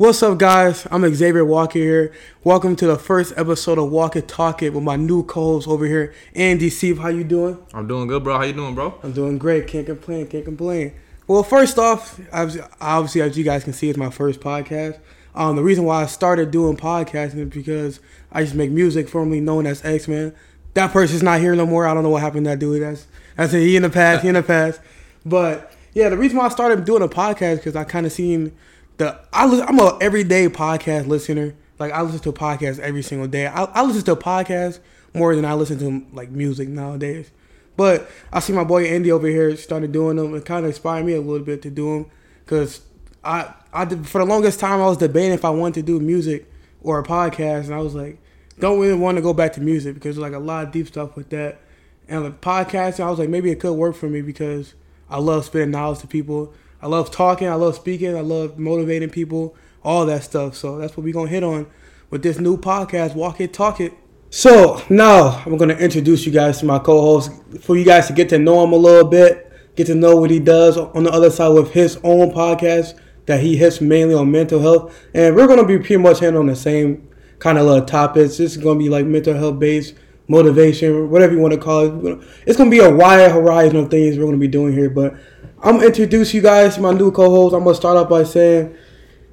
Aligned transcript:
What's 0.00 0.22
up, 0.22 0.38
guys? 0.38 0.86
I'm 0.90 1.06
Xavier 1.14 1.44
Walker 1.44 1.78
here. 1.78 2.14
Welcome 2.42 2.74
to 2.76 2.86
the 2.86 2.96
first 2.96 3.34
episode 3.36 3.76
of 3.76 3.90
Walk 3.90 4.16
It 4.16 4.28
Talk 4.28 4.62
It 4.62 4.72
with 4.72 4.82
my 4.82 4.96
new 4.96 5.22
co-host 5.24 5.68
over 5.68 5.84
here, 5.84 6.14
Andy 6.34 6.70
Seep. 6.70 6.96
How 6.96 7.08
you 7.08 7.22
doing? 7.22 7.58
I'm 7.74 7.86
doing 7.86 8.08
good, 8.08 8.24
bro. 8.24 8.38
How 8.38 8.44
you 8.44 8.54
doing, 8.54 8.74
bro? 8.74 8.98
I'm 9.02 9.12
doing 9.12 9.36
great. 9.36 9.66
Can't 9.66 9.84
complain. 9.84 10.26
Can't 10.26 10.46
complain. 10.46 10.94
Well, 11.26 11.42
first 11.42 11.78
off, 11.78 12.18
obviously, 12.32 13.20
as 13.20 13.36
you 13.36 13.44
guys 13.44 13.62
can 13.62 13.74
see, 13.74 13.90
it's 13.90 13.98
my 13.98 14.08
first 14.08 14.40
podcast. 14.40 14.98
Um, 15.34 15.56
the 15.56 15.62
reason 15.62 15.84
why 15.84 16.02
I 16.02 16.06
started 16.06 16.50
doing 16.50 16.78
podcasting 16.78 17.36
is 17.36 17.50
because 17.50 18.00
I 18.32 18.40
used 18.40 18.52
to 18.52 18.58
make 18.58 18.70
music, 18.70 19.06
formerly 19.06 19.42
known 19.42 19.66
as 19.66 19.84
X 19.84 20.08
Man. 20.08 20.34
That 20.72 20.92
person's 20.94 21.22
not 21.22 21.40
here 21.40 21.54
no 21.54 21.66
more. 21.66 21.86
I 21.86 21.92
don't 21.92 22.04
know 22.04 22.08
what 22.08 22.22
happened 22.22 22.46
to 22.46 22.52
that 22.52 22.58
dude. 22.58 22.80
That's 22.80 23.06
that's 23.36 23.52
it. 23.52 23.60
He 23.60 23.76
in 23.76 23.82
the 23.82 23.90
past. 23.90 24.22
He 24.22 24.28
in 24.28 24.34
the 24.34 24.42
past. 24.42 24.80
But 25.26 25.74
yeah, 25.92 26.08
the 26.08 26.16
reason 26.16 26.38
why 26.38 26.46
I 26.46 26.48
started 26.48 26.86
doing 26.86 27.02
a 27.02 27.08
podcast 27.08 27.56
because 27.56 27.76
I 27.76 27.84
kind 27.84 28.06
of 28.06 28.12
seen 28.12 28.56
the 29.00 29.18
I 29.32 29.44
I'm 29.66 29.78
a 29.78 29.98
everyday 30.00 30.48
podcast 30.48 31.06
listener. 31.06 31.54
Like 31.78 31.92
I 31.92 32.02
listen 32.02 32.20
to 32.20 32.32
podcasts 32.32 32.78
every 32.78 33.02
single 33.02 33.26
day. 33.26 33.46
I, 33.46 33.64
I 33.64 33.82
listen 33.82 34.04
to 34.04 34.14
podcasts 34.16 34.78
more 35.14 35.34
than 35.34 35.44
I 35.44 35.54
listen 35.54 35.78
to 35.78 36.14
like 36.14 36.30
music 36.30 36.68
nowadays. 36.68 37.30
But 37.76 38.10
I 38.30 38.40
see 38.40 38.52
my 38.52 38.64
boy 38.64 38.84
Andy 38.84 39.10
over 39.10 39.26
here 39.26 39.56
started 39.56 39.90
doing 39.90 40.16
them. 40.16 40.34
It 40.34 40.44
kind 40.44 40.66
of 40.66 40.70
inspired 40.70 41.06
me 41.06 41.14
a 41.14 41.20
little 41.20 41.44
bit 41.44 41.62
to 41.62 41.70
do 41.70 41.94
them 41.94 42.10
because 42.44 42.82
I 43.24 43.52
I 43.72 43.86
did, 43.86 44.06
for 44.06 44.18
the 44.18 44.26
longest 44.26 44.60
time 44.60 44.80
I 44.80 44.86
was 44.86 44.98
debating 44.98 45.32
if 45.32 45.46
I 45.46 45.50
wanted 45.50 45.74
to 45.74 45.82
do 45.82 45.98
music 45.98 46.52
or 46.82 46.98
a 46.98 47.02
podcast, 47.02 47.64
and 47.64 47.74
I 47.74 47.78
was 47.78 47.94
like, 47.94 48.18
don't 48.58 48.78
really 48.78 48.94
want 48.94 49.16
to 49.16 49.22
go 49.22 49.32
back 49.32 49.54
to 49.54 49.62
music 49.62 49.94
because 49.94 50.16
there's 50.16 50.30
like 50.30 50.38
a 50.38 50.44
lot 50.44 50.66
of 50.66 50.72
deep 50.72 50.88
stuff 50.88 51.16
with 51.16 51.30
that. 51.30 51.58
And 52.06 52.24
like 52.24 52.40
podcasting, 52.42 53.04
I 53.04 53.08
was 53.08 53.18
like, 53.18 53.30
maybe 53.30 53.50
it 53.50 53.60
could 53.60 53.72
work 53.72 53.96
for 53.96 54.10
me 54.10 54.20
because 54.20 54.74
I 55.08 55.18
love 55.18 55.46
spitting 55.46 55.70
knowledge 55.70 56.00
to 56.00 56.06
people. 56.06 56.52
I 56.82 56.86
love 56.86 57.10
talking. 57.10 57.48
I 57.48 57.54
love 57.54 57.76
speaking. 57.76 58.16
I 58.16 58.20
love 58.20 58.58
motivating 58.58 59.10
people. 59.10 59.56
All 59.82 60.06
that 60.06 60.24
stuff. 60.24 60.56
So 60.56 60.78
that's 60.78 60.96
what 60.96 61.04
we're 61.04 61.12
gonna 61.12 61.30
hit 61.30 61.42
on 61.42 61.66
with 62.10 62.22
this 62.22 62.38
new 62.38 62.56
podcast, 62.56 63.14
Walk 63.14 63.40
It, 63.40 63.52
Talk 63.52 63.80
It. 63.80 63.92
So 64.30 64.82
now 64.88 65.42
I'm 65.44 65.56
gonna 65.56 65.74
introduce 65.74 66.26
you 66.26 66.32
guys 66.32 66.58
to 66.60 66.66
my 66.66 66.78
co-host 66.78 67.32
for 67.60 67.76
you 67.76 67.84
guys 67.84 68.06
to 68.06 68.12
get 68.12 68.28
to 68.28 68.38
know 68.38 68.62
him 68.62 68.72
a 68.72 68.76
little 68.76 69.08
bit, 69.08 69.50
get 69.76 69.86
to 69.88 69.94
know 69.94 70.16
what 70.16 70.30
he 70.30 70.38
does 70.38 70.76
on 70.76 71.02
the 71.04 71.10
other 71.10 71.30
side 71.30 71.48
with 71.48 71.72
his 71.72 71.98
own 72.04 72.30
podcast 72.30 72.98
that 73.26 73.40
he 73.40 73.56
hits 73.56 73.80
mainly 73.80 74.14
on 74.14 74.30
mental 74.30 74.60
health, 74.60 74.94
and 75.14 75.34
we're 75.34 75.46
gonna 75.46 75.66
be 75.66 75.78
pretty 75.78 75.96
much 75.96 76.20
handling 76.20 76.46
the 76.46 76.56
same 76.56 77.08
kind 77.38 77.58
of 77.58 77.66
little 77.66 77.84
topics. 77.84 78.36
This 78.36 78.56
is 78.56 78.62
gonna 78.62 78.78
be 78.78 78.88
like 78.88 79.06
mental 79.06 79.34
health 79.34 79.58
based 79.58 79.94
motivation, 80.28 81.10
whatever 81.10 81.32
you 81.32 81.40
want 81.40 81.54
to 81.54 81.60
call 81.60 82.06
it. 82.06 82.18
It's 82.46 82.56
gonna 82.56 82.70
be 82.70 82.78
a 82.78 82.94
wide 82.94 83.30
horizon 83.32 83.76
of 83.76 83.90
things 83.90 84.16
we're 84.16 84.26
gonna 84.26 84.36
be 84.36 84.48
doing 84.48 84.72
here, 84.72 84.90
but 84.90 85.14
I'm 85.62 85.74
gonna 85.74 85.88
introduce 85.88 86.32
you 86.32 86.40
guys 86.40 86.76
to 86.76 86.80
my 86.80 86.92
new 86.92 87.10
co-host. 87.10 87.54
I'm 87.54 87.64
gonna 87.64 87.74
start 87.74 87.98
off 87.98 88.08
by 88.08 88.24
saying, 88.24 88.74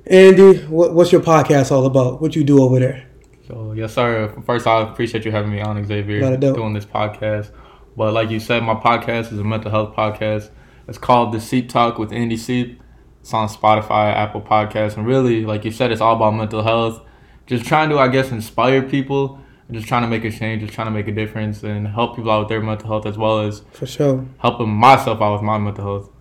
Andy, 0.06 0.58
what, 0.66 0.94
what's 0.94 1.12
your 1.12 1.22
podcast 1.22 1.72
all 1.72 1.86
about? 1.86 2.22
What 2.22 2.36
you 2.36 2.44
do 2.44 2.62
over 2.62 2.80
there? 2.80 3.08
So 3.48 3.72
yes, 3.72 3.94
sir. 3.94 4.34
First, 4.46 4.68
I 4.68 4.82
appreciate 4.82 5.24
you 5.24 5.32
having 5.32 5.52
me 5.52 5.62
on, 5.62 5.84
Xavier, 5.86 6.36
doing 6.38 6.74
this 6.74 6.86
podcast. 6.86 7.52
But 7.96 8.14
like 8.14 8.30
you 8.30 8.42
said, 8.42 8.62
my 8.64 8.76
podcast 8.76 9.32
is 9.32 9.40
a 9.40 9.44
mental 9.44 9.72
health 9.72 9.96
podcast. 9.96 10.50
It's 10.90 10.98
called 10.98 11.32
The 11.32 11.40
Seep 11.40 11.70
Talk 11.70 11.98
with 11.98 12.12
Andy 12.12 12.36
Seep. 12.36 12.82
It's 13.22 13.34
on 13.34 13.48
Spotify, 13.48 14.14
Apple 14.14 14.42
Podcasts, 14.42 14.98
and 14.98 15.08
really, 15.08 15.46
like 15.46 15.64
you 15.64 15.72
said, 15.72 15.94
it's 15.94 16.02
all 16.02 16.18
about 16.18 16.32
mental 16.32 16.62
health. 16.62 17.02
Just 17.46 17.66
trying 17.66 17.90
to, 17.90 18.00
I 18.00 18.10
guess, 18.10 18.32
inspire 18.32 18.82
people. 18.82 19.40
Just 19.72 19.88
trying 19.88 20.04
to 20.04 20.08
make 20.08 20.24
a 20.24 20.32
change, 20.32 20.62
just 20.62 20.74
trying 20.74 20.88
to 20.88 20.92
make 20.92 21.08
a 21.08 21.12
difference, 21.12 21.64
and 21.64 21.88
help 21.88 22.16
people 22.16 22.32
out 22.32 22.40
with 22.40 22.50
their 22.50 22.62
mental 22.62 22.88
health 22.88 23.06
as 23.06 23.18
well 23.18 23.40
as 23.40 23.64
for 23.72 23.86
sure 23.86 24.26
helping 24.40 24.70
myself 24.70 25.22
out 25.22 25.34
with 25.34 25.42
my 25.42 25.58
mental 25.58 25.84
health. 25.84 26.12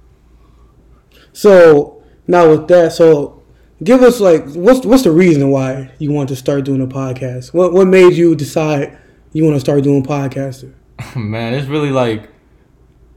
So 1.36 2.02
now 2.26 2.48
with 2.48 2.66
that, 2.68 2.92
so 2.92 3.42
give 3.84 4.00
us 4.00 4.20
like 4.20 4.42
what's 4.54 4.86
what's 4.86 5.02
the 5.02 5.10
reason 5.10 5.50
why 5.50 5.90
you 5.98 6.10
want 6.10 6.30
to 6.30 6.36
start 6.36 6.64
doing 6.64 6.80
a 6.80 6.86
podcast? 6.86 7.52
What 7.52 7.74
what 7.74 7.86
made 7.86 8.14
you 8.14 8.34
decide 8.34 8.96
you 9.34 9.44
want 9.44 9.54
to 9.54 9.60
start 9.60 9.82
doing 9.82 10.02
podcasting? 10.02 10.72
Man, 11.14 11.52
it's 11.52 11.68
really 11.68 11.90
like 11.90 12.30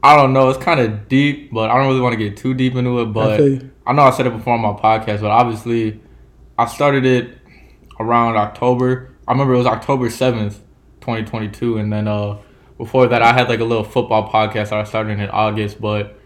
I 0.02 0.16
don't 0.16 0.34
know. 0.34 0.50
It's 0.50 0.62
kind 0.62 0.80
of 0.80 1.08
deep, 1.08 1.50
but 1.50 1.70
I 1.70 1.78
don't 1.78 1.86
really 1.86 2.02
want 2.02 2.12
to 2.12 2.18
get 2.18 2.36
too 2.36 2.52
deep 2.52 2.74
into 2.74 3.00
it. 3.00 3.06
But 3.06 3.40
I, 3.40 3.60
I 3.86 3.94
know 3.94 4.02
I 4.02 4.10
said 4.10 4.26
it 4.26 4.34
before 4.34 4.52
on 4.52 4.60
my 4.60 4.78
podcast, 4.78 5.22
but 5.22 5.30
obviously 5.30 5.98
I 6.58 6.66
started 6.66 7.06
it 7.06 7.38
around 7.98 8.36
October. 8.36 9.16
I 9.26 9.32
remember 9.32 9.54
it 9.54 9.58
was 9.58 9.66
October 9.66 10.10
seventh, 10.10 10.60
twenty 11.00 11.24
twenty 11.24 11.48
two, 11.48 11.78
and 11.78 11.90
then 11.90 12.06
uh 12.06 12.36
before 12.76 13.06
that 13.06 13.22
I 13.22 13.32
had 13.32 13.48
like 13.48 13.60
a 13.60 13.64
little 13.64 13.82
football 13.82 14.30
podcast 14.30 14.68
that 14.68 14.74
I 14.74 14.84
started 14.84 15.18
in 15.18 15.30
August, 15.30 15.80
but 15.80 16.19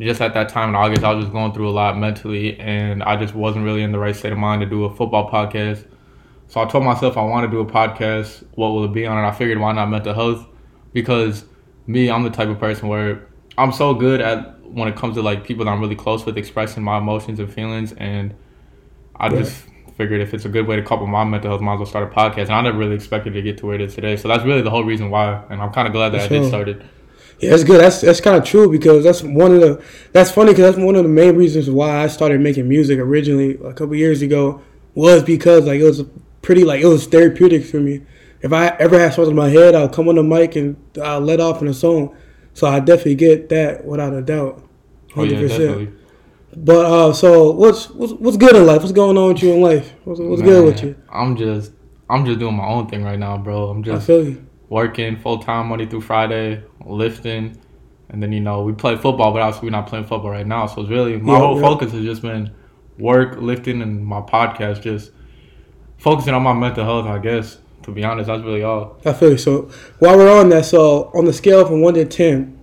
just 0.00 0.20
at 0.20 0.34
that 0.34 0.48
time 0.48 0.68
in 0.70 0.74
August, 0.74 1.02
I 1.02 1.12
was 1.12 1.24
just 1.24 1.32
going 1.32 1.52
through 1.52 1.68
a 1.68 1.72
lot 1.72 1.98
mentally, 1.98 2.58
and 2.60 3.02
I 3.02 3.16
just 3.16 3.34
wasn't 3.34 3.64
really 3.64 3.82
in 3.82 3.92
the 3.92 3.98
right 3.98 4.14
state 4.14 4.32
of 4.32 4.38
mind 4.38 4.60
to 4.60 4.66
do 4.66 4.84
a 4.84 4.94
football 4.94 5.30
podcast. 5.30 5.86
So 6.46 6.60
I 6.60 6.66
told 6.66 6.84
myself 6.84 7.16
I 7.16 7.22
want 7.22 7.44
to 7.44 7.50
do 7.50 7.60
a 7.60 7.66
podcast. 7.66 8.44
What 8.54 8.68
will 8.68 8.84
it 8.84 8.92
be 8.92 9.06
on? 9.06 9.18
And 9.18 9.26
I 9.26 9.32
figured 9.32 9.58
why 9.58 9.72
not 9.72 9.86
mental 9.86 10.14
health? 10.14 10.46
Because 10.92 11.44
me, 11.86 12.10
I'm 12.10 12.22
the 12.22 12.30
type 12.30 12.48
of 12.48 12.58
person 12.58 12.88
where 12.88 13.26
I'm 13.58 13.72
so 13.72 13.92
good 13.92 14.20
at 14.20 14.60
when 14.62 14.88
it 14.88 14.96
comes 14.96 15.16
to 15.16 15.22
like 15.22 15.44
people 15.44 15.64
that 15.64 15.70
I'm 15.70 15.80
really 15.80 15.96
close 15.96 16.24
with 16.24 16.38
expressing 16.38 16.82
my 16.82 16.98
emotions 16.98 17.40
and 17.40 17.52
feelings, 17.52 17.92
and 17.94 18.34
I 19.16 19.28
just 19.30 19.64
figured 19.96 20.20
if 20.20 20.32
it's 20.32 20.44
a 20.44 20.48
good 20.48 20.68
way 20.68 20.76
to 20.76 20.82
couple 20.82 21.08
my 21.08 21.24
mental 21.24 21.50
health, 21.50 21.60
might 21.60 21.74
as 21.74 21.78
well 21.80 21.86
start 21.86 22.12
a 22.12 22.14
podcast. 22.14 22.42
And 22.42 22.52
I 22.52 22.60
never 22.60 22.78
really 22.78 22.94
expected 22.94 23.34
to 23.34 23.42
get 23.42 23.58
to 23.58 23.66
where 23.66 23.74
it 23.74 23.80
is 23.80 23.96
today. 23.96 24.16
So 24.16 24.28
that's 24.28 24.44
really 24.44 24.62
the 24.62 24.70
whole 24.70 24.84
reason 24.84 25.10
why, 25.10 25.42
and 25.50 25.60
I'm 25.60 25.72
kind 25.72 25.88
of 25.88 25.92
glad 25.92 26.10
that 26.10 26.20
I 26.20 26.28
did 26.28 26.46
start 26.46 26.68
it. 26.68 26.82
Yeah, 27.40 27.50
that's 27.50 27.64
good. 27.64 27.80
That's 27.80 28.00
that's 28.00 28.20
kind 28.20 28.36
of 28.36 28.44
true 28.44 28.70
because 28.70 29.04
that's 29.04 29.22
one 29.22 29.54
of 29.54 29.60
the 29.60 29.84
that's 30.12 30.30
funny 30.30 30.52
because 30.52 30.74
that's 30.74 30.84
one 30.84 30.96
of 30.96 31.04
the 31.04 31.08
main 31.08 31.36
reasons 31.36 31.70
why 31.70 32.02
I 32.02 32.08
started 32.08 32.40
making 32.40 32.68
music 32.68 32.98
originally 32.98 33.54
a 33.64 33.72
couple 33.72 33.94
years 33.94 34.22
ago 34.22 34.62
was 34.94 35.22
because 35.22 35.66
like 35.66 35.80
it 35.80 35.84
was 35.84 36.02
pretty 36.42 36.64
like 36.64 36.80
it 36.80 36.86
was 36.86 37.06
therapeutic 37.06 37.64
for 37.64 37.78
me. 37.78 38.02
If 38.40 38.52
I 38.52 38.68
ever 38.78 38.98
had 38.98 39.14
something 39.14 39.30
in 39.30 39.36
my 39.36 39.48
head, 39.48 39.74
I'll 39.74 39.88
come 39.88 40.08
on 40.08 40.16
the 40.16 40.22
mic 40.22 40.56
and 40.56 40.76
I'll 41.02 41.20
let 41.20 41.40
off 41.40 41.62
in 41.62 41.68
a 41.68 41.74
song. 41.74 42.16
So 42.54 42.66
I 42.66 42.80
definitely 42.80 43.16
get 43.16 43.48
that 43.50 43.84
without 43.84 44.12
a 44.14 44.22
doubt. 44.22 44.64
100%. 45.10 45.16
Oh 45.16 45.22
yeah, 45.22 45.40
definitely. 45.40 45.92
But 46.56 46.86
uh, 46.86 47.12
so 47.12 47.52
what's 47.52 47.88
what's 47.90 48.14
what's 48.14 48.36
good 48.36 48.56
in 48.56 48.66
life? 48.66 48.80
What's 48.80 48.92
going 48.92 49.16
on 49.16 49.28
with 49.28 49.42
you 49.42 49.52
in 49.52 49.60
life? 49.60 49.92
What's, 50.04 50.18
what's 50.20 50.42
Man, 50.42 50.50
good 50.50 50.64
with 50.64 50.82
you? 50.82 50.96
I'm 51.08 51.36
just 51.36 51.72
I'm 52.10 52.24
just 52.24 52.38
doing 52.38 52.56
my 52.56 52.66
own 52.66 52.88
thing 52.88 53.04
right 53.04 53.18
now, 53.18 53.36
bro. 53.36 53.68
I'm 53.68 53.82
just 53.82 54.02
I 54.02 54.04
feel 54.04 54.24
you 54.24 54.47
working 54.68 55.16
full 55.16 55.38
time 55.38 55.68
Monday 55.68 55.86
through 55.86 56.02
Friday, 56.02 56.62
lifting, 56.84 57.58
and 58.08 58.22
then 58.22 58.32
you 58.32 58.40
know 58.40 58.62
we 58.62 58.72
play 58.72 58.96
football, 58.96 59.32
but 59.32 59.42
obviously 59.42 59.66
we're 59.66 59.72
not 59.72 59.86
playing 59.86 60.06
football 60.06 60.30
right 60.30 60.46
now. 60.46 60.66
So 60.66 60.82
it's 60.82 60.90
really 60.90 61.16
my 61.18 61.34
yeah, 61.34 61.38
whole 61.38 61.56
yeah. 61.56 61.62
focus 61.62 61.92
has 61.92 62.04
just 62.04 62.22
been 62.22 62.52
work, 62.98 63.36
lifting, 63.40 63.82
and 63.82 64.04
my 64.04 64.20
podcast. 64.20 64.82
Just 64.82 65.12
focusing 65.98 66.34
on 66.34 66.42
my 66.42 66.52
mental 66.52 66.84
health, 66.84 67.06
I 67.06 67.18
guess. 67.18 67.58
To 67.82 67.92
be 67.92 68.04
honest, 68.04 68.26
that's 68.26 68.42
really 68.42 68.62
all. 68.62 68.98
I 69.04 69.12
feel 69.12 69.30
you. 69.30 69.38
So 69.38 69.70
while 69.98 70.16
we're 70.16 70.40
on 70.40 70.50
that, 70.50 70.66
so 70.66 71.10
on 71.14 71.24
the 71.24 71.32
scale 71.32 71.64
from 71.64 71.80
one 71.80 71.94
to 71.94 72.04
ten, 72.04 72.58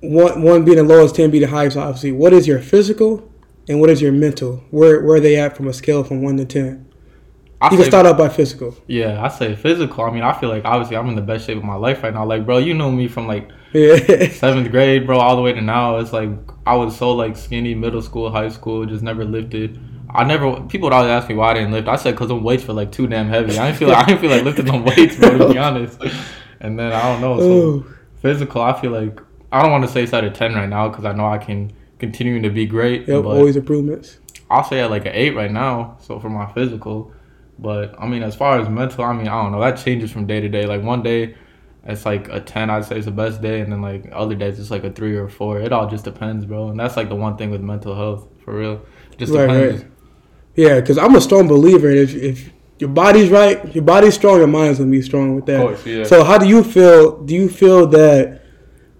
one 0.00 0.42
one 0.42 0.64
being 0.64 0.78
the 0.78 0.82
lowest, 0.82 1.14
ten 1.14 1.30
being 1.30 1.42
the 1.42 1.50
highest. 1.50 1.76
Obviously, 1.76 2.12
what 2.12 2.32
is 2.32 2.46
your 2.46 2.60
physical 2.60 3.30
and 3.68 3.80
what 3.80 3.90
is 3.90 4.02
your 4.02 4.12
mental? 4.12 4.64
Where 4.70 5.04
where 5.04 5.16
are 5.16 5.20
they 5.20 5.36
at 5.36 5.56
from 5.56 5.68
a 5.68 5.72
scale 5.72 6.02
from 6.02 6.22
one 6.22 6.36
to 6.38 6.44
ten? 6.44 6.85
I 7.60 7.70
you 7.70 7.78
can 7.78 7.86
start 7.86 8.04
out 8.04 8.18
by 8.18 8.28
physical. 8.28 8.76
Yeah, 8.86 9.22
I 9.24 9.28
say 9.28 9.56
physical. 9.56 10.04
I 10.04 10.10
mean, 10.10 10.22
I 10.22 10.38
feel 10.38 10.50
like 10.50 10.64
obviously 10.66 10.96
I'm 10.96 11.08
in 11.08 11.14
the 11.14 11.22
best 11.22 11.46
shape 11.46 11.56
of 11.56 11.64
my 11.64 11.76
life 11.76 12.02
right 12.02 12.12
now. 12.12 12.26
Like, 12.26 12.44
bro, 12.44 12.58
you 12.58 12.74
know 12.74 12.90
me 12.90 13.08
from 13.08 13.26
like 13.26 13.50
yeah. 13.72 14.28
seventh 14.32 14.70
grade, 14.70 15.06
bro, 15.06 15.18
all 15.18 15.36
the 15.36 15.42
way 15.42 15.54
to 15.54 15.62
now. 15.62 15.96
It's 15.96 16.12
like 16.12 16.28
I 16.66 16.76
was 16.76 16.94
so 16.96 17.12
like 17.12 17.36
skinny, 17.36 17.74
middle 17.74 18.02
school, 18.02 18.30
high 18.30 18.50
school, 18.50 18.84
just 18.84 19.02
never 19.02 19.24
lifted. 19.24 19.80
I 20.10 20.24
never. 20.24 20.60
People 20.62 20.88
would 20.88 20.92
always 20.92 21.10
ask 21.10 21.28
me 21.28 21.34
why 21.34 21.52
I 21.52 21.54
didn't 21.54 21.72
lift. 21.72 21.88
I 21.88 21.96
said 21.96 22.12
because 22.12 22.28
them 22.28 22.42
weights 22.42 22.66
were 22.66 22.74
like 22.74 22.92
too 22.92 23.06
damn 23.06 23.28
heavy. 23.28 23.58
I 23.58 23.66
didn't 23.66 23.78
feel. 23.78 23.88
Like, 23.88 23.98
I 23.98 24.04
didn't 24.04 24.20
feel 24.20 24.30
like 24.30 24.44
lifting 24.44 24.66
them 24.66 24.84
weights, 24.84 25.16
bro. 25.16 25.38
To 25.38 25.48
be 25.48 25.58
honest. 25.68 25.98
And 26.60 26.78
then 26.78 26.92
I 26.92 27.02
don't 27.02 27.22
know. 27.22 27.38
So 27.38 27.44
Ooh. 27.44 27.96
physical, 28.20 28.60
I 28.60 28.78
feel 28.78 28.90
like 28.90 29.18
I 29.50 29.62
don't 29.62 29.72
want 29.72 29.84
to 29.84 29.90
say 29.90 30.02
it's 30.02 30.12
at 30.12 30.24
a 30.24 30.30
ten 30.30 30.54
right 30.54 30.68
now 30.68 30.88
because 30.88 31.06
I 31.06 31.12
know 31.12 31.26
I 31.26 31.38
can 31.38 31.72
continue 31.98 32.42
to 32.42 32.50
be 32.50 32.66
great. 32.66 33.08
Yep, 33.08 33.24
always 33.24 33.56
improvements. 33.56 34.18
I'll 34.50 34.62
say 34.62 34.80
at 34.80 34.90
like 34.90 35.06
an 35.06 35.12
eight 35.14 35.34
right 35.34 35.50
now. 35.50 35.96
So 36.02 36.20
for 36.20 36.28
my 36.28 36.52
physical. 36.52 37.12
But 37.58 37.94
I 37.98 38.06
mean, 38.06 38.22
as 38.22 38.34
far 38.34 38.60
as 38.60 38.68
mental, 38.68 39.04
I 39.04 39.12
mean, 39.12 39.28
I 39.28 39.42
don't 39.42 39.52
know. 39.52 39.60
That 39.60 39.78
changes 39.78 40.12
from 40.12 40.26
day 40.26 40.40
to 40.40 40.48
day. 40.48 40.66
Like 40.66 40.82
one 40.82 41.02
day, 41.02 41.36
it's 41.84 42.04
like 42.04 42.28
a 42.28 42.40
ten. 42.40 42.68
I'd 42.68 42.84
say 42.84 42.96
it's 42.96 43.06
the 43.06 43.12
best 43.12 43.40
day, 43.40 43.60
and 43.60 43.72
then 43.72 43.80
like 43.80 44.08
other 44.12 44.34
days, 44.34 44.58
it's 44.58 44.70
like 44.70 44.84
a 44.84 44.90
three 44.90 45.16
or 45.16 45.24
a 45.24 45.30
four. 45.30 45.60
It 45.60 45.72
all 45.72 45.88
just 45.88 46.04
depends, 46.04 46.44
bro. 46.44 46.68
And 46.68 46.78
that's 46.78 46.96
like 46.96 47.08
the 47.08 47.16
one 47.16 47.36
thing 47.36 47.50
with 47.50 47.62
mental 47.62 47.94
health, 47.94 48.28
for 48.44 48.54
real. 48.58 48.84
It 49.12 49.18
just 49.18 49.32
right, 49.32 49.46
depends. 49.46 49.82
Right. 49.82 49.92
Yeah, 50.54 50.80
because 50.80 50.98
I'm 50.98 51.14
a 51.14 51.20
strong 51.20 51.48
believer. 51.48 51.90
If 51.90 52.14
if 52.14 52.50
your 52.78 52.90
body's 52.90 53.30
right, 53.30 53.74
your 53.74 53.84
body's 53.84 54.14
strong, 54.14 54.38
your 54.38 54.46
mind's 54.48 54.78
gonna 54.78 54.90
be 54.90 55.00
strong 55.02 55.34
with 55.34 55.46
that. 55.46 55.60
Course, 55.60 55.86
yeah. 55.86 56.04
So 56.04 56.24
how 56.24 56.36
do 56.38 56.46
you 56.46 56.62
feel? 56.62 57.22
Do 57.22 57.34
you 57.34 57.48
feel 57.48 57.86
that? 57.88 58.42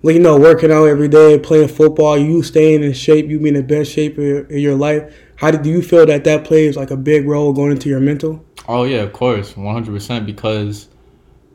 Like, 0.02 0.14
you 0.14 0.20
know, 0.20 0.38
working 0.38 0.70
out 0.70 0.84
every 0.84 1.08
day, 1.08 1.36
playing 1.36 1.66
football, 1.66 2.16
you 2.16 2.42
staying 2.44 2.84
in 2.84 2.92
shape, 2.92 3.26
you 3.26 3.40
being 3.40 3.56
in 3.56 3.66
the 3.66 3.74
best 3.74 3.90
shape 3.90 4.18
in 4.18 4.46
your 4.50 4.76
life. 4.76 5.12
How 5.36 5.50
do 5.50 5.68
you 5.68 5.82
feel 5.82 6.06
that 6.06 6.24
that 6.24 6.44
plays 6.44 6.76
like 6.76 6.90
a 6.90 6.96
big 6.96 7.26
role 7.26 7.52
going 7.52 7.72
into 7.72 7.88
your 7.88 8.00
mental? 8.00 8.44
Oh 8.68 8.84
yeah, 8.84 9.02
of 9.02 9.12
course, 9.12 9.56
one 9.56 9.74
hundred 9.74 9.92
percent. 9.92 10.26
Because 10.26 10.88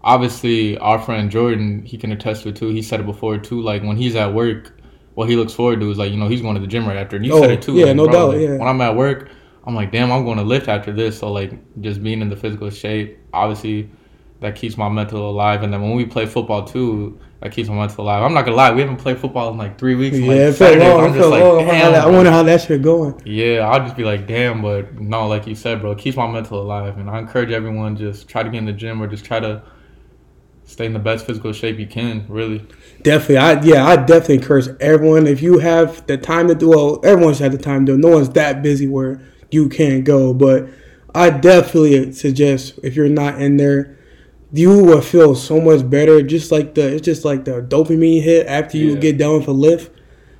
obviously, 0.03 0.77
our 0.77 0.99
friend 0.99 1.31
Jordan, 1.31 1.83
he 1.83 1.97
can 1.97 2.11
attest 2.11 2.43
to 2.43 2.49
it 2.49 2.55
too. 2.55 2.69
He 2.69 2.81
said 2.81 2.99
it 2.99 3.05
before 3.05 3.37
too. 3.37 3.61
Like 3.61 3.83
when 3.83 3.97
he's 3.97 4.15
at 4.15 4.33
work, 4.33 4.79
what 5.15 5.29
he 5.29 5.35
looks 5.35 5.53
forward 5.53 5.79
to 5.79 5.91
is 5.91 5.97
like 5.97 6.11
you 6.11 6.17
know 6.17 6.27
he's 6.27 6.41
going 6.41 6.55
to 6.55 6.61
the 6.61 6.67
gym 6.67 6.87
right 6.87 6.97
after. 6.97 7.15
And 7.15 7.25
you 7.25 7.33
oh, 7.33 7.41
said 7.41 7.51
it 7.51 7.61
too. 7.61 7.75
Yeah, 7.75 7.87
like, 7.87 7.95
no 7.95 8.07
bro, 8.07 8.31
doubt. 8.31 8.39
yeah. 8.39 8.57
When 8.57 8.67
I'm 8.67 8.81
at 8.81 8.95
work, 8.95 9.29
I'm 9.65 9.75
like, 9.75 9.91
damn, 9.91 10.11
I'm 10.11 10.25
going 10.25 10.37
to 10.37 10.43
lift 10.43 10.67
after 10.67 10.93
this. 10.93 11.19
So 11.19 11.31
like, 11.31 11.51
just 11.81 12.03
being 12.03 12.21
in 12.21 12.29
the 12.29 12.35
physical 12.35 12.69
shape, 12.69 13.17
obviously, 13.33 13.89
that 14.41 14.55
keeps 14.55 14.75
my 14.75 14.89
mental 14.89 15.29
alive. 15.29 15.63
And 15.63 15.71
then 15.71 15.81
when 15.81 15.95
we 15.95 16.05
play 16.05 16.25
football 16.25 16.65
too, 16.65 17.17
that 17.39 17.51
keeps 17.51 17.69
my 17.69 17.75
mental 17.75 18.03
alive. 18.03 18.23
I'm 18.23 18.33
not 18.33 18.43
gonna 18.43 18.57
lie, 18.57 18.71
we 18.71 18.81
haven't 18.81 18.97
played 18.97 19.17
football 19.19 19.51
in 19.51 19.57
like 19.57 19.77
three 19.77 19.95
weeks. 19.95 20.17
Yeah, 20.17 20.27
like 20.27 20.37
it 20.37 20.53
felt 20.53 20.77
long. 20.77 21.05
I'm 21.05 21.13
just 21.13 21.29
like, 21.29 21.41
long. 21.41 21.69
I 21.69 22.05
wonder 22.07 22.31
how 22.31 22.43
that 22.43 22.61
shit 22.61 22.81
going. 22.81 23.21
Yeah, 23.25 23.69
I'll 23.69 23.79
just 23.79 23.95
be 23.95 24.03
like, 24.03 24.27
damn, 24.27 24.61
but 24.61 24.99
no, 24.99 25.27
like 25.27 25.47
you 25.47 25.55
said, 25.55 25.79
bro, 25.79 25.91
it 25.91 25.99
keeps 25.99 26.17
my 26.17 26.29
mental 26.29 26.61
alive. 26.61 26.97
And 26.97 27.09
I 27.09 27.19
encourage 27.19 27.51
everyone 27.51 27.95
just 27.95 28.27
try 28.27 28.43
to 28.43 28.49
get 28.49 28.57
in 28.57 28.65
the 28.65 28.73
gym 28.73 29.01
or 29.01 29.07
just 29.07 29.23
try 29.23 29.39
to 29.39 29.63
stay 30.65 30.85
in 30.85 30.93
the 30.93 30.99
best 30.99 31.25
physical 31.25 31.53
shape 31.53 31.77
you 31.77 31.87
can. 31.87 32.25
Really. 32.27 32.65
Definitely, 33.03 33.37
I 33.37 33.61
yeah, 33.61 33.85
I 33.85 33.95
definitely 33.95 34.35
encourage 34.35 34.67
everyone 34.79 35.27
if 35.27 35.41
you 35.41 35.59
have 35.59 36.05
the 36.07 36.17
time 36.17 36.47
to 36.47 36.55
do. 36.55 36.69
Well, 36.69 36.99
everyone 37.03 37.35
should 37.35 37.43
have 37.43 37.51
the 37.51 37.57
time 37.59 37.85
to. 37.85 37.93
do 37.93 37.97
No 37.97 38.09
one's 38.09 38.29
that 38.29 38.63
busy 38.63 38.87
where 38.87 39.21
you 39.51 39.69
can't 39.69 40.03
go, 40.03 40.33
but 40.33 40.67
I 41.13 41.29
definitely 41.29 42.11
suggest 42.13 42.79
if 42.83 42.95
you're 42.95 43.09
not 43.09 43.41
in 43.41 43.57
there, 43.57 43.97
you 44.53 44.83
will 44.83 45.01
feel 45.01 45.35
so 45.35 45.61
much 45.61 45.89
better. 45.89 46.21
Just 46.21 46.51
like 46.51 46.75
the 46.75 46.95
it's 46.95 47.05
just 47.05 47.25
like 47.25 47.45
the 47.45 47.61
dopamine 47.61 48.21
hit 48.21 48.47
after 48.47 48.77
you 48.77 48.93
yeah. 48.93 48.99
get 48.99 49.17
done 49.17 49.39
with 49.39 49.47
a 49.47 49.51
lift. 49.51 49.97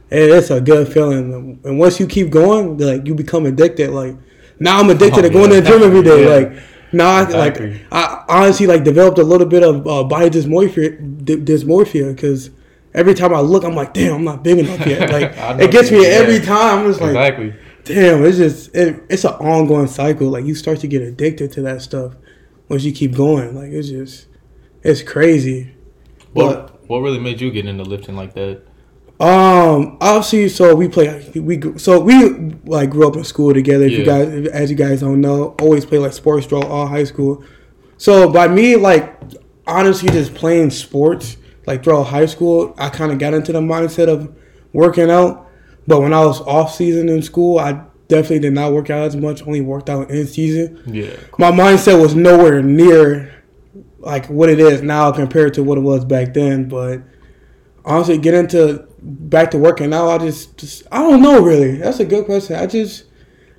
And 0.10 0.20
it's 0.20 0.50
a 0.50 0.60
good 0.60 0.92
feeling. 0.92 1.62
And 1.64 1.80
once 1.80 2.00
you 2.00 2.06
keep 2.06 2.32
going, 2.32 2.78
like 2.78 3.08
you 3.08 3.16
become 3.16 3.46
addicted. 3.46 3.92
Like 3.92 4.16
now 4.60 4.80
I'm 4.80 4.90
addicted 4.90 5.20
oh, 5.20 5.28
to 5.28 5.30
going 5.30 5.52
yeah. 5.52 5.58
to 5.58 5.62
the 5.62 5.70
gym 5.70 5.84
every 5.84 6.04
day. 6.04 6.24
Yeah. 6.24 6.48
Like 6.48 6.64
now, 6.92 7.24
exactly. 7.24 7.74
like 7.74 7.88
I 7.92 8.26
honestly 8.28 8.68
like 8.68 8.84
developed 8.84 9.18
a 9.20 9.24
little 9.24 9.48
bit 9.48 9.64
of 9.64 9.88
uh, 9.88 10.04
body 10.04 10.30
dysmorphia, 10.30 11.24
dysmorphia, 11.24 12.14
because 12.14 12.50
every 12.94 13.14
time 13.14 13.34
I 13.34 13.40
look, 13.40 13.64
I'm 13.64 13.76
like, 13.76 13.94
damn, 13.94 14.16
I'm 14.16 14.24
not 14.26 14.44
big 14.44 14.60
enough 14.60 14.86
yet. 14.86 15.10
Like 15.12 15.32
it 15.62 15.72
gets 15.72 15.92
me 15.92 16.06
every 16.06 16.46
time. 16.46 16.80
I'm 16.80 16.88
just 16.88 17.00
like, 17.00 17.12
exactly. 17.12 17.56
damn, 17.86 18.26
it's 18.26 18.38
just 18.38 18.76
it, 18.76 19.02
it's 19.10 19.24
an 19.24 19.36
ongoing 19.36 19.88
cycle. 19.88 20.28
Like 20.28 20.44
you 20.44 20.56
start 20.56 20.82
to 20.82 20.88
get 20.88 21.02
addicted 21.02 21.54
to 21.54 21.62
that 21.62 21.82
stuff 21.82 22.16
once 22.72 22.86
you 22.86 22.94
keep 22.94 23.14
going. 23.14 23.54
Like 23.54 23.70
it's 23.72 23.90
just 23.90 24.28
it's 24.82 25.04
crazy. 25.04 25.76
What 26.32 26.68
but, 26.68 26.90
what 26.90 27.00
really 27.00 27.20
made 27.20 27.42
you 27.42 27.52
get 27.52 27.66
into 27.66 27.84
lifting 27.84 28.16
like 28.16 28.34
that? 28.34 28.64
Um, 29.20 29.98
obviously, 30.00 30.48
so 30.48 30.74
we 30.74 30.88
play. 30.88 31.30
We 31.36 31.78
so 31.78 32.00
we 32.00 32.56
like 32.64 32.90
grew 32.90 33.08
up 33.08 33.18
in 33.18 33.26
school 33.26 33.54
together. 33.54 33.84
If 33.84 33.92
yeah. 33.92 33.98
you 33.98 34.06
guys, 34.06 34.48
as 34.48 34.72
you 34.72 34.78
guys 34.78 35.02
don't 35.02 35.20
know, 35.20 35.54
always 35.60 35.86
play 35.86 35.98
like 36.00 36.14
sports 36.14 36.48
throughout 36.48 36.68
all 36.68 36.88
high 36.88 37.04
school. 37.04 37.44
So 37.98 38.32
by 38.32 38.48
me, 38.48 38.78
like 38.78 39.20
honestly, 39.68 40.10
just 40.10 40.34
playing 40.34 40.70
sports 40.70 41.36
like 41.68 41.84
throughout 41.84 42.04
high 42.04 42.26
school, 42.26 42.74
I 42.78 42.88
kind 42.90 43.12
of 43.12 43.20
got 43.20 43.34
into 43.34 43.52
the 43.52 43.60
mindset 43.60 44.08
of 44.08 44.34
working 44.72 45.12
out. 45.12 45.50
But 45.88 46.00
when 46.00 46.14
I 46.14 46.24
was 46.26 46.40
off 46.42 46.74
season 46.74 47.10
in 47.10 47.22
school, 47.22 47.60
I 47.60 47.84
definitely 48.12 48.40
did 48.40 48.54
not 48.54 48.74
work 48.74 48.90
out 48.90 49.04
as 49.04 49.16
much. 49.16 49.42
Only 49.42 49.62
worked 49.62 49.90
out 49.90 50.12
in 50.12 50.28
season. 50.28 50.84
Yeah, 50.86 51.16
my 51.40 51.50
mindset 51.50 52.00
was 52.00 52.14
nowhere 52.14 52.62
near 52.62 53.34
like 54.00 54.26
what 54.28 54.50
it 54.50 54.60
is 54.60 54.82
now 54.82 55.12
compared 55.12 55.54
to 55.56 55.64
what 55.64 55.78
it 55.78 55.82
was 55.82 56.04
back 56.04 56.34
then. 56.34 56.68
But 56.68 57.02
honestly, 57.86 58.18
get 58.18 58.34
into 58.34 58.86
back 59.02 59.52
to 59.52 59.58
working 59.58 59.94
out. 59.94 60.10
I 60.10 60.18
just, 60.18 60.58
just 60.58 60.84
I 60.92 61.00
don't 61.00 61.22
know 61.22 61.42
really. 61.42 61.78
That's 61.78 62.02
a 62.02 62.06
good 62.06 62.26
question. 62.26 62.58
I 62.58 62.68
just 62.68 63.06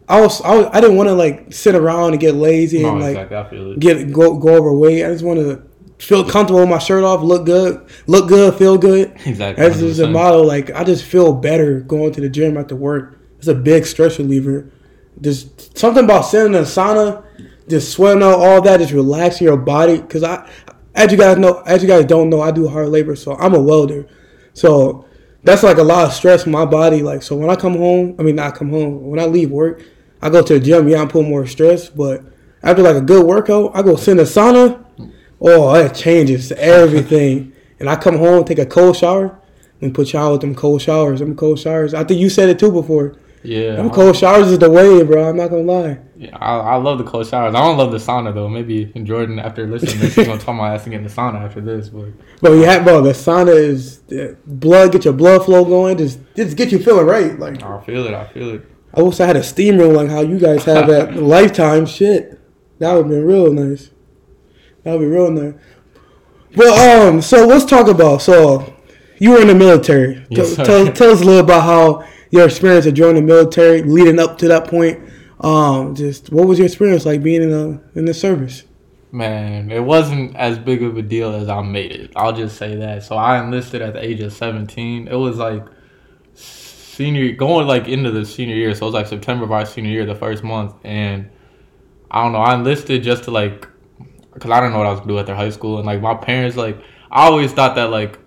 I 0.09 0.21
was 0.21 0.43
I, 0.43 0.57
was, 0.57 0.67
I 0.73 0.81
didn't 0.81 0.97
want 0.97 1.09
to 1.09 1.15
like 1.15 1.53
sit 1.53 1.75
around 1.75 2.13
and 2.13 2.21
get 2.21 2.35
lazy 2.35 2.83
no, 2.83 2.91
and 2.91 3.01
like 3.01 3.17
exactly. 3.17 3.77
get 3.77 4.13
go 4.13 4.37
go 4.39 4.55
overweight. 4.55 5.05
I 5.05 5.09
just 5.09 5.25
want 5.25 5.41
to 5.41 5.67
feel 5.99 6.29
comfortable 6.29 6.61
with 6.61 6.69
my 6.69 6.79
shirt 6.79 7.05
off, 7.05 7.23
look 7.23 7.47
good, 7.47 7.89
look 8.07 8.29
good, 8.29 8.55
feel 8.57 8.77
good. 8.77 9.17
Exactly. 9.25 9.65
That's 9.65 9.79
just 9.79 10.01
a 10.01 10.09
model. 10.09 10.45
Like 10.45 10.71
I 10.73 10.85
just 10.85 11.05
feel 11.05 11.33
better 11.33 11.81
going 11.81 12.13
to 12.13 12.21
the 12.21 12.29
gym 12.29 12.59
after 12.59 12.77
work. 12.77 13.22
It's 13.43 13.49
a 13.49 13.55
big 13.57 13.87
stress 13.87 14.21
reliever. 14.21 14.71
Just 15.21 15.77
something 15.77 16.05
about 16.05 16.21
sitting 16.21 16.55
in 16.55 16.61
a 16.61 16.65
sauna, 16.65 17.25
just 17.69 17.91
sweating 17.91 18.23
out 18.23 18.39
all 18.39 18.63
that, 18.63 18.79
just 18.79 18.93
relaxing 18.93 19.49
your 19.49 19.57
body. 19.57 19.99
Cause 19.99 20.23
I, 20.23 20.49
as 20.95 21.11
you 21.11 21.19
guys 21.19 21.39
know, 21.39 21.61
as 21.63 21.83
you 21.83 21.89
guys 21.89 22.05
don't 22.05 22.31
know, 22.31 22.41
I 22.41 22.53
do 22.53 22.69
hard 22.69 22.91
labor, 22.91 23.17
so 23.17 23.35
I'm 23.35 23.53
a 23.53 23.61
welder. 23.61 24.07
So 24.55 25.07
that's 25.43 25.65
like 25.65 25.79
a 25.79 25.83
lot 25.83 26.07
of 26.07 26.13
stress 26.13 26.47
in 26.47 26.53
my 26.53 26.65
body. 26.65 27.03
Like 27.03 27.25
so, 27.25 27.35
when 27.35 27.51
I 27.51 27.57
come 27.57 27.77
home, 27.77 28.15
I 28.17 28.23
mean 28.23 28.37
not 28.37 28.55
come 28.55 28.71
home. 28.71 29.09
When 29.09 29.19
I 29.19 29.25
leave 29.25 29.51
work, 29.51 29.83
I 30.23 30.31
go 30.31 30.41
to 30.41 30.55
the 30.55 30.61
gym. 30.61 30.87
Yeah, 30.87 31.01
I'm 31.01 31.09
putting 31.09 31.29
more 31.29 31.45
stress, 31.45 31.89
but 31.89 32.23
after 32.63 32.81
like 32.81 32.95
a 32.95 33.01
good 33.01 33.27
workout, 33.27 33.73
I 33.75 33.83
go 33.83 33.97
sit 33.97 34.13
in 34.13 34.21
a 34.21 34.23
sauna. 34.23 34.85
Oh, 35.41 35.73
that 35.73 35.97
changes 35.97 36.53
everything. 36.53 37.55
and 37.81 37.91
I 37.91 37.97
come 37.97 38.19
home, 38.19 38.45
take 38.45 38.61
a 38.61 38.67
cold 38.67 38.97
shower, 38.97 39.37
and 39.81 39.93
put 39.93 40.13
y'all 40.13 40.31
with 40.31 40.43
them 40.43 40.55
cold 40.55 40.81
showers. 40.81 41.19
Them 41.19 41.35
cold 41.35 41.59
showers. 41.59 41.93
I 41.93 42.05
think 42.05 42.21
you 42.21 42.31
said 42.31 42.49
it 42.49 42.61
too 42.61 42.71
before. 42.71 43.17
Yeah. 43.45 43.77
Them 43.77 43.91
cold 43.91 44.17
showers 44.17 44.49
is 44.49 44.59
the 44.59 44.71
way, 44.71 45.03
bro. 45.03 45.29
I'm 45.29 45.37
not 45.37 45.49
gonna 45.49 45.63
lie. 45.63 45.99
Yeah, 46.17 46.37
I, 46.37 46.59
I 46.59 46.77
love 46.77 46.99
the 46.99 47.05
cold 47.05 47.27
showers. 47.27 47.55
I 47.55 47.61
don't 47.61 47.77
love 47.77 47.91
the 47.91 47.99
sauna 47.99 48.33
though. 48.33 48.49
Maybe 48.49 48.93
in 48.95 49.05
Jordan 49.05 49.39
after 49.39 49.67
listening, 49.67 49.95
to 49.95 49.99
this, 49.99 50.15
he's 50.15 50.27
gonna 50.27 50.41
tell 50.41 50.55
my 50.55 50.75
ass 50.75 50.85
to 50.85 50.91
get 50.91 50.99
in 50.99 51.05
the 51.05 51.11
sauna 51.11 51.41
after 51.43 51.61
this. 51.61 51.89
But 51.89 52.11
bro, 52.41 52.55
yeah, 52.55 52.83
bro, 52.83 53.01
the 53.03 53.11
sauna 53.11 53.55
is 53.55 53.99
blood. 54.47 54.93
Get 54.93 55.05
your 55.05 55.15
blood 55.15 55.45
flow 55.45 55.65
going. 55.65 55.99
Just 55.99 56.21
just 56.37 56.57
get 56.57 56.71
you 56.71 56.79
feeling 56.79 57.07
right. 57.07 57.39
Like 57.39 57.63
I 57.63 57.81
feel 57.81 58.07
it. 58.07 58.15
I 58.15 58.27
feel 58.27 58.51
it. 58.51 58.67
I 58.95 59.03
wish 59.03 59.19
I 59.21 59.27
had 59.27 59.37
a 59.37 59.43
steam 59.43 59.79
room 59.79 59.95
like 59.95 60.09
how 60.09 60.21
you 60.21 60.39
guys 60.39 60.65
have 60.65 60.89
at 60.89 61.17
Lifetime. 61.17 61.87
Shit, 61.87 62.39
that 62.79 62.93
would 62.95 63.09
be 63.09 63.17
real 63.17 63.53
nice. 63.53 63.91
That 64.85 64.93
would 64.93 65.01
be 65.01 65.07
real 65.07 65.31
nice. 65.31 65.55
Well, 66.55 67.09
um, 67.09 67.23
so 67.23 67.47
let's 67.47 67.65
talk 67.65 67.89
about 67.89 68.23
so 68.23 68.73
you 69.19 69.31
were 69.31 69.41
in 69.41 69.49
the 69.49 69.55
military. 69.55 70.25
Yes, 70.29 70.55
tell, 70.57 70.67
tell, 70.67 70.93
tell 70.93 71.11
us 71.11 71.23
a 71.23 71.25
little 71.25 71.41
about 71.41 71.63
how 71.63 72.09
your 72.33 72.47
experience 72.47 72.87
of 72.87 72.95
joining 72.95 73.27
the 73.27 73.33
military, 73.35 73.83
leading 73.83 74.19
up 74.19 74.39
to 74.39 74.49
that 74.49 74.67
point. 74.67 74.99
Um, 75.39 75.95
just 75.95 76.33
what 76.33 76.49
was 76.49 76.59
your 76.59 76.67
experience 76.67 77.07
like 77.07 77.23
being 77.23 77.43
in 77.43 77.51
the 77.51 77.81
in 77.95 78.07
the 78.07 78.15
service? 78.15 78.65
Man, 79.13 79.71
it 79.71 79.85
wasn't 79.85 80.35
as 80.37 80.59
big 80.59 80.83
of 80.83 80.97
a 80.97 81.03
deal 81.03 81.35
as 81.35 81.49
I 81.49 81.61
made 81.61 81.93
it. 81.93 82.13
I'll 82.17 82.33
just 82.33 82.57
say 82.57 82.77
that. 82.77 83.03
So 83.03 83.17
I 83.17 83.39
enlisted 83.45 83.83
at 83.83 83.93
the 83.93 84.03
age 84.03 84.21
of 84.21 84.33
17. 84.33 85.09
It 85.09 85.15
was 85.15 85.37
like 85.37 85.67
senior 86.35 87.33
going 87.33 87.67
like 87.67 87.87
into 87.89 88.11
the 88.11 88.25
senior 88.25 88.57
year. 88.57 88.75
So 88.75 88.87
it 88.87 88.89
was 88.89 88.95
like 88.95 89.07
September 89.07 89.45
of 89.45 89.53
our 89.53 89.67
senior 89.67 89.91
year, 89.91 90.07
the 90.07 90.15
first 90.15 90.43
month, 90.43 90.75
and 90.85 91.29
I 92.11 92.23
don't 92.23 92.33
know. 92.33 92.39
I 92.39 92.55
enlisted 92.55 93.03
just 93.03 93.25
to 93.25 93.31
like, 93.31 93.69
cause 94.39 94.51
I 94.51 94.61
don't 94.61 94.73
know 94.73 94.79
what 94.79 94.87
I 94.87 94.91
was 94.91 95.01
gonna 95.01 95.13
do 95.13 95.19
after 95.19 95.35
high 95.35 95.51
school, 95.51 95.77
and 95.77 95.87
like 95.87 96.01
my 96.01 96.15
parents 96.15 96.57
like 96.57 96.83
I 97.11 97.27
always 97.27 97.53
thought 97.53 97.75
that 97.75 97.91
like 97.91 98.19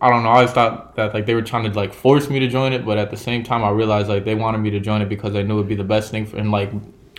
I 0.00 0.10
don't 0.10 0.22
know. 0.24 0.28
I 0.28 0.36
always 0.36 0.50
thought 0.50 0.94
that 0.96 1.14
like 1.14 1.24
they 1.24 1.34
were 1.34 1.42
trying 1.42 1.70
to 1.70 1.76
like 1.76 1.94
force 1.94 2.28
me 2.28 2.38
to 2.40 2.48
join 2.48 2.72
it, 2.72 2.84
but 2.84 2.98
at 2.98 3.10
the 3.10 3.16
same 3.16 3.42
time, 3.42 3.64
I 3.64 3.70
realized 3.70 4.08
like 4.08 4.24
they 4.24 4.34
wanted 4.34 4.58
me 4.58 4.70
to 4.70 4.80
join 4.80 5.00
it 5.00 5.08
because 5.08 5.32
they 5.32 5.42
knew 5.42 5.56
it'd 5.56 5.68
be 5.68 5.74
the 5.74 5.84
best 5.84 6.10
thing 6.10 6.26
for. 6.26 6.36
And 6.36 6.50
like 6.50 6.70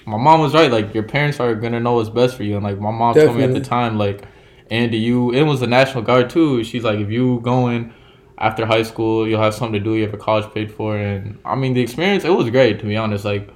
my 0.06 0.18
mom 0.18 0.42
was 0.42 0.54
right. 0.54 0.72
Like 0.72 0.94
your 0.94 1.04
parents 1.04 1.40
are 1.40 1.56
gonna 1.56 1.80
know 1.80 1.94
what's 1.94 2.10
best 2.10 2.38
for 2.38 2.44
you. 2.44 2.56
And 2.56 2.64
like 2.64 2.80
my 2.80 2.92
mom 2.92 3.16
Definitely. 3.16 3.42
told 3.42 3.52
me 3.52 3.58
at 3.58 3.64
the 3.64 3.68
time, 3.68 3.98
like 3.98 4.26
Andy, 4.70 4.98
you 4.98 5.32
it 5.32 5.44
was 5.44 5.60
the 5.60 5.68
National 5.68 6.04
Guard 6.04 6.30
too. 6.30 6.64
She's 6.64 6.84
like, 6.84 7.00
if 7.00 7.10
you 7.10 7.40
going 7.42 7.94
after 8.38 8.66
high 8.68 8.84
school, 8.84 9.28
you'll 9.28 9.42
have 9.42 9.56
something 9.56 9.80
to 9.80 9.84
do. 9.84 9.96
You 9.96 10.04
have 10.04 10.14
a 10.14 10.18
college 10.18 10.54
paid 10.54 10.72
for, 10.72 10.96
and 10.96 11.40
I 11.44 11.56
mean 11.56 11.74
the 11.74 11.82
experience. 11.82 12.26
It 12.26 12.30
was 12.30 12.50
great 12.52 12.80
to 12.80 12.86
be 12.86 12.96
honest. 12.96 13.26
Like 13.26 13.50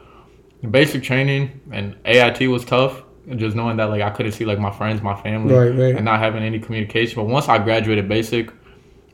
basic 0.70 1.04
training 1.04 1.62
and 1.72 1.96
AIT 2.06 2.50
was 2.50 2.66
tough. 2.66 3.04
Just 3.36 3.56
knowing 3.56 3.78
that 3.78 3.86
like 3.86 4.02
I 4.02 4.10
couldn't 4.10 4.32
see 4.32 4.46
like 4.46 4.58
my 4.58 4.72
friends, 4.72 5.04
my 5.04 5.16
family, 5.22 5.54
right, 5.54 5.70
right. 5.70 5.96
and 5.96 6.06
not 6.06 6.20
having 6.20 6.42
any 6.42 6.60
communication. 6.60 7.16
But 7.16 7.32
once 7.32 7.48
I 7.48 7.60
graduated 7.60 8.10
basic 8.10 8.52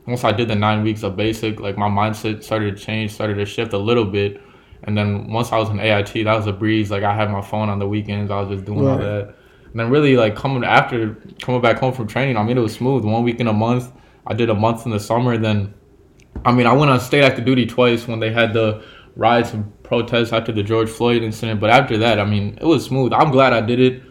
once 0.08 0.24
I 0.24 0.32
did 0.32 0.48
the 0.48 0.54
nine 0.54 0.82
weeks 0.82 1.02
of 1.02 1.16
basic, 1.16 1.60
like 1.60 1.76
my 1.76 1.88
mindset 1.88 2.42
started 2.42 2.76
to 2.76 2.82
change, 2.82 3.12
started 3.12 3.34
to 3.34 3.44
shift 3.44 3.74
a 3.74 3.78
little 3.78 4.06
bit. 4.06 4.40
And 4.84 4.96
then 4.96 5.30
once 5.30 5.52
I 5.52 5.58
was 5.58 5.68
in 5.68 5.78
AIT, 5.78 6.24
that 6.24 6.34
was 6.34 6.46
a 6.46 6.52
breeze. 6.52 6.90
Like 6.90 7.02
I 7.02 7.14
had 7.14 7.30
my 7.30 7.42
phone 7.42 7.68
on 7.68 7.78
the 7.78 7.86
weekends, 7.86 8.30
I 8.30 8.40
was 8.40 8.48
just 8.48 8.64
doing 8.64 8.84
right. 8.84 8.92
all 8.92 8.98
that. 8.98 9.34
And 9.70 9.78
then 9.78 9.90
really 9.90 10.16
like 10.16 10.34
coming 10.34 10.64
after 10.64 11.14
coming 11.42 11.60
back 11.60 11.78
home 11.78 11.92
from 11.92 12.06
training, 12.06 12.38
I 12.38 12.42
mean 12.42 12.56
it 12.56 12.62
was 12.62 12.72
smooth. 12.72 13.04
One 13.04 13.22
week 13.22 13.38
in 13.38 13.48
a 13.48 13.52
month. 13.52 13.92
I 14.26 14.34
did 14.34 14.48
a 14.50 14.54
month 14.54 14.86
in 14.86 14.92
the 14.92 15.00
summer. 15.00 15.36
Then, 15.36 15.74
I 16.42 16.52
mean 16.52 16.66
I 16.66 16.72
went 16.72 16.90
on 16.90 17.00
state 17.00 17.22
active 17.22 17.44
duty 17.44 17.66
twice 17.66 18.08
when 18.08 18.18
they 18.18 18.32
had 18.32 18.54
the 18.54 18.82
riots 19.14 19.52
and 19.52 19.70
protests 19.82 20.32
after 20.32 20.52
the 20.52 20.62
George 20.62 20.88
Floyd 20.88 21.22
incident. 21.22 21.60
But 21.60 21.68
after 21.68 21.98
that, 21.98 22.18
I 22.18 22.24
mean 22.24 22.56
it 22.58 22.64
was 22.64 22.86
smooth. 22.86 23.12
I'm 23.12 23.30
glad 23.30 23.52
I 23.52 23.60
did 23.60 23.78
it. 23.78 24.02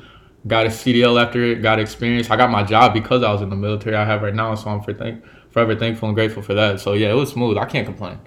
Got 0.46 0.68
a 0.68 0.70
CDL 0.70 1.20
after 1.20 1.44
it. 1.44 1.63
Got 1.63 1.80
experience. 1.80 2.30
I 2.30 2.36
got 2.36 2.51
my 2.51 2.62
job 2.62 2.94
because 2.94 3.24
I 3.24 3.32
was 3.32 3.42
in 3.42 3.50
the 3.50 3.56
military. 3.56 3.96
I 3.96 4.06
have 4.06 4.22
right 4.22 4.36
now, 4.36 4.54
so 4.54 4.70
I'm 4.70 4.82
for 4.82 4.94
thank 4.94 5.24
forever 5.57 5.75
thankful 5.75 6.07
and 6.07 6.15
grateful 6.15 6.43
for 6.43 6.53
that. 6.53 6.79
So 6.79 6.93
yeah, 6.93 7.09
it 7.09 7.15
was 7.15 7.31
smooth. 7.31 7.57
I 7.57 7.65
can't 7.65 7.87
complain. 7.87 8.19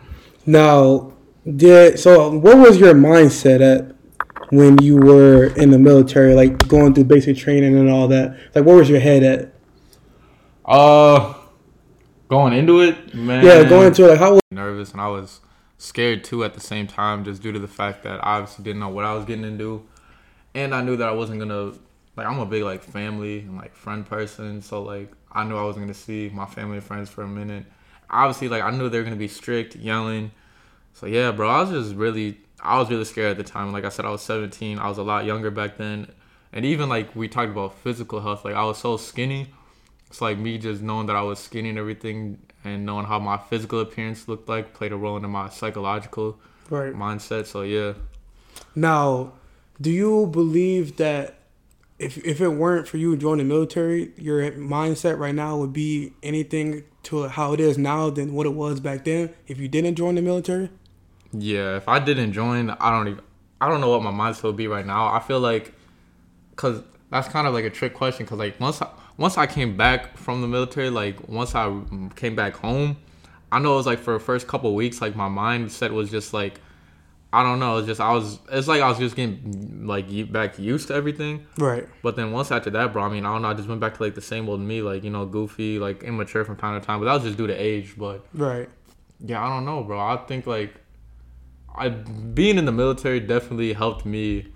Now, 0.46 1.12
did 1.46 1.96
so? 2.00 2.37
What 2.37 2.58
was 2.58 2.78
your 2.78 2.92
mindset 2.92 3.60
at 3.60 3.94
when 4.50 4.78
you 4.82 4.96
were 4.96 5.54
in 5.54 5.70
the 5.70 5.78
military, 5.78 6.34
like 6.34 6.66
going 6.66 6.92
through 6.92 7.04
basic 7.04 7.37
training 7.37 7.76
and 7.76 7.88
all 7.88 8.08
that? 8.08 8.37
Like, 8.52 8.64
what 8.64 8.75
was 8.75 8.90
your 8.90 8.99
head 8.99 9.22
at? 9.22 9.54
Uh, 10.64 11.34
going 12.28 12.52
into 12.52 12.80
it, 12.80 13.14
man. 13.14 13.44
Yeah, 13.44 13.62
going 13.62 13.87
into 13.87 14.06
it. 14.06 14.08
Like, 14.08 14.18
how 14.18 14.32
was 14.32 14.40
nervous 14.50 14.90
and 14.90 15.00
I 15.00 15.06
was 15.06 15.38
scared 15.78 16.25
too 16.25 16.42
at 16.42 16.54
the 16.54 16.60
same 16.60 16.88
time, 16.88 17.25
just 17.25 17.42
due 17.42 17.52
to 17.52 17.60
the 17.60 17.68
fact 17.68 18.02
that 18.02 18.18
I 18.26 18.38
obviously 18.38 18.64
didn't 18.64 18.80
know 18.80 18.88
what 18.88 19.04
I 19.04 19.14
was 19.14 19.25
getting 19.25 19.44
into, 19.44 19.87
and 20.52 20.75
I 20.75 20.82
knew 20.82 20.96
that 20.96 21.08
I 21.08 21.12
wasn't 21.12 21.38
gonna 21.38 21.75
like. 22.16 22.26
I'm 22.26 22.40
a 22.40 22.46
big 22.46 22.64
like 22.64 22.82
family 22.82 23.38
and 23.38 23.56
like 23.56 23.76
friend 23.76 24.04
person, 24.04 24.62
so 24.62 24.82
like 24.82 25.12
I 25.32 25.44
knew 25.44 25.56
I 25.56 25.62
wasn't 25.62 25.84
gonna 25.84 25.94
see 25.94 26.30
my 26.32 26.46
family 26.46 26.78
and 26.78 26.84
friends 26.84 27.08
for 27.08 27.22
a 27.22 27.28
minute. 27.28 27.64
Obviously, 28.08 28.49
like 28.49 28.62
I 28.62 28.70
knew 28.70 28.88
they 28.88 28.99
were 28.99 29.04
gonna 29.04 29.16
be 29.16 29.28
strict, 29.28 29.76
yelling, 29.76 30.32
So 30.94 31.06
yeah, 31.06 31.30
bro, 31.30 31.49
I 31.49 31.60
was 31.60 31.70
just 31.70 31.94
really, 31.96 32.38
I 32.62 32.78
was 32.78 32.90
really 32.90 33.04
scared 33.04 33.32
at 33.32 33.37
the 33.37 33.44
time. 33.44 33.72
Like 33.72 33.84
I 33.84 33.88
said, 33.88 34.04
I 34.04 34.10
was 34.10 34.22
17. 34.22 34.78
I 34.78 34.88
was 34.88 34.99
a 34.99 35.02
lot 35.02 35.25
younger 35.25 35.50
back 35.50 35.76
then, 35.76 36.08
and 36.52 36.64
even 36.64 36.88
like 36.88 37.14
we 37.14 37.28
talked 37.28 37.50
about 37.50 37.78
physical 37.78 38.20
health. 38.20 38.44
Like 38.44 38.54
I 38.54 38.64
was 38.64 38.78
so 38.78 38.96
skinny. 38.96 39.52
It's 40.08 40.20
like 40.20 40.38
me 40.38 40.58
just 40.58 40.82
knowing 40.82 41.06
that 41.06 41.16
I 41.16 41.22
was 41.22 41.38
skinny 41.38 41.68
and 41.68 41.78
everything, 41.78 42.38
and 42.64 42.84
knowing 42.84 43.06
how 43.06 43.18
my 43.20 43.38
physical 43.38 43.80
appearance 43.80 44.26
looked 44.26 44.49
like 44.49 44.75
played 44.75 44.92
a 44.92 44.96
role 44.96 45.16
into 45.16 45.28
my 45.28 45.49
psychological 45.49 46.38
right. 46.68 46.92
mindset. 46.92 47.46
So 47.46 47.62
yeah. 47.62 47.94
Now, 48.75 49.32
do 49.80 49.90
you 49.90 50.26
believe 50.26 50.96
that 50.96 51.39
if 52.00 52.16
if 52.25 52.40
it 52.40 52.49
weren't 52.49 52.88
for 52.88 52.97
you 52.97 53.14
joining 53.16 53.47
the 53.47 53.54
military, 53.54 54.12
your 54.16 54.50
mindset 54.52 55.19
right 55.19 55.35
now 55.35 55.59
would 55.59 55.73
be 55.73 56.14
anything 56.23 56.85
to 57.04 57.28
how 57.28 57.52
it 57.52 57.61
is 57.61 57.76
now 57.76 58.09
than 58.09 58.33
what 58.33 58.47
it 58.47 58.54
was 58.54 58.80
back 58.80 59.04
then 59.04 59.35
if 59.47 59.59
you 59.59 59.69
didn't 59.69 59.97
join 59.97 60.14
the 60.14 60.23
military? 60.23 60.71
Yeah, 61.33 61.76
if 61.76 61.87
I 61.88 61.99
didn't 61.99 62.33
join, 62.33 62.71
I 62.71 62.90
don't 62.90 63.09
even 63.09 63.25
I 63.61 63.69
don't 63.69 63.83
know 63.83 63.90
what 63.90 64.02
my 64.02 64.11
mindset 64.11 64.45
would 64.45 64.57
be 64.57 64.66
right 64.66 64.87
now. 64.87 65.12
I 65.12 65.21
feel 65.21 65.40
like 65.40 65.75
cuz 66.57 66.83
that's 67.11 67.28
kind 67.28 67.47
of 67.47 67.52
like 67.52 67.66
a 67.66 67.71
trick 67.71 67.92
question 67.95 68.26
cuz 68.26 68.38
like 68.38 68.59
once 68.59 68.80
I, 68.80 68.88
once 69.19 69.37
I 69.37 69.47
came 69.47 69.76
back 69.76 70.16
from 70.16 70.40
the 70.40 70.49
military, 70.49 70.88
like 70.88 71.28
once 71.28 71.54
I 71.54 71.71
came 72.16 72.35
back 72.35 72.57
home, 72.57 72.97
I 73.52 73.59
know 73.59 73.75
it 73.75 73.76
was 73.76 73.87
like 73.87 73.99
for 73.99 74.14
the 74.14 74.21
first 74.21 74.49
couple 74.49 74.75
weeks 74.75 75.02
like 75.02 75.14
my 75.14 75.28
mindset 75.28 75.90
was 75.90 76.11
just 76.11 76.33
like 76.33 76.61
I 77.32 77.44
don't 77.44 77.60
know. 77.60 77.78
It's 77.78 77.87
just 77.87 78.00
I 78.00 78.12
was. 78.12 78.40
It's 78.50 78.66
like 78.66 78.82
I 78.82 78.88
was 78.88 78.99
just 78.99 79.14
getting 79.14 79.87
like 79.87 80.32
back 80.32 80.58
used 80.58 80.88
to 80.88 80.94
everything. 80.94 81.46
Right. 81.58 81.87
But 82.02 82.16
then 82.16 82.32
once 82.32 82.50
after 82.50 82.70
that, 82.70 82.92
bro. 82.92 83.04
I 83.04 83.08
mean, 83.08 83.25
I 83.25 83.32
don't 83.32 83.42
know. 83.42 83.49
I 83.49 83.54
just 83.54 83.68
went 83.68 83.80
back 83.80 83.96
to 83.96 84.02
like 84.02 84.14
the 84.14 84.20
same 84.20 84.49
old 84.49 84.60
me, 84.60 84.82
like 84.82 85.04
you 85.04 85.10
know, 85.10 85.26
goofy, 85.26 85.78
like 85.78 86.02
immature 86.02 86.44
from 86.44 86.56
time 86.56 86.80
to 86.80 86.84
time. 86.84 86.99
But 86.99 87.06
that 87.06 87.14
was 87.14 87.22
just 87.22 87.37
due 87.37 87.46
to 87.46 87.54
age. 87.54 87.94
But 87.96 88.26
right. 88.34 88.68
Yeah, 89.25 89.44
I 89.44 89.49
don't 89.49 89.64
know, 89.64 89.84
bro. 89.84 90.00
I 90.00 90.16
think 90.16 90.46
like 90.46 90.75
I 91.76 91.88
being 91.88 92.58
in 92.58 92.64
the 92.64 92.72
military 92.72 93.20
definitely 93.20 93.75
helped 93.75 94.04
me 94.04 94.52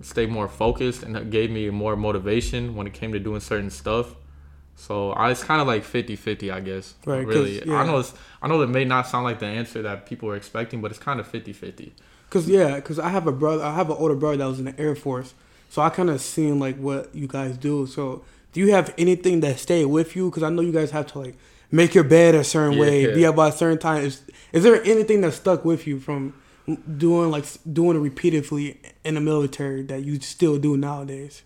stay 0.00 0.24
more 0.24 0.48
focused 0.48 1.02
and 1.02 1.30
gave 1.30 1.50
me 1.50 1.68
more 1.68 1.96
motivation 1.96 2.74
when 2.74 2.86
it 2.86 2.94
came 2.94 3.12
to 3.12 3.18
doing 3.18 3.40
certain 3.40 3.68
stuff. 3.70 4.14
So 4.76 5.12
I, 5.12 5.30
it's 5.30 5.44
kind 5.44 5.60
of 5.60 5.66
like 5.66 5.84
50-50, 5.84 6.52
I 6.52 6.60
guess. 6.60 6.94
Right. 7.04 7.26
Really, 7.26 7.62
yeah. 7.66 7.76
I 7.76 7.86
know 7.86 7.98
it's, 7.98 8.14
I 8.40 8.48
know 8.48 8.58
that 8.60 8.68
may 8.68 8.84
not 8.84 9.06
sound 9.06 9.24
like 9.24 9.38
the 9.38 9.46
answer 9.46 9.82
that 9.82 10.06
people 10.06 10.28
were 10.28 10.36
expecting, 10.36 10.80
but 10.80 10.90
it's 10.90 11.00
kind 11.00 11.20
of 11.20 11.30
50-50. 11.30 11.90
Cause 12.30 12.48
yeah, 12.48 12.80
cause 12.80 12.98
I 12.98 13.08
have 13.08 13.26
a 13.26 13.32
brother, 13.32 13.64
I 13.64 13.74
have 13.74 13.90
an 13.90 13.96
older 13.96 14.14
brother 14.14 14.36
that 14.36 14.46
was 14.46 14.60
in 14.60 14.66
the 14.66 14.80
Air 14.80 14.94
Force, 14.94 15.34
so 15.68 15.82
I 15.82 15.90
kind 15.90 16.08
of 16.08 16.20
seen 16.20 16.60
like 16.60 16.76
what 16.76 17.12
you 17.12 17.26
guys 17.26 17.58
do. 17.58 17.88
So 17.88 18.24
do 18.52 18.60
you 18.60 18.70
have 18.70 18.94
anything 18.96 19.40
that 19.40 19.58
stayed 19.58 19.86
with 19.86 20.14
you? 20.14 20.30
Cause 20.30 20.44
I 20.44 20.48
know 20.48 20.62
you 20.62 20.70
guys 20.70 20.92
have 20.92 21.08
to 21.08 21.18
like 21.18 21.36
make 21.72 21.92
your 21.92 22.04
bed 22.04 22.36
a 22.36 22.44
certain 22.44 22.74
yeah, 22.74 22.80
way, 22.80 23.06
yeah. 23.08 23.14
be 23.14 23.26
up 23.26 23.34
by 23.34 23.48
a 23.48 23.52
certain 23.52 23.78
time. 23.78 24.04
Is, 24.04 24.22
is 24.52 24.62
there 24.62 24.82
anything 24.84 25.22
that 25.22 25.32
stuck 25.32 25.64
with 25.64 25.88
you 25.88 25.98
from 25.98 26.34
doing 26.96 27.30
like 27.30 27.44
doing 27.72 27.96
it 27.96 28.00
repeatedly 28.00 28.80
in 29.04 29.14
the 29.14 29.20
military 29.20 29.82
that 29.82 30.04
you 30.04 30.20
still 30.20 30.58
do 30.58 30.76
nowadays? 30.76 31.42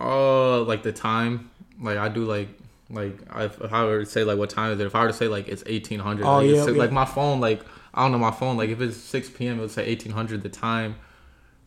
Uh, 0.00 0.62
like 0.62 0.82
the 0.82 0.92
time. 0.92 1.50
Like 1.80 1.98
I 1.98 2.08
do 2.08 2.24
like 2.24 2.48
like 2.90 3.18
if, 3.36 3.60
if 3.60 3.72
I 3.72 3.84
were 3.84 4.00
to 4.00 4.06
say 4.06 4.24
like 4.24 4.38
what 4.38 4.50
time 4.50 4.72
is 4.72 4.80
it? 4.80 4.86
If 4.86 4.94
I 4.94 5.02
were 5.02 5.08
to 5.08 5.12
say 5.12 5.28
like 5.28 5.48
it's 5.48 5.62
eighteen 5.66 6.00
hundred, 6.00 6.26
oh 6.26 6.36
like, 6.36 6.46
yeah, 6.46 6.66
yeah, 6.66 6.78
like 6.78 6.92
my 6.92 7.04
phone 7.04 7.40
like 7.40 7.62
I 7.94 8.02
don't 8.02 8.12
know 8.12 8.18
my 8.18 8.30
phone 8.30 8.56
like 8.56 8.70
if 8.70 8.80
it's 8.80 8.96
six 8.96 9.28
p.m. 9.28 9.58
it 9.58 9.62
would 9.62 9.70
say 9.70 9.84
eighteen 9.84 10.12
hundred 10.12 10.42
the 10.42 10.48
time. 10.48 10.96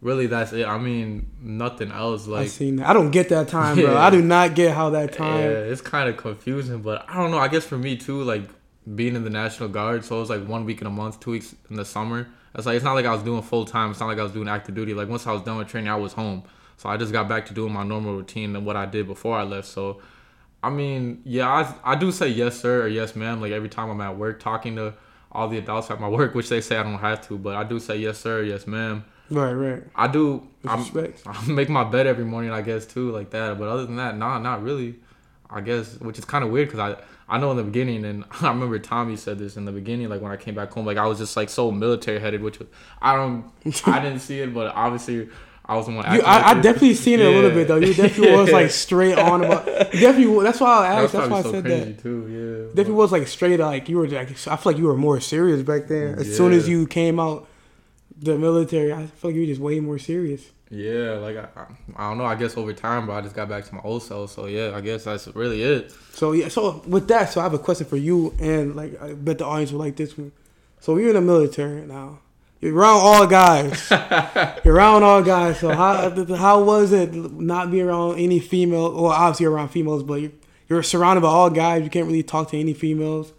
Really, 0.01 0.27
that's 0.27 0.53
it. 0.53 0.65
I 0.65 0.77
mean, 0.77 1.29
nothing 1.41 1.91
else. 1.91 2.25
Like 2.25 2.45
I 2.45 2.47
seen 2.47 2.77
that. 2.77 2.87
I 2.87 2.93
don't 2.93 3.11
get 3.11 3.27
that 3.29 3.49
time, 3.49 3.75
bro. 3.75 3.97
I 3.97 4.09
do 4.11 4.21
not 4.21 4.55
get 4.55 4.73
how 4.73 4.91
that 4.91 5.11
time. 5.11 5.41
Yeah, 5.41 5.49
it's 5.49 5.81
kind 5.81 6.07
of 6.07 6.15
confusing, 6.15 6.81
but 6.81 7.05
I 7.09 7.15
don't 7.15 7.31
know. 7.31 7.37
I 7.37 7.49
guess 7.49 7.65
for 7.65 7.77
me 7.77 7.97
too, 7.97 8.23
like 8.23 8.43
being 8.95 9.15
in 9.15 9.25
the 9.25 9.29
National 9.29 9.67
Guard, 9.67 10.05
so 10.05 10.15
it 10.15 10.19
was 10.21 10.29
like 10.29 10.47
one 10.47 10.63
week 10.63 10.79
in 10.79 10.87
a 10.87 10.89
month, 10.89 11.19
two 11.19 11.31
weeks 11.31 11.53
in 11.69 11.75
the 11.75 11.83
summer. 11.83 12.29
It's 12.55 12.65
like 12.65 12.77
it's 12.77 12.85
not 12.85 12.93
like 12.93 13.05
I 13.05 13.13
was 13.13 13.23
doing 13.23 13.41
full 13.41 13.65
time. 13.65 13.91
It's 13.91 13.99
not 13.99 14.07
like 14.07 14.19
I 14.19 14.23
was 14.23 14.31
doing 14.31 14.47
active 14.47 14.73
duty. 14.73 14.93
Like 14.93 15.09
once 15.09 15.27
I 15.27 15.33
was 15.33 15.41
done 15.41 15.57
with 15.57 15.67
training, 15.67 15.89
I 15.89 15.97
was 15.97 16.13
home. 16.13 16.43
So 16.79 16.87
I 16.87 16.95
just 16.95 17.11
got 17.11 17.27
back 17.27 17.45
to 17.47 17.53
doing 17.53 17.73
my 17.73 17.83
normal 17.83 18.15
routine 18.15 18.55
and 18.55 18.65
what 18.65 18.77
I 18.77 18.85
did 18.85 19.05
before 19.05 19.37
I 19.37 19.43
left. 19.43 19.67
So 19.67 19.99
I 20.63 20.69
mean, 20.69 21.21
yeah, 21.25 21.47
I, 21.47 21.93
I 21.93 21.95
do 21.95 22.11
say 22.11 22.29
yes, 22.29 22.59
sir, 22.59 22.83
or 22.83 22.87
yes, 22.87 23.17
ma'am. 23.17 23.41
Like 23.41 23.51
every 23.51 23.67
time 23.67 23.89
I'm 23.89 23.99
at 23.99 24.17
work 24.17 24.39
talking 24.39 24.77
to 24.77 24.93
all 25.29 25.49
the 25.49 25.57
adults 25.57 25.91
at 25.91 25.99
my 25.99 26.07
work, 26.17 26.33
which 26.35 26.47
they 26.47 26.61
say 26.61 26.77
I 26.77 26.83
don't 26.83 26.99
have 26.99 27.25
to, 27.27 27.37
but 27.37 27.55
I 27.55 27.65
do 27.65 27.79
say 27.79 27.97
yes, 27.97 28.17
sir, 28.17 28.43
yes, 28.43 28.65
ma'am. 28.65 29.03
Right, 29.29 29.53
right. 29.53 29.83
I 29.93 30.07
do. 30.07 30.47
I 30.65 31.45
make 31.47 31.69
my 31.69 31.83
bed 31.83 32.07
every 32.07 32.25
morning, 32.25 32.51
I 32.51 32.61
guess, 32.61 32.85
too, 32.85 33.11
like 33.11 33.29
that. 33.31 33.59
But 33.59 33.67
other 33.67 33.85
than 33.85 33.97
that, 33.97 34.17
nah, 34.17 34.39
not 34.39 34.63
really. 34.63 34.95
I 35.51 35.61
guess, 35.61 35.99
which 35.99 36.17
is 36.19 36.25
kind 36.25 36.43
of 36.43 36.51
weird 36.51 36.69
because 36.69 36.79
I 36.79 37.01
I 37.27 37.37
know 37.37 37.51
in 37.51 37.57
the 37.57 37.63
beginning, 37.63 38.05
and 38.05 38.25
I 38.41 38.49
remember 38.49 38.79
Tommy 38.79 39.15
said 39.15 39.37
this 39.37 39.55
in 39.55 39.65
the 39.65 39.71
beginning, 39.71 40.09
like 40.09 40.21
when 40.21 40.31
I 40.31 40.37
came 40.37 40.55
back 40.55 40.71
home, 40.71 40.85
like 40.85 40.97
I 40.97 41.05
was 41.05 41.19
just 41.19 41.37
like 41.37 41.49
so 41.49 41.71
military 41.71 42.19
headed, 42.19 42.41
which 42.41 42.59
was, 42.59 42.67
I 43.01 43.15
don't, 43.15 43.45
I 43.85 43.99
didn't 43.99 44.19
see 44.19 44.39
it, 44.39 44.53
but 44.53 44.73
obviously 44.75 45.29
I 45.69 45.75
was 45.75 45.85
the 45.85 45.91
one. 45.91 46.15
You, 46.15 46.21
I, 46.23 46.49
I 46.49 46.53
definitely 46.55 46.95
seen 46.95 47.19
it 47.19 47.23
yeah. 47.23 47.29
a 47.29 47.35
little 47.35 47.51
bit 47.51 47.67
though. 47.67 47.75
You 47.75 47.93
definitely 47.93 48.35
was 48.35 48.51
like 48.51 48.71
straight 48.85 49.19
on 49.19 49.43
about. 49.43 49.65
Definitely, 49.65 50.43
that's 50.43 50.59
why 50.59 50.87
I 50.87 51.03
asked. 51.03 51.13
That's 51.13 51.29
why 51.29 51.41
so 51.43 51.49
I 51.49 51.51
said 51.51 51.63
that. 51.65 51.99
Too, 51.99 52.27
yeah. 52.27 52.75
Definitely 52.75 52.93
was 52.93 53.11
like 53.11 53.27
straight 53.27 53.59
like 53.59 53.87
you 53.87 53.97
were 53.97 54.07
like. 54.07 54.31
I 54.31 54.33
feel 54.33 54.57
like 54.65 54.77
you 54.77 54.85
were 54.85 54.97
more 54.97 55.19
serious 55.19 55.61
back 55.61 55.85
then. 55.85 56.17
As 56.17 56.27
yeah. 56.27 56.35
soon 56.35 56.53
as 56.53 56.67
you 56.67 56.87
came 56.87 57.19
out 57.19 57.47
the 58.17 58.35
military, 58.39 58.91
I 58.91 59.05
feel 59.05 59.29
like 59.29 59.35
you 59.35 59.41
were 59.41 59.47
just 59.47 59.61
way 59.61 59.79
more 59.79 59.99
serious. 59.99 60.43
Yeah, 60.71 61.19
like 61.21 61.37
I, 61.37 61.47
I 61.95 62.09
don't 62.09 62.17
know. 62.17 62.25
I 62.25 62.33
guess 62.33 62.57
over 62.57 62.73
time, 62.73 63.05
bro, 63.05 63.17
I 63.17 63.21
just 63.21 63.35
got 63.35 63.47
back 63.47 63.63
to 63.65 63.75
my 63.75 63.81
old 63.83 64.01
self. 64.01 64.31
So 64.31 64.47
yeah, 64.47 64.71
I 64.75 64.81
guess 64.81 65.03
that's 65.03 65.27
really 65.27 65.61
it. 65.61 65.93
So 66.13 66.31
yeah, 66.31 66.47
so 66.47 66.81
with 66.87 67.07
that, 67.09 67.31
so 67.31 67.41
I 67.41 67.43
have 67.43 67.53
a 67.53 67.59
question 67.59 67.85
for 67.85 67.97
you, 67.97 68.33
and 68.39 68.75
like 68.75 68.99
I 68.99 69.13
bet 69.13 69.37
the 69.37 69.45
audience 69.45 69.71
will 69.71 69.81
like 69.81 69.97
this 69.97 70.17
one. 70.17 70.31
So 70.79 70.97
you're 70.97 71.09
in 71.09 71.15
the 71.15 71.21
military 71.21 71.85
now. 71.85 72.21
You're 72.61 72.75
around 72.75 72.99
all 73.01 73.25
guys. 73.25 73.89
you're 74.65 74.75
around 74.75 75.03
all 75.03 75.23
guys. 75.23 75.59
So 75.59 75.69
how 75.69 76.09
how 76.35 76.61
was 76.63 76.91
it 76.91 77.13
not 77.13 77.71
being 77.71 77.87
around 77.87 78.19
any 78.19 78.39
female? 78.39 78.93
Well, 78.93 79.11
obviously 79.11 79.45
around 79.45 79.69
females, 79.69 80.03
but 80.03 80.15
you're, 80.15 80.31
you're 80.67 80.83
surrounded 80.83 81.21
by 81.21 81.29
all 81.29 81.49
guys. 81.49 81.83
You 81.83 81.89
can't 81.89 82.05
really 82.05 82.23
talk 82.23 82.49
to 82.51 82.59
any 82.59 82.73
females. 82.73 83.31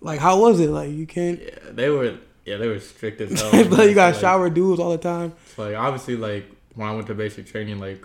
Like 0.00 0.20
how 0.20 0.40
was 0.40 0.60
it? 0.60 0.70
Like 0.70 0.90
you 0.90 1.06
can't. 1.06 1.40
Yeah, 1.40 1.58
they 1.70 1.90
were. 1.90 2.18
Yeah, 2.44 2.56
they 2.56 2.66
were 2.66 2.80
strict 2.80 3.20
as 3.20 3.40
hell. 3.40 3.50
but 3.70 3.88
you 3.88 3.94
got 3.94 4.12
like, 4.12 4.20
shower 4.20 4.50
dudes 4.50 4.80
all 4.80 4.90
the 4.90 4.98
time. 4.98 5.32
Like 5.56 5.74
obviously, 5.74 6.16
like 6.16 6.46
when 6.74 6.88
I 6.88 6.94
went 6.94 7.08
to 7.08 7.14
basic 7.14 7.46
training, 7.46 7.80
like 7.80 8.04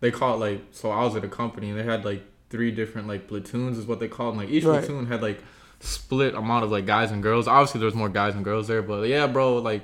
they 0.00 0.12
call 0.12 0.34
it 0.34 0.38
like 0.38 0.60
so. 0.70 0.90
I 0.90 1.02
was 1.02 1.16
at 1.16 1.24
a 1.24 1.28
company 1.28 1.70
and 1.70 1.78
they 1.78 1.84
had 1.84 2.04
like 2.04 2.22
three 2.50 2.70
different 2.70 3.08
like 3.08 3.26
platoons 3.26 3.76
is 3.76 3.86
what 3.86 3.98
they 3.98 4.08
called. 4.08 4.34
And, 4.34 4.42
like 4.42 4.50
each 4.50 4.64
right. 4.64 4.78
platoon 4.78 5.06
had 5.06 5.20
like 5.20 5.40
split 5.80 6.34
amount 6.34 6.64
of 6.64 6.70
like 6.70 6.86
guys 6.86 7.10
and 7.10 7.22
girls. 7.22 7.48
Obviously, 7.48 7.80
there 7.80 7.86
was 7.86 7.94
more 7.94 8.08
guys 8.08 8.34
and 8.36 8.44
girls 8.44 8.68
there, 8.68 8.82
but 8.82 9.08
yeah, 9.08 9.26
bro, 9.26 9.56
like 9.56 9.82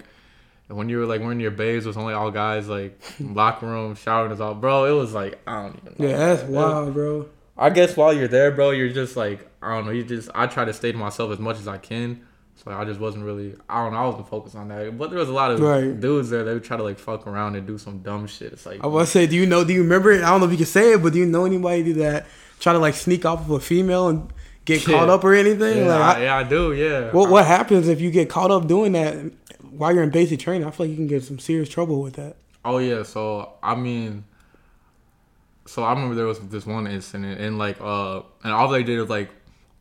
when 0.73 0.89
you 0.89 0.99
were 0.99 1.07
like 1.07 1.21
wearing 1.21 1.41
your 1.41 1.51
bays 1.51 1.87
was 1.87 1.97
only 1.97 2.15
all 2.15 2.31
guys 2.31 2.69
like 2.69 3.01
locker 3.21 3.67
room 3.67 3.95
showering 3.95 4.33
is 4.33 4.41
all 4.41 4.55
bro 4.55 4.85
it 4.85 4.99
was 4.99 5.13
like 5.13 5.39
i 5.47 5.63
don't 5.63 5.77
even 5.77 5.95
know. 5.99 6.09
Yeah 6.09 6.17
that's 6.17 6.43
wild 6.45 6.95
bro. 6.95 7.29
I 7.57 7.71
guess 7.71 7.97
while 7.97 8.13
you're 8.13 8.29
there 8.29 8.51
bro 8.51 8.71
you're 8.71 8.89
just 8.89 9.17
like 9.17 9.49
i 9.63 9.75
don't 9.75 9.87
know 9.87 9.93
you 9.93 10.05
just 10.05 10.31
i 10.35 10.47
try 10.47 10.65
to 10.65 10.73
stay 10.73 10.93
to 10.93 10.99
myself 10.99 11.33
as 11.33 11.39
much 11.39 11.59
as 11.59 11.69
i 11.69 11.79
can. 11.79 12.27
So 12.55 12.71
i 12.71 12.85
just 12.85 13.01
wasn't 13.01 13.25
really 13.25 13.55
i 13.69 13.83
don't 13.83 13.93
know 13.93 13.99
i 13.99 14.07
wasn't 14.07 14.29
focused 14.29 14.57
on 14.57 14.69
that. 14.69 14.97
But 14.97 15.11
there 15.11 15.19
was 15.19 15.29
a 15.29 15.33
lot 15.33 15.51
of 15.51 15.61
right. 15.61 15.99
dudes 15.99 16.31
there 16.31 16.45
that 16.45 16.53
would 16.53 16.65
try 16.65 16.77
to 16.77 16.83
like 16.83 16.99
fuck 16.99 17.27
around 17.27 17.57
and 17.57 17.67
do 17.67 17.79
some 17.79 17.99
dumb 17.99 18.27
shit. 18.27 18.53
It's 18.53 18.67
like 18.67 18.83
i 18.83 18.87
was 18.87 19.11
say 19.11 19.27
do 19.27 19.37
you 19.37 19.47
know 19.47 19.65
do 19.65 19.73
you 19.73 19.83
remember 19.83 20.13
it? 20.13 20.23
I 20.23 20.31
don't 20.31 20.41
know 20.41 20.47
if 20.47 20.53
you 20.53 20.59
can 20.59 20.67
say 20.67 20.93
it 20.93 21.03
but 21.03 21.13
do 21.13 21.19
you 21.19 21.27
know 21.27 21.45
anybody 21.45 21.93
that 21.93 22.27
try 22.61 22.73
to 22.73 22.79
like 22.79 22.95
sneak 22.95 23.25
off 23.25 23.41
of 23.41 23.51
a 23.51 23.61
female 23.61 24.09
and 24.09 24.33
get 24.65 24.85
caught 24.87 25.11
up 25.11 25.25
or 25.25 25.35
anything? 25.35 25.79
Yeah, 25.79 25.99
like, 25.99 26.17
I, 26.17 26.23
yeah 26.23 26.37
i 26.37 26.43
do 26.45 26.73
yeah. 26.73 27.11
What, 27.11 27.29
what 27.31 27.47
happens 27.47 27.89
if 27.89 28.01
you 28.01 28.11
get 28.11 28.29
caught 28.29 28.51
up 28.51 28.69
doing 28.69 28.93
that 28.93 29.17
while 29.83 29.93
you're 29.93 30.05
in 30.05 30.11
basic 30.11 30.39
training, 30.39 30.65
I 30.65 30.71
feel 30.71 30.87
like 30.87 30.91
you 30.91 30.97
can 30.97 31.09
get 31.09 31.25
some 31.25 31.41
serious 31.41 31.69
trouble 31.69 32.03
with 32.03 32.15
that. 32.15 32.37
Oh 32.65 32.79
yeah, 32.79 33.03
so 33.03 33.55
I 33.65 33.75
mean, 33.75 34.25
so 35.67 35.83
I 35.83 35.93
remember 35.93 36.15
there 36.15 36.27
was 36.27 36.39
this 36.39 36.65
one 36.65 36.87
incident, 36.87 37.41
and 37.41 37.59
like, 37.59 37.81
uh, 37.81 38.23
and 38.45 38.53
all 38.53 38.69
they 38.69 38.85
did 38.85 39.01
was 39.01 39.11
like, 39.11 39.31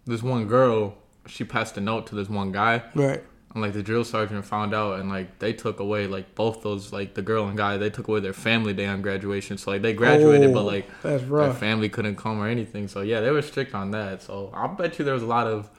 this 0.08 0.24
one 0.24 0.48
girl, 0.48 0.96
she 1.28 1.44
passed 1.44 1.78
a 1.78 1.82
note 1.82 2.08
to 2.08 2.16
this 2.16 2.30
one 2.30 2.52
guy, 2.52 2.82
right? 2.96 3.24
And 3.54 3.62
like 3.62 3.74
the 3.74 3.84
drill 3.84 4.04
sergeant 4.04 4.44
found 4.44 4.74
out, 4.74 5.00
and 5.00 5.08
like 5.08 5.38
they 5.38 5.54
took 5.54 5.80
away 5.80 6.08
like 6.08 6.34
both 6.34 6.64
those 6.64 6.92
like 6.92 7.14
the 7.14 7.22
girl 7.22 7.48
and 7.48 7.56
guy, 7.56 7.78
they 7.78 7.92
took 7.92 8.08
away 8.08 8.22
their 8.22 8.34
family 8.34 8.74
day 8.74 8.88
on 8.88 9.04
graduation. 9.04 9.60
So 9.60 9.70
like 9.70 9.84
they 9.84 9.94
graduated, 9.94 10.50
oh, 10.50 10.54
but 10.54 10.64
like 10.64 10.90
that's 11.04 11.24
rough. 11.26 11.52
their 11.52 11.60
family 11.60 11.90
couldn't 11.90 12.16
come 12.16 12.42
or 12.42 12.48
anything. 12.48 12.88
So 12.88 13.02
yeah, 13.02 13.20
they 13.20 13.30
were 13.30 13.44
strict 13.44 13.76
on 13.76 13.92
that. 13.92 14.24
So 14.24 14.50
I 14.52 14.66
bet 14.66 14.98
you 14.98 15.06
there 15.06 15.14
was 15.14 15.22
a 15.22 15.28
lot 15.28 15.46
of 15.46 15.70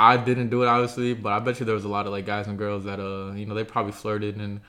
I 0.00 0.16
didn't 0.16 0.48
do 0.48 0.62
it 0.62 0.66
obviously, 0.66 1.12
but 1.12 1.34
I 1.34 1.40
bet 1.40 1.60
you 1.60 1.66
there 1.66 1.74
was 1.74 1.84
a 1.84 1.88
lot 1.88 2.06
of 2.06 2.12
like 2.12 2.24
guys 2.24 2.46
and 2.46 2.56
girls 2.56 2.84
that 2.84 2.98
uh 2.98 3.32
you 3.34 3.44
know 3.44 3.54
they 3.54 3.64
probably 3.64 3.92
flirted 3.92 4.36
and 4.36 4.62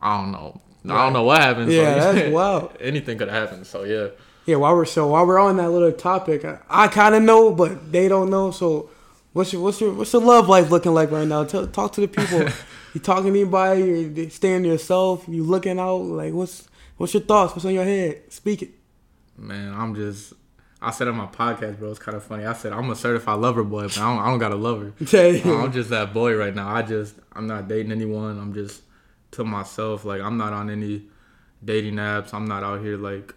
I 0.00 0.16
don't 0.16 0.30
know. 0.30 0.60
Right. 0.84 0.96
I 0.96 1.04
don't 1.04 1.12
know 1.12 1.24
what 1.24 1.40
happened. 1.40 1.72
Yeah, 1.72 2.00
so, 2.00 2.12
that's 2.12 2.32
wild. 2.32 2.76
anything 2.80 3.18
could 3.18 3.28
happen. 3.28 3.64
So 3.64 3.82
yeah. 3.82 4.08
Yeah, 4.46 4.56
while 4.56 4.76
we're 4.76 4.84
so 4.84 5.08
while 5.08 5.26
we're 5.26 5.40
on 5.40 5.56
that 5.56 5.70
little 5.70 5.90
topic, 5.90 6.44
I, 6.44 6.58
I 6.68 6.86
kind 6.86 7.16
of 7.16 7.22
know, 7.24 7.52
but 7.52 7.90
they 7.90 8.06
don't 8.06 8.30
know. 8.30 8.52
So, 8.52 8.90
what's 9.32 9.52
your 9.52 9.60
what's 9.60 9.80
your 9.80 9.92
what's 9.92 10.12
your 10.12 10.22
love 10.22 10.48
life 10.48 10.70
looking 10.70 10.94
like 10.94 11.10
right 11.10 11.26
now? 11.26 11.44
Tell, 11.44 11.66
talk 11.66 11.92
to 11.94 12.00
the 12.00 12.08
people. 12.08 12.48
you 12.94 13.00
talking 13.00 13.32
to 13.32 13.40
anybody? 13.40 13.82
You 13.82 14.30
staying 14.30 14.64
yourself? 14.64 15.24
You 15.26 15.42
looking 15.42 15.80
out? 15.80 16.02
Like 16.02 16.32
what's 16.32 16.68
what's 16.96 17.12
your 17.12 17.24
thoughts? 17.24 17.54
What's 17.54 17.64
on 17.66 17.74
your 17.74 17.84
head? 17.84 18.32
Speak 18.32 18.62
it. 18.62 18.70
Man, 19.36 19.74
I'm 19.74 19.96
just 19.96 20.32
I 20.82 20.90
said 20.90 21.08
on 21.08 21.16
my 21.16 21.26
podcast, 21.26 21.78
bro, 21.78 21.90
it's 21.90 21.98
kind 21.98 22.16
of 22.16 22.24
funny. 22.24 22.46
I 22.46 22.54
said 22.54 22.72
I'm 22.72 22.88
a 22.90 22.96
certified 22.96 23.38
lover 23.38 23.62
boy, 23.64 23.82
but 23.82 23.98
I 23.98 24.14
don't, 24.14 24.18
I 24.18 24.30
don't 24.30 24.38
got 24.38 24.52
a 24.52 24.56
lover. 24.56 24.94
I'm 25.52 25.72
just 25.72 25.90
that 25.90 26.14
boy 26.14 26.34
right 26.36 26.54
now. 26.54 26.68
I 26.74 26.82
just 26.82 27.16
I'm 27.32 27.46
not 27.46 27.68
dating 27.68 27.92
anyone. 27.92 28.38
I'm 28.38 28.54
just 28.54 28.82
to 29.32 29.44
myself. 29.44 30.04
Like 30.04 30.22
I'm 30.22 30.38
not 30.38 30.52
on 30.52 30.70
any 30.70 31.02
dating 31.62 31.96
apps. 31.96 32.32
I'm 32.32 32.46
not 32.46 32.62
out 32.62 32.80
here 32.80 32.96
like, 32.96 33.34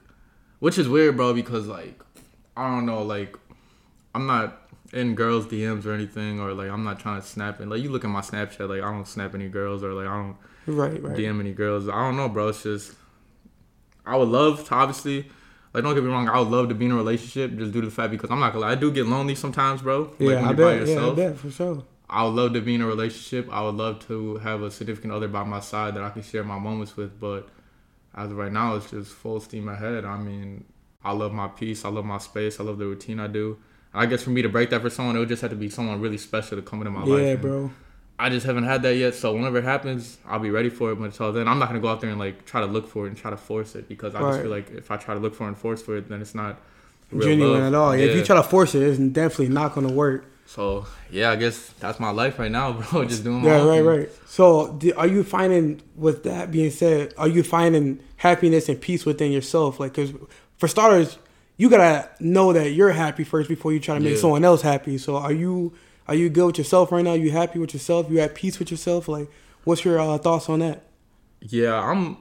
which 0.59 0.77
is 0.77 0.88
weird, 0.88 1.17
bro, 1.17 1.33
because 1.33 1.67
like 1.67 2.01
I 2.55 2.69
don't 2.69 2.85
know, 2.85 3.01
like 3.01 3.35
I'm 4.15 4.25
not 4.25 4.59
in 4.93 5.15
girls' 5.15 5.47
DMs 5.47 5.85
or 5.85 5.91
anything, 5.91 6.39
or 6.39 6.53
like 6.53 6.69
I'm 6.69 6.83
not 6.83 7.00
trying 7.00 7.19
to 7.19 7.27
snap 7.27 7.59
it. 7.59 7.67
Like 7.67 7.81
you 7.81 7.89
look 7.89 8.05
at 8.05 8.09
my 8.09 8.21
Snapchat, 8.21 8.69
like 8.69 8.81
I 8.81 8.91
don't 8.91 9.07
snap 9.07 9.35
any 9.35 9.50
girls, 9.50 9.83
or 9.83 9.93
like 9.93 10.07
I 10.07 10.15
don't 10.15 10.38
right, 10.67 11.03
right. 11.03 11.17
DM 11.17 11.39
any 11.39 11.51
girls. 11.51 11.89
I 11.89 12.05
don't 12.05 12.15
know, 12.15 12.29
bro. 12.29 12.50
It's 12.50 12.63
just 12.63 12.93
I 14.05 14.15
would 14.15 14.29
love 14.29 14.65
to 14.67 14.75
obviously 14.75 15.29
like 15.73 15.83
don't 15.83 15.95
get 15.95 16.03
me 16.03 16.09
wrong, 16.09 16.29
I 16.29 16.39
would 16.39 16.49
love 16.49 16.69
to 16.69 16.75
be 16.75 16.85
in 16.85 16.91
a 16.91 16.95
relationship 16.95 17.57
just 17.57 17.71
due 17.71 17.81
to 17.81 17.87
the 17.87 17.93
fact 17.93 18.11
because 18.11 18.29
I'm 18.29 18.39
not 18.39 18.53
gonna 18.53 18.65
lie, 18.65 18.71
I 18.73 18.75
do 18.75 18.91
get 18.91 19.07
lonely 19.07 19.35
sometimes, 19.35 19.81
bro. 19.81 20.01
Like 20.01 20.19
yeah, 20.19 20.49
I 20.49 20.53
bet. 20.53 20.87
Yeah, 20.87 21.07
I 21.07 21.13
bet 21.13 21.37
for 21.37 21.49
sure. 21.49 21.83
I 22.09 22.23
would 22.23 22.35
love 22.35 22.53
to 22.53 22.61
be 22.61 22.75
in 22.75 22.81
a 22.81 22.85
relationship. 22.85 23.51
I 23.51 23.63
would 23.63 23.75
love 23.75 24.05
to 24.07 24.37
have 24.37 24.61
a 24.61 24.69
significant 24.69 25.13
other 25.13 25.27
by 25.27 25.43
my 25.43 25.59
side 25.59 25.95
that 25.95 26.03
I 26.03 26.11
can 26.11 26.21
share 26.21 26.43
my 26.43 26.59
moments 26.59 26.95
with. 26.95 27.19
But 27.19 27.49
as 28.13 28.29
of 28.29 28.37
right 28.37 28.51
now, 28.51 28.75
it's 28.75 28.91
just 28.91 29.13
full 29.13 29.39
steam 29.39 29.67
ahead. 29.67 30.05
I 30.05 30.17
mean, 30.17 30.65
I 31.03 31.11
love 31.13 31.33
my 31.33 31.47
peace. 31.47 31.83
I 31.85 31.89
love 31.89 32.05
my 32.05 32.19
space. 32.19 32.59
I 32.59 32.63
love 32.63 32.77
the 32.77 32.85
routine 32.85 33.19
I 33.19 33.27
do. 33.27 33.57
I 33.95 34.05
guess 34.05 34.23
for 34.23 34.29
me 34.29 34.43
to 34.43 34.49
break 34.49 34.69
that 34.71 34.81
for 34.81 34.91
someone, 34.91 35.15
it 35.15 35.19
would 35.19 35.29
just 35.29 35.41
have 35.41 35.51
to 35.51 35.57
be 35.57 35.69
someone 35.69 36.01
really 36.01 36.17
special 36.17 36.57
to 36.57 36.61
come 36.61 36.79
into 36.81 36.91
my 36.91 37.05
yeah, 37.05 37.13
life. 37.13 37.23
Yeah, 37.23 37.35
bro. 37.35 37.71
I 38.23 38.29
just 38.29 38.45
haven't 38.45 38.63
had 38.63 38.83
that 38.83 38.95
yet. 38.95 39.15
So 39.15 39.33
whenever 39.35 39.57
it 39.57 39.65
happens, 39.65 40.17
I'll 40.25 40.39
be 40.39 40.49
ready 40.49 40.69
for 40.69 40.93
it. 40.93 40.95
But 40.95 41.03
until 41.03 41.33
then, 41.33 41.45
I'm 41.45 41.59
not 41.59 41.67
gonna 41.67 41.81
go 41.81 41.89
out 41.89 41.99
there 41.99 42.09
and 42.09 42.17
like 42.17 42.45
try 42.45 42.61
to 42.61 42.67
look 42.67 42.87
for 42.87 43.05
it 43.05 43.09
and 43.09 43.17
try 43.17 43.29
to 43.29 43.35
force 43.35 43.75
it 43.75 43.89
because 43.89 44.15
I 44.15 44.21
right. 44.21 44.29
just 44.29 44.41
feel 44.43 44.49
like 44.49 44.71
if 44.71 44.91
I 44.91 44.95
try 44.95 45.13
to 45.13 45.19
look 45.19 45.35
for 45.35 45.43
it 45.43 45.49
and 45.49 45.57
force 45.57 45.81
for 45.81 45.97
it, 45.97 46.07
then 46.07 46.21
it's 46.21 46.33
not 46.33 46.57
genuine 47.11 47.59
love. 47.59 47.73
at 47.73 47.75
all. 47.77 47.97
Yeah. 47.97 48.05
If 48.05 48.15
you 48.15 48.23
try 48.23 48.37
to 48.37 48.43
force 48.43 48.75
it, 48.75 48.81
it's 48.81 48.97
definitely 48.97 49.49
not 49.49 49.75
gonna 49.75 49.91
work. 49.91 50.25
So 50.45 50.85
yeah, 51.11 51.31
I 51.31 51.35
guess 51.35 51.73
that's 51.81 51.99
my 51.99 52.11
life 52.11 52.39
right 52.39 52.49
now, 52.49 52.71
bro. 52.91 53.03
Just 53.03 53.25
doing 53.25 53.41
my 53.41 53.49
yeah, 53.49 53.65
right, 53.65 53.75
thing. 53.77 53.85
right. 53.85 54.09
So 54.25 54.79
are 54.95 55.07
you 55.07 55.25
finding, 55.25 55.81
with 55.97 56.23
that 56.23 56.49
being 56.49 56.71
said, 56.71 57.13
are 57.17 57.27
you 57.27 57.43
finding 57.43 57.99
happiness 58.15 58.69
and 58.69 58.79
peace 58.79 59.05
within 59.05 59.33
yourself? 59.33 59.81
Like, 59.81 59.95
cause 59.95 60.13
for 60.57 60.69
starters, 60.69 61.17
you 61.57 61.69
gotta 61.69 62.09
know 62.21 62.53
that 62.53 62.69
you're 62.69 62.93
happy 62.93 63.25
first 63.25 63.49
before 63.49 63.73
you 63.73 63.81
try 63.81 63.95
to 63.95 64.01
make 64.01 64.13
yeah. 64.13 64.21
someone 64.21 64.45
else 64.45 64.61
happy. 64.61 64.97
So 64.97 65.17
are 65.17 65.33
you 65.33 65.73
are 66.07 66.15
you 66.15 66.29
good 66.29 66.48
with 66.48 66.57
yourself 66.57 66.91
right 66.91 67.03
now? 67.03 67.13
You 67.13 67.31
happy 67.31 67.60
with 67.60 67.74
yourself? 67.74 68.10
You 68.10 68.19
at 68.19 68.36
peace 68.36 68.60
with 68.60 68.72
yourself? 68.72 69.07
Like, 69.07 69.29
what's 69.63 69.86
your 69.86 70.00
uh, 70.00 70.17
thoughts 70.17 70.50
on 70.50 70.60
that? 70.60 70.83
Yeah, 71.41 71.75
I'm 71.75 72.17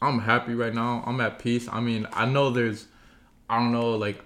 I'm 0.00 0.20
happy 0.20 0.54
right 0.54 0.74
now. 0.74 1.02
I'm 1.06 1.20
at 1.20 1.38
peace. 1.38 1.68
I 1.70 1.80
mean, 1.80 2.06
I 2.12 2.26
know 2.26 2.50
there's 2.50 2.86
I 3.48 3.58
don't 3.58 3.72
know 3.72 3.90
like 3.92 4.22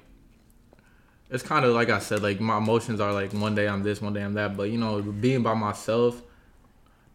it's 1.31 1.45
kind 1.45 1.65
of 1.65 1.75
like 1.75 1.91
I 1.91 2.01
said, 2.01 2.23
like 2.23 2.41
my 2.41 2.59
emotions 2.59 3.01
are 3.01 3.13
like 3.13 3.33
one 3.33 3.55
day 3.55 3.69
I'm 3.69 3.83
this, 3.83 4.03
one 4.03 4.13
day 4.13 4.23
I'm 4.23 4.35
that. 4.35 4.57
But 4.57 4.65
you 4.65 4.79
know, 4.79 5.01
being 5.01 5.43
by 5.43 5.55
myself, 5.55 6.21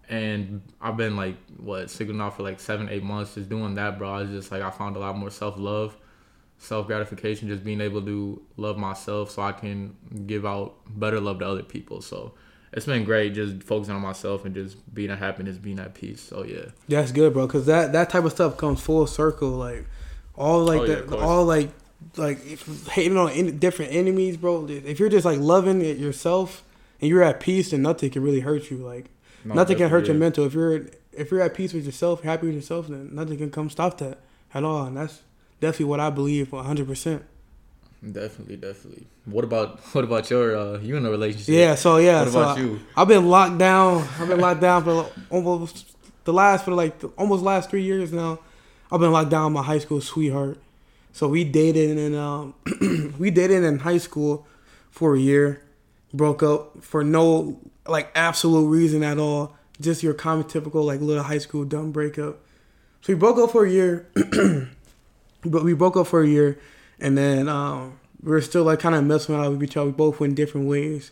and 0.08 0.62
I've 0.82 0.96
been 0.98 1.18
like 1.18 1.36
what 1.58 2.02
out 2.22 2.38
for 2.38 2.44
like 2.44 2.60
seven, 2.60 2.90
eight 2.90 3.04
months, 3.04 3.36
just 3.36 3.50
doing 3.50 3.76
that, 3.76 3.98
bro. 3.98 4.14
I 4.14 4.26
just 4.26 4.52
like 4.52 4.62
I 4.62 4.72
found 4.72 4.96
a 4.96 5.00
lot 5.00 5.18
more 5.18 5.30
self 5.30 5.58
love, 5.58 5.98
self 6.58 6.88
gratification, 6.88 7.48
just 7.48 7.64
being 7.64 7.82
able 7.82 8.02
to 8.04 8.42
love 8.58 8.78
myself, 8.78 9.32
so 9.32 9.42
I 9.42 9.52
can 9.52 9.96
give 10.26 10.46
out 10.46 10.76
better 10.88 11.20
love 11.20 11.40
to 11.40 11.48
other 11.48 11.64
people. 11.64 12.02
So 12.02 12.34
it's 12.74 12.86
been 12.86 13.04
great, 13.04 13.34
just 13.34 13.64
focusing 13.64 13.96
on 13.96 14.02
myself 14.02 14.46
and 14.46 14.54
just 14.54 14.94
being 14.94 15.10
at 15.10 15.20
happiness, 15.20 15.58
being 15.58 15.80
at 15.80 15.94
peace. 15.94 16.22
So 16.22 16.44
yeah, 16.44 16.66
that's 16.88 17.12
good, 17.12 17.34
bro. 17.34 17.48
Cause 17.48 17.66
that 17.66 17.94
that 17.94 18.10
type 18.10 18.24
of 18.24 18.32
stuff 18.32 18.58
comes 18.58 18.82
full 18.82 19.08
circle, 19.08 19.50
like 19.52 19.86
all 20.36 20.64
like 20.64 20.82
oh, 20.82 21.06
yeah, 21.10 21.16
all 21.16 21.46
like 21.46 21.70
like 22.18 22.40
hating 22.90 23.18
on 23.18 23.58
different 23.58 23.94
enemies, 23.94 24.38
bro. 24.38 24.68
If 24.68 25.00
you're 25.00 25.10
just 25.10 25.26
like 25.26 25.40
loving 25.40 25.82
it 25.82 25.98
yourself 25.98 26.64
and 27.00 27.10
you're 27.10 27.24
at 27.24 27.40
peace, 27.40 27.72
then 27.72 27.82
nothing 27.82 28.10
can 28.10 28.22
really 28.24 28.42
hurt 28.42 28.70
you. 28.70 28.78
Like 28.78 29.10
no, 29.44 29.56
nothing 29.56 29.78
can 29.78 29.90
hurt 29.90 30.06
yeah. 30.06 30.12
your 30.12 30.20
mental. 30.20 30.46
If 30.46 30.54
you're 30.54 30.88
if 31.14 31.32
you're 31.32 31.42
at 31.42 31.54
peace 31.54 31.74
with 31.74 31.86
yourself, 31.86 32.22
happy 32.24 32.48
with 32.48 32.56
yourself, 32.56 32.88
then 32.88 33.14
nothing 33.14 33.38
can 33.38 33.52
come 33.52 33.70
stop 33.70 33.98
that 34.00 34.20
at 34.54 34.64
all. 34.64 34.86
And 34.86 34.98
that's 34.98 35.22
definitely 35.60 35.86
what 35.86 36.00
I 36.00 36.10
believe 36.10 36.52
100. 36.52 36.88
percent 36.88 37.26
Definitely, 38.12 38.58
definitely. 38.58 39.08
What 39.26 39.44
about 39.44 39.80
what 39.94 40.04
about 40.04 40.30
your 40.30 40.56
uh 40.56 40.78
you 40.80 40.96
in 40.96 41.06
a 41.06 41.10
relationship? 41.10 41.48
Yeah, 41.48 41.74
so 41.76 41.98
yeah. 41.98 42.22
What 42.24 42.32
so 42.32 42.42
about 42.42 42.58
you? 42.60 42.80
I've 42.96 43.08
been 43.08 43.28
locked 43.28 43.58
down. 43.58 44.08
I've 44.20 44.28
been 44.28 44.40
locked 44.40 44.62
down 44.62 44.84
for 44.84 45.10
almost 45.32 45.96
the 46.24 46.34
last 46.34 46.66
for 46.66 46.72
like 46.72 47.02
almost 47.18 47.42
last 47.42 47.70
three 47.70 47.82
years 47.82 48.14
now. 48.14 48.40
I've 48.92 49.00
been 49.00 49.12
locked 49.12 49.32
down 49.32 49.46
with 49.46 49.54
my 49.54 49.64
high 49.64 49.80
school 49.80 50.02
sweetheart. 50.02 50.60
So 51.14 51.28
we 51.30 51.44
dated 51.46 51.98
in 51.98 52.14
um, 52.14 52.54
we 53.18 53.32
dated 53.32 53.64
in 53.64 53.80
high 53.80 53.98
school 53.98 54.46
for 54.92 55.16
a 55.16 55.20
year, 55.20 55.64
broke 56.14 56.44
up 56.44 56.84
for 56.84 57.04
no 57.04 57.60
like 57.88 58.12
absolute 58.16 58.68
reason 58.68 59.02
at 59.02 59.18
all, 59.18 59.56
just 59.82 60.04
your 60.04 60.14
common 60.14 60.48
typical 60.48 60.84
like 60.84 61.00
little 61.00 61.24
high 61.24 61.38
school 61.38 61.64
dumb 61.64 61.92
breakup. 61.92 62.40
So 63.02 63.14
we 63.14 63.16
broke 63.20 63.38
up 63.38 63.52
for 63.52 63.66
a 63.66 63.72
year, 63.72 64.08
but 65.46 65.64
we 65.64 65.74
broke 65.74 65.98
up 65.98 66.08
for 66.08 66.22
a 66.22 66.28
year, 66.28 66.60
and 67.00 67.18
then 67.18 67.48
um, 67.48 68.00
we 68.22 68.32
were 68.32 68.42
still 68.42 68.64
like 68.64 68.80
kind 68.80 68.96
of 68.96 69.04
messing 69.04 69.36
around 69.36 69.52
with 69.52 69.64
each 69.64 69.78
other. 69.78 69.88
We 69.88 69.94
both 69.94 70.20
went 70.20 70.36
different 70.36 70.68
ways, 70.68 71.12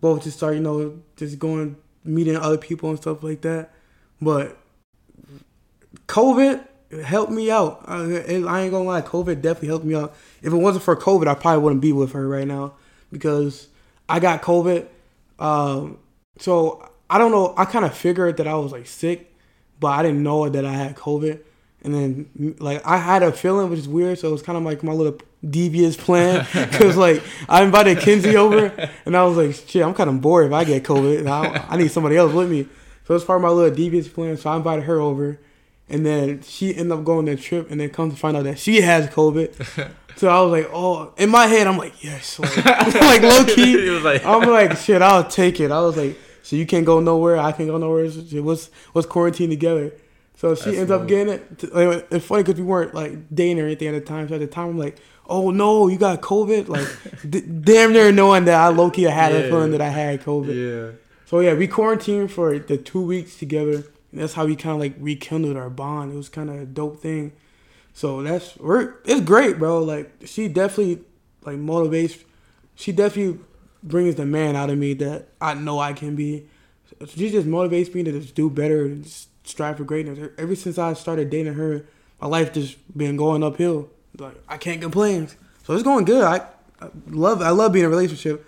both 0.00 0.24
just 0.24 0.38
started 0.38 0.56
you 0.56 0.62
know 0.62 1.02
just 1.16 1.38
going 1.38 1.76
meeting 2.04 2.36
other 2.36 2.58
people 2.58 2.90
and 2.90 2.98
stuff 2.98 3.22
like 3.22 3.40
that. 3.42 3.70
But 4.20 4.56
COVID 6.06 6.64
helped 7.02 7.32
me 7.32 7.50
out. 7.50 7.84
I, 7.86 7.96
I, 7.96 8.00
ain't 8.02 8.44
gonna 8.44 8.82
lie, 8.82 9.02
COVID 9.02 9.40
definitely 9.40 9.68
helped 9.68 9.84
me 9.84 9.94
out. 9.94 10.14
If 10.42 10.52
it 10.52 10.56
wasn't 10.56 10.84
for 10.84 10.96
COVID, 10.96 11.26
I 11.26 11.34
probably 11.34 11.62
wouldn't 11.62 11.82
be 11.82 11.92
with 11.92 12.12
her 12.12 12.28
right 12.28 12.46
now 12.46 12.74
because 13.10 13.68
I 14.08 14.20
got 14.20 14.42
COVID. 14.42 14.86
Um, 15.38 15.98
so 16.38 16.88
I 17.08 17.18
don't 17.18 17.32
know. 17.32 17.54
I 17.56 17.64
kind 17.64 17.84
of 17.84 17.96
figured 17.96 18.36
that 18.36 18.46
I 18.46 18.54
was 18.54 18.72
like 18.72 18.86
sick, 18.86 19.34
but 19.80 19.88
I 19.88 20.02
didn't 20.02 20.22
know 20.22 20.48
that 20.48 20.64
I 20.64 20.72
had 20.72 20.96
COVID. 20.96 21.40
And 21.84 21.94
then 21.94 22.56
like 22.58 22.84
I 22.84 22.96
had 22.96 23.22
a 23.22 23.30
feeling, 23.30 23.70
which 23.70 23.80
is 23.80 23.88
weird. 23.88 24.18
So 24.18 24.28
it 24.28 24.32
was 24.32 24.42
kind 24.42 24.58
of 24.58 24.64
like 24.64 24.82
my 24.82 24.92
little 24.92 25.18
devious 25.48 25.96
plan 25.96 26.46
because 26.52 26.96
like 26.96 27.22
I 27.48 27.62
invited 27.62 27.98
Kinsey 27.98 28.36
over, 28.36 28.66
and 29.06 29.16
I 29.16 29.24
was 29.24 29.36
like, 29.36 29.68
shit, 29.68 29.82
I'm 29.82 29.94
kind 29.94 30.10
of 30.10 30.20
bored 30.20 30.46
if 30.46 30.52
I 30.52 30.64
get 30.64 30.82
COVID. 30.82 31.26
I, 31.28 31.66
I 31.68 31.76
need 31.76 31.90
somebody 31.90 32.16
else 32.16 32.32
with 32.32 32.50
me. 32.50 32.66
So 33.06 33.14
it's 33.14 33.24
part 33.24 33.36
of 33.36 33.42
my 33.42 33.50
little 33.50 33.74
devious 33.74 34.08
plan. 34.08 34.36
So 34.36 34.50
I 34.50 34.56
invited 34.56 34.84
her 34.84 34.98
over 34.98 35.38
and 35.88 36.04
then 36.04 36.42
she 36.42 36.74
ended 36.74 36.92
up 36.92 37.04
going 37.04 37.26
that 37.26 37.40
trip, 37.40 37.70
and 37.70 37.80
then 37.80 37.90
come 37.90 38.10
to 38.10 38.16
find 38.16 38.36
out 38.36 38.44
that 38.44 38.58
she 38.58 38.80
has 38.80 39.06
COVID. 39.08 39.92
so 40.16 40.28
I 40.28 40.40
was 40.40 40.50
like, 40.50 40.70
oh, 40.72 41.12
in 41.16 41.28
my 41.28 41.46
head, 41.46 41.66
I'm 41.66 41.76
like, 41.76 42.02
yes, 42.02 42.38
like, 42.38 42.56
like 42.94 43.22
low 43.22 43.44
key. 43.44 43.90
like, 44.00 44.24
I'm 44.24 44.48
like, 44.48 44.76
shit, 44.78 45.02
I'll 45.02 45.28
take 45.28 45.60
it. 45.60 45.70
I 45.70 45.80
was 45.80 45.96
like, 45.96 46.18
so 46.42 46.56
you 46.56 46.66
can't 46.66 46.86
go 46.86 47.00
nowhere, 47.00 47.36
I 47.36 47.52
can't 47.52 47.68
go 47.68 47.78
nowhere. 47.78 48.08
Let's 48.08 48.70
let's 48.94 49.06
quarantine 49.06 49.50
together. 49.50 49.92
So 50.44 50.54
she 50.54 50.64
That's 50.64 50.76
ends 50.76 50.90
up 50.90 51.08
getting 51.08 51.32
it. 51.32 51.64
It's 52.12 52.26
funny 52.26 52.42
because 52.42 52.60
we 52.60 52.66
weren't 52.66 52.92
like 52.92 53.34
dating 53.34 53.60
or 53.60 53.64
anything 53.64 53.88
at 53.88 53.92
the 53.92 54.02
time. 54.02 54.28
So 54.28 54.34
at 54.34 54.40
the 54.40 54.46
time, 54.46 54.68
I'm 54.68 54.78
like, 54.78 54.98
oh 55.26 55.50
no, 55.50 55.88
you 55.88 55.96
got 55.96 56.20
COVID. 56.20 56.68
Like, 56.68 56.86
d- 57.30 57.40
damn 57.40 57.94
near 57.94 58.12
knowing 58.12 58.44
that 58.44 58.60
I 58.60 58.68
low 58.68 58.90
key 58.90 59.04
had 59.04 59.32
yeah. 59.32 59.38
a 59.38 59.48
feeling 59.48 59.70
that 59.70 59.80
I 59.80 59.88
had 59.88 60.22
COVID. 60.22 60.54
Yeah. 60.54 60.98
So 61.24 61.40
yeah, 61.40 61.54
we 61.54 61.66
quarantined 61.66 62.30
for 62.30 62.58
the 62.58 62.76
two 62.76 63.00
weeks 63.00 63.38
together. 63.38 63.86
And 64.12 64.20
that's 64.20 64.34
how 64.34 64.44
we 64.44 64.54
kind 64.54 64.74
of 64.74 64.80
like 64.80 64.96
rekindled 64.98 65.56
our 65.56 65.70
bond. 65.70 66.12
It 66.12 66.16
was 66.16 66.28
kind 66.28 66.50
of 66.50 66.56
a 66.56 66.66
dope 66.66 67.00
thing. 67.00 67.32
So 67.94 68.22
that's 68.22 68.54
we're 68.58 68.96
it's 69.06 69.22
great, 69.22 69.58
bro. 69.58 69.82
Like 69.82 70.12
she 70.26 70.48
definitely 70.48 71.06
like 71.46 71.56
motivates. 71.56 72.22
She 72.74 72.92
definitely 72.92 73.42
brings 73.82 74.16
the 74.16 74.26
man 74.26 74.56
out 74.56 74.68
of 74.68 74.76
me 74.76 74.92
that 74.92 75.28
I 75.40 75.54
know 75.54 75.78
I 75.78 75.94
can 75.94 76.14
be. 76.14 76.48
She 77.08 77.30
just 77.30 77.48
motivates 77.48 77.94
me 77.94 78.02
to 78.02 78.12
just 78.12 78.34
do 78.34 78.50
better 78.50 78.84
and 78.84 79.06
strive 79.44 79.76
for 79.76 79.84
greatness. 79.84 80.30
Ever 80.36 80.54
since 80.54 80.78
I 80.78 80.92
started 80.94 81.30
dating 81.30 81.54
her, 81.54 81.86
my 82.20 82.26
life 82.26 82.52
just 82.52 82.76
been 82.96 83.16
going 83.16 83.42
uphill. 83.42 83.90
Like 84.18 84.34
I 84.48 84.56
can't 84.56 84.80
complain. 84.80 85.28
So 85.64 85.74
it's 85.74 85.82
going 85.82 86.04
good. 86.04 86.24
I, 86.24 86.46
I 86.80 86.88
love 87.08 87.40
I 87.40 87.50
love 87.50 87.72
being 87.72 87.84
in 87.84 87.90
a 87.90 87.94
relationship 87.94 88.46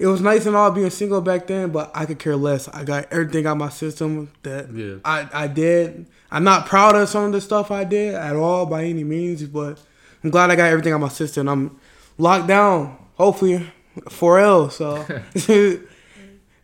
it 0.00 0.06
was 0.06 0.22
nice 0.22 0.46
and 0.46 0.56
all 0.56 0.70
being 0.70 0.88
single 0.88 1.20
back 1.20 1.46
then, 1.46 1.70
but 1.70 1.90
I 1.94 2.06
could 2.06 2.18
care 2.18 2.34
less. 2.34 2.68
I 2.68 2.84
got 2.84 3.12
everything 3.12 3.46
out 3.46 3.58
my 3.58 3.68
system 3.68 4.30
that 4.42 4.72
yeah. 4.72 4.96
I, 5.04 5.28
I 5.32 5.46
did. 5.46 6.06
I'm 6.30 6.42
not 6.42 6.64
proud 6.64 6.96
of 6.96 7.06
some 7.10 7.24
of 7.24 7.32
the 7.32 7.40
stuff 7.40 7.70
I 7.70 7.84
did 7.84 8.14
at 8.14 8.34
all 8.34 8.64
by 8.64 8.84
any 8.84 9.04
means, 9.04 9.44
but 9.44 9.78
I'm 10.24 10.30
glad 10.30 10.50
I 10.50 10.56
got 10.56 10.70
everything 10.70 10.94
out 10.94 11.00
my 11.00 11.08
system. 11.08 11.48
I'm 11.48 11.78
locked 12.16 12.46
down, 12.46 12.96
hopefully, 13.16 13.70
4L. 13.98 14.72
So 14.72 15.04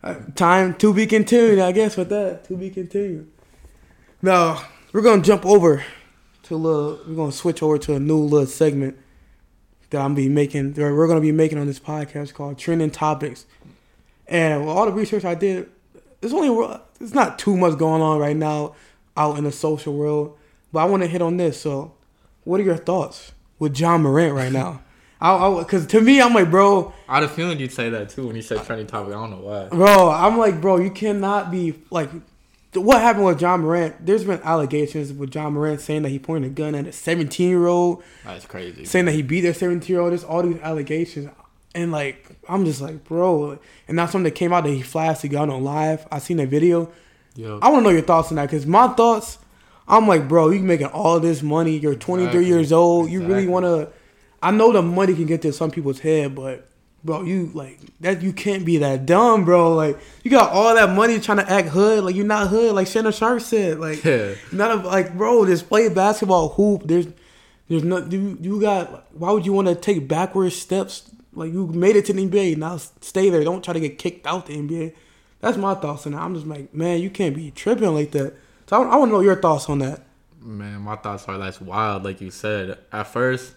Uh, 0.03 0.15
time 0.35 0.75
to 0.75 0.93
be 0.93 1.05
continued, 1.05 1.59
I 1.59 1.71
guess, 1.71 1.97
with 1.97 2.09
that. 2.09 2.45
To 2.45 2.55
be 2.55 2.69
continued. 2.69 3.29
Now, 4.21 4.63
we're 4.93 5.01
going 5.01 5.21
to 5.21 5.27
jump 5.27 5.45
over 5.45 5.83
to 6.43 6.55
a 6.55 6.57
little, 6.57 6.99
we're 7.07 7.15
going 7.15 7.31
to 7.31 7.37
switch 7.37 7.61
over 7.61 7.77
to 7.77 7.95
a 7.95 7.99
new 7.99 8.17
little 8.17 8.47
segment 8.47 8.97
that 9.89 10.01
I'm 10.01 10.15
be 10.15 10.29
making, 10.29 10.73
we're 10.73 11.07
gonna 11.07 11.21
be 11.21 11.31
making 11.31 11.57
on 11.57 11.67
this 11.67 11.79
podcast 11.79 12.33
called 12.33 12.57
Trending 12.57 12.91
Topics. 12.91 13.45
And 14.27 14.65
with 14.65 14.75
all 14.75 14.85
the 14.85 14.91
research 14.91 15.23
I 15.23 15.35
did, 15.35 15.69
there's 16.19 16.33
only 16.33 16.77
it's 16.99 17.13
not 17.13 17.39
too 17.39 17.55
much 17.55 17.77
going 17.77 18.01
on 18.01 18.19
right 18.19 18.35
now 18.35 18.75
out 19.15 19.37
in 19.37 19.45
the 19.45 19.51
social 19.51 19.93
world, 19.93 20.37
but 20.73 20.79
I 20.79 20.85
want 20.85 21.03
to 21.03 21.07
hit 21.07 21.21
on 21.21 21.37
this. 21.37 21.61
So, 21.61 21.93
what 22.43 22.59
are 22.59 22.63
your 22.63 22.77
thoughts 22.77 23.31
with 23.59 23.79
Ja 23.79 23.97
Morant 23.97 24.33
right 24.33 24.51
now? 24.51 24.81
I, 25.19 25.63
cause 25.63 25.87
to 25.87 26.01
me, 26.01 26.21
I'm 26.21 26.33
like, 26.33 26.51
bro. 26.51 26.93
I 27.09 27.15
had 27.15 27.23
a 27.23 27.29
feeling 27.29 27.59
you'd 27.59 27.71
say 27.71 27.89
that 27.89 28.09
too 28.09 28.27
when 28.27 28.35
you 28.35 28.41
said 28.41 28.63
trending 28.65 28.87
topic. 28.87 29.13
I 29.13 29.15
don't 29.15 29.31
know 29.31 29.37
why. 29.37 29.67
Bro, 29.69 30.11
I'm 30.11 30.37
like, 30.37 30.61
bro, 30.61 30.77
you 30.77 30.91
cannot 30.91 31.51
be 31.51 31.75
like. 31.89 32.09
What 32.73 33.01
happened 33.01 33.25
with 33.25 33.41
Ja 33.41 33.57
Morant? 33.57 34.05
There's 34.05 34.25
been 34.25 34.41
allegations 34.43 35.11
with 35.11 35.33
Ja 35.33 35.49
Morant 35.49 35.81
saying 35.81 36.03
that 36.03 36.09
he 36.09 36.19
pointed 36.19 36.51
a 36.51 36.53
gun 36.53 36.75
at 36.75 36.85
a 36.85 36.91
17 36.91 37.49
year 37.49 37.65
old. 37.65 38.03
That's 38.23 38.45
crazy. 38.45 38.85
Saying 38.85 39.05
that 39.05 39.13
he 39.13 39.23
beat 39.23 39.45
a 39.45 39.53
17 39.53 39.91
year 39.91 40.01
old. 40.01 40.11
There's 40.11 40.23
all 40.23 40.43
these 40.43 40.59
allegations, 40.61 41.31
and 41.73 41.91
like, 41.91 42.29
I'm 42.47 42.65
just 42.65 42.81
like, 42.81 43.03
bro. 43.05 43.57
And 43.87 43.97
that's 43.97 44.11
something 44.11 44.25
that 44.25 44.35
came 44.35 44.53
out 44.53 44.65
that 44.65 44.71
he 44.71 44.83
flashed 44.83 45.23
a 45.23 45.27
gun 45.27 45.49
on 45.49 45.63
live. 45.63 46.05
I 46.11 46.19
seen 46.19 46.37
that 46.37 46.49
video. 46.49 46.91
Yep. 47.35 47.59
I 47.63 47.69
want 47.69 47.79
to 47.79 47.83
know 47.83 47.89
your 47.89 48.01
thoughts 48.03 48.29
on 48.31 48.35
that 48.35 48.47
because 48.47 48.67
my 48.67 48.89
thoughts. 48.89 49.39
I'm 49.89 50.05
like, 50.05 50.27
bro, 50.27 50.49
you 50.49 50.59
making 50.59 50.87
all 50.87 51.17
this 51.21 51.41
money. 51.41 51.77
You're 51.77 51.95
23 51.95 52.25
exactly. 52.25 52.45
years 52.45 52.73
old. 52.73 53.09
You 53.09 53.19
exactly. 53.19 53.35
really 53.35 53.47
want 53.47 53.63
to 53.63 53.89
I 54.41 54.51
know 54.51 54.71
the 54.71 54.81
money 54.81 55.15
can 55.15 55.25
get 55.25 55.41
to 55.43 55.53
some 55.53 55.71
people's 55.71 55.99
head, 55.99 56.35
but 56.35 56.67
bro, 57.03 57.23
you 57.23 57.51
like 57.53 57.79
that. 58.01 58.21
You 58.21 58.33
can't 58.33 58.65
be 58.65 58.77
that 58.77 59.05
dumb, 59.05 59.45
bro. 59.45 59.73
Like 59.73 59.97
you 60.23 60.31
got 60.31 60.51
all 60.51 60.75
that 60.75 60.91
money 60.91 61.19
trying 61.19 61.37
to 61.37 61.49
act 61.49 61.69
hood, 61.69 62.03
like 62.03 62.15
you're 62.15 62.25
not 62.25 62.47
hood. 62.47 62.75
Like 62.75 62.87
Shannon 62.87 63.11
Sharpe 63.11 63.41
said, 63.41 63.79
like 63.79 64.03
yeah. 64.03 64.35
none 64.51 64.71
of 64.71 64.85
like, 64.85 65.17
bro, 65.17 65.45
just 65.45 65.67
play 65.67 65.89
basketball, 65.89 66.49
hoop. 66.49 66.83
There's, 66.85 67.07
there's 67.67 67.83
no. 67.83 68.05
You, 68.05 68.37
you 68.39 68.61
got. 68.61 69.11
Why 69.17 69.31
would 69.31 69.45
you 69.45 69.53
want 69.53 69.67
to 69.67 69.75
take 69.75 70.07
backward 70.07 70.51
steps? 70.51 71.09
Like 71.33 71.51
you 71.51 71.67
made 71.67 71.95
it 71.95 72.05
to 72.05 72.13
the 72.13 72.27
NBA, 72.27 72.57
now 72.57 72.77
stay 72.77 73.29
there. 73.29 73.43
Don't 73.43 73.63
try 73.63 73.73
to 73.73 73.79
get 73.79 73.97
kicked 73.97 74.25
out 74.25 74.47
the 74.47 74.57
NBA. 74.57 74.93
That's 75.39 75.57
my 75.57 75.75
thoughts 75.75 76.07
on 76.07 76.13
that. 76.13 76.21
I'm 76.21 76.33
just 76.33 76.47
like, 76.47 76.73
man, 76.73 76.99
you 76.99 77.11
can't 77.11 77.35
be 77.35 77.51
tripping 77.51 77.93
like 77.93 78.11
that. 78.11 78.33
So 78.67 78.81
I, 78.81 78.87
I 78.87 78.95
want 78.95 79.09
to 79.09 79.13
know 79.13 79.21
your 79.21 79.35
thoughts 79.35 79.69
on 79.69 79.79
that. 79.79 80.01
Man, 80.41 80.81
my 80.81 80.95
thoughts 80.95 81.25
are 81.27 81.37
that's 81.37 81.61
wild. 81.61 82.03
Like 82.03 82.21
you 82.21 82.31
said, 82.31 82.79
at 82.91 83.07
first 83.07 83.53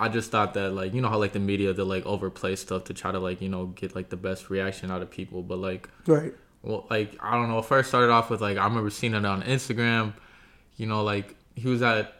I 0.00 0.08
just 0.08 0.30
thought 0.30 0.54
that 0.54 0.72
like 0.72 0.94
you 0.94 1.02
know 1.02 1.10
how 1.10 1.18
like 1.18 1.32
the 1.32 1.40
media 1.40 1.74
they 1.74 1.82
like 1.82 2.06
overplay 2.06 2.56
stuff 2.56 2.84
to 2.84 2.94
try 2.94 3.12
to 3.12 3.18
like 3.18 3.42
you 3.42 3.50
know 3.50 3.66
get 3.66 3.94
like 3.94 4.08
the 4.08 4.16
best 4.16 4.48
reaction 4.48 4.90
out 4.90 5.02
of 5.02 5.10
people, 5.10 5.42
but 5.42 5.58
like 5.58 5.90
right. 6.06 6.32
Well, 6.62 6.86
like 6.88 7.16
I 7.20 7.32
don't 7.32 7.48
know. 7.48 7.60
First 7.60 7.90
started 7.90 8.10
off 8.10 8.30
with 8.30 8.40
like 8.40 8.56
I 8.56 8.64
remember 8.64 8.88
seeing 8.88 9.12
it 9.12 9.26
on 9.26 9.42
Instagram. 9.42 10.14
You 10.78 10.86
know, 10.86 11.04
like 11.04 11.36
he 11.54 11.68
was 11.68 11.82
at. 11.82 12.14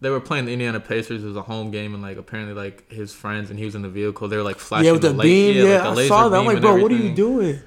They 0.00 0.10
were 0.10 0.20
playing 0.20 0.46
the 0.46 0.52
Indiana 0.52 0.80
Pacers. 0.80 1.22
It 1.22 1.26
was 1.26 1.36
a 1.36 1.42
home 1.42 1.70
game, 1.70 1.94
and 1.94 2.02
like 2.02 2.18
apparently, 2.18 2.52
like 2.52 2.90
his 2.90 3.12
friends 3.12 3.50
and 3.50 3.58
he 3.58 3.64
was 3.64 3.76
in 3.76 3.82
the 3.82 3.88
vehicle. 3.88 4.26
They 4.26 4.36
were 4.36 4.42
like 4.42 4.58
flashing 4.58 4.86
yeah, 4.86 4.92
with 4.92 5.02
the, 5.02 5.12
the 5.12 5.22
beam. 5.22 5.56
yeah, 5.56 5.62
yeah 5.62 5.88
like, 5.88 5.98
I 5.98 6.08
saw 6.08 6.28
that. 6.28 6.38
I'm 6.38 6.46
like, 6.46 6.60
bro, 6.60 6.82
what 6.82 6.90
are 6.90 6.96
you 6.96 7.14
doing? 7.14 7.60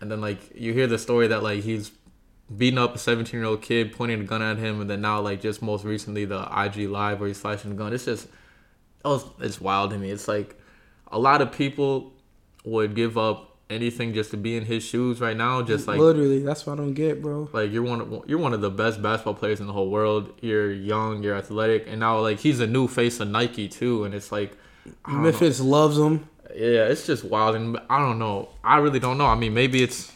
And 0.00 0.08
then 0.08 0.20
like 0.20 0.38
you 0.54 0.72
hear 0.72 0.86
the 0.86 0.98
story 0.98 1.26
that 1.28 1.42
like 1.42 1.64
he's 1.64 1.90
beating 2.56 2.78
up 2.78 2.94
a 2.94 2.98
17 2.98 3.38
year 3.38 3.48
old 3.48 3.62
kid, 3.62 3.92
pointing 3.92 4.20
a 4.20 4.24
gun 4.24 4.42
at 4.42 4.58
him, 4.58 4.80
and 4.80 4.88
then 4.88 5.00
now 5.00 5.20
like 5.20 5.40
just 5.40 5.62
most 5.62 5.84
recently 5.84 6.24
the 6.24 6.42
IG 6.56 6.88
live 6.88 7.20
where 7.20 7.28
he's 7.28 7.38
flashing 7.38 7.70
the 7.70 7.76
gun. 7.76 7.92
It's 7.92 8.04
just 8.04 8.28
oh, 9.04 9.32
it's 9.40 9.60
wild 9.60 9.90
to 9.90 9.98
me. 9.98 10.10
It's 10.10 10.28
like 10.28 10.58
a 11.08 11.18
lot 11.18 11.40
of 11.40 11.52
people 11.52 12.12
would 12.64 12.94
give 12.94 13.18
up 13.18 13.56
anything 13.70 14.12
just 14.12 14.30
to 14.30 14.36
be 14.36 14.56
in 14.56 14.64
his 14.64 14.84
shoes 14.84 15.20
right 15.20 15.36
now. 15.36 15.62
Just 15.62 15.86
like 15.86 15.98
literally, 15.98 16.40
that's 16.40 16.66
what 16.66 16.74
I 16.74 16.76
don't 16.76 16.94
get, 16.94 17.22
bro. 17.22 17.48
Like 17.52 17.72
you're 17.72 17.82
one 17.82 18.00
of 18.00 18.24
you're 18.26 18.38
one 18.38 18.52
of 18.52 18.60
the 18.60 18.70
best 18.70 19.02
basketball 19.02 19.34
players 19.34 19.60
in 19.60 19.66
the 19.66 19.72
whole 19.72 19.90
world. 19.90 20.32
You're 20.40 20.72
young, 20.72 21.22
you're 21.22 21.36
athletic, 21.36 21.86
and 21.86 22.00
now 22.00 22.20
like 22.20 22.40
he's 22.40 22.60
a 22.60 22.66
new 22.66 22.88
face 22.88 23.20
of 23.20 23.28
Nike 23.28 23.68
too, 23.68 24.04
and 24.04 24.14
it's 24.14 24.32
like 24.32 24.56
Memphis 25.06 25.60
loves 25.60 25.98
him. 25.98 26.28
Yeah, 26.54 26.86
it's 26.86 27.06
just 27.06 27.24
wild, 27.24 27.56
and 27.56 27.78
I 27.90 27.98
don't 27.98 28.18
know. 28.18 28.50
I 28.62 28.78
really 28.78 29.00
don't 29.00 29.18
know. 29.18 29.26
I 29.26 29.34
mean, 29.34 29.54
maybe 29.54 29.82
it's 29.82 30.12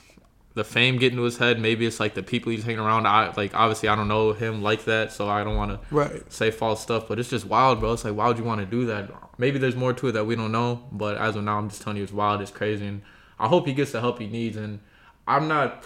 the 0.59 0.65
fame 0.65 0.99
getting 0.99 1.17
to 1.17 1.23
his 1.23 1.39
head. 1.39 1.61
Maybe 1.61 1.87
it's 1.87 2.01
like 2.01 2.15
the 2.15 2.23
people 2.23 2.51
he's 2.51 2.65
hanging 2.65 2.81
around. 2.81 3.07
I 3.07 3.33
like 3.37 3.55
obviously 3.55 3.89
I 3.89 3.95
don't 3.95 4.09
know 4.09 4.33
him 4.33 4.61
like 4.61 4.85
that, 4.85 5.13
so 5.13 5.29
I 5.29 5.45
don't 5.45 5.57
want 5.57 5.71
to 5.71 5.95
right. 5.95 6.33
say 6.33 6.51
false 6.51 6.83
stuff. 6.83 7.07
But 7.07 7.21
it's 7.21 7.31
just 7.31 7.47
wild, 7.47 7.81
bro. 7.81 7.93
It's 7.93 8.05
like 8.05 8.15
why 8.15 8.27
would 8.27 8.39
you 8.39 8.45
want 8.45 8.61
to 8.61 8.67
do 8.67 8.85
that? 8.87 9.11
Maybe 9.39 9.59
there's 9.59 9.77
more 9.77 9.93
to 9.93 10.09
it 10.09 10.13
that 10.13 10.27
we 10.27 10.35
don't 10.35 10.51
know. 10.51 10.85
But 10.91 11.17
as 11.17 11.37
of 11.37 11.45
now, 11.45 11.59
I'm 11.59 11.71
just 11.71 11.81
telling 11.81 11.97
you, 11.97 12.03
it's 12.03 12.13
wild. 12.13 12.43
It's 12.43 12.51
crazy, 12.51 12.87
and 12.87 13.03
I 13.39 13.47
hope 13.47 13.67
he 13.67 13.73
gets 13.73 13.93
the 13.93 14.01
help 14.01 14.19
he 14.19 14.27
needs. 14.27 14.57
And 14.57 14.81
I'm 15.27 15.47
not. 15.47 15.85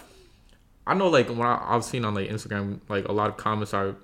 I 0.87 0.95
know 0.95 1.07
like 1.07 1.29
when 1.29 1.43
I, 1.43 1.63
I've 1.63 1.85
seen 1.85 2.03
on 2.03 2.15
like 2.15 2.29
Instagram, 2.29 2.79
like 2.89 3.07
a 3.07 3.11
lot 3.11 3.29
of 3.29 3.37
comments 3.37 3.73
are 3.75 3.95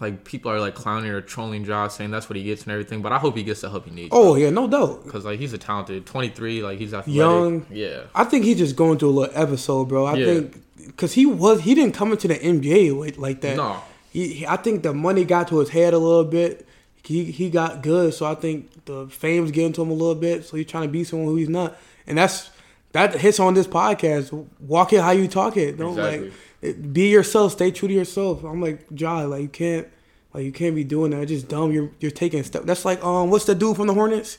like 0.00 0.24
people 0.24 0.50
are 0.50 0.60
like 0.60 0.74
clowning 0.74 1.10
or 1.10 1.20
trolling 1.20 1.64
Josh, 1.64 1.94
saying 1.94 2.10
that's 2.10 2.28
what 2.28 2.36
he 2.36 2.44
gets 2.44 2.62
and 2.62 2.72
everything. 2.72 3.02
But 3.02 3.12
I 3.12 3.18
hope 3.18 3.36
he 3.36 3.42
gets 3.42 3.60
the 3.60 3.70
help 3.70 3.86
he 3.86 3.90
needs. 3.90 4.10
Oh 4.12 4.36
yeah, 4.36 4.50
no 4.50 4.68
doubt. 4.68 5.04
Because 5.04 5.24
like 5.24 5.38
he's 5.38 5.52
a 5.52 5.58
talented, 5.58 6.06
twenty 6.06 6.28
three, 6.28 6.62
like 6.62 6.78
he's 6.78 6.94
athletic. 6.94 7.14
young. 7.14 7.66
Yeah, 7.70 8.02
I 8.14 8.24
think 8.24 8.44
he's 8.44 8.58
just 8.58 8.76
going 8.76 8.98
through 8.98 9.10
a 9.10 9.16
little 9.20 9.42
episode, 9.42 9.86
bro. 9.86 10.06
I 10.06 10.14
yeah. 10.14 10.26
think 10.26 10.62
because 10.86 11.12
he 11.12 11.26
was 11.26 11.62
he 11.62 11.74
didn't 11.74 11.94
come 11.94 12.12
into 12.12 12.28
the 12.28 12.36
NBA 12.36 12.98
like, 12.98 13.18
like 13.18 13.40
that. 13.42 13.56
No, 13.56 13.80
he, 14.10 14.46
I 14.46 14.56
think 14.56 14.82
the 14.82 14.92
money 14.92 15.24
got 15.24 15.48
to 15.48 15.58
his 15.58 15.70
head 15.70 15.94
a 15.94 15.98
little 15.98 16.24
bit. 16.24 16.66
He 17.04 17.24
he 17.24 17.50
got 17.50 17.82
good, 17.82 18.14
so 18.14 18.26
I 18.26 18.34
think 18.34 18.84
the 18.84 19.06
fame's 19.08 19.50
getting 19.50 19.72
to 19.74 19.82
him 19.82 19.90
a 19.90 19.94
little 19.94 20.14
bit. 20.14 20.44
So 20.44 20.56
he's 20.56 20.66
trying 20.66 20.84
to 20.84 20.92
be 20.92 21.04
someone 21.04 21.28
who 21.28 21.36
he's 21.36 21.48
not, 21.48 21.76
and 22.06 22.18
that's 22.18 22.50
that 22.92 23.14
hits 23.16 23.40
on 23.40 23.54
this 23.54 23.66
podcast. 23.66 24.46
Walk 24.60 24.92
it 24.92 25.00
how 25.00 25.12
you 25.12 25.28
talk 25.28 25.56
it. 25.56 25.78
Don't 25.78 25.90
exactly. 25.90 26.28
like 26.28 26.38
be 26.60 27.08
yourself. 27.08 27.52
Stay 27.52 27.70
true 27.70 27.88
to 27.88 27.94
yourself. 27.94 28.44
I'm 28.44 28.60
like 28.60 28.86
Ja. 28.94 29.20
Like 29.20 29.42
you 29.42 29.48
can't 29.48 29.88
like 30.34 30.44
you 30.44 30.52
can't 30.52 30.74
be 30.74 30.84
doing 30.84 31.10
that. 31.12 31.22
It's 31.22 31.32
just 31.32 31.48
dumb. 31.48 31.72
You're 31.72 31.90
you're 32.00 32.10
taking 32.10 32.42
stuff. 32.42 32.64
That's 32.64 32.84
like 32.84 33.02
um, 33.04 33.30
what's 33.30 33.44
the 33.44 33.54
dude 33.54 33.76
from 33.76 33.86
the 33.86 33.94
Hornets? 33.94 34.38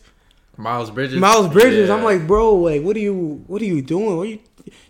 Miles 0.57 0.91
Bridges. 0.91 1.19
Miles 1.19 1.47
Bridges. 1.47 1.89
Yeah. 1.89 1.95
I'm 1.95 2.03
like, 2.03 2.27
bro, 2.27 2.55
like, 2.55 2.83
what 2.83 2.95
are 2.95 2.99
you, 2.99 3.43
what 3.47 3.61
are 3.61 3.65
you 3.65 3.81
doing? 3.81 4.17
What 4.17 4.27
you, 4.27 4.39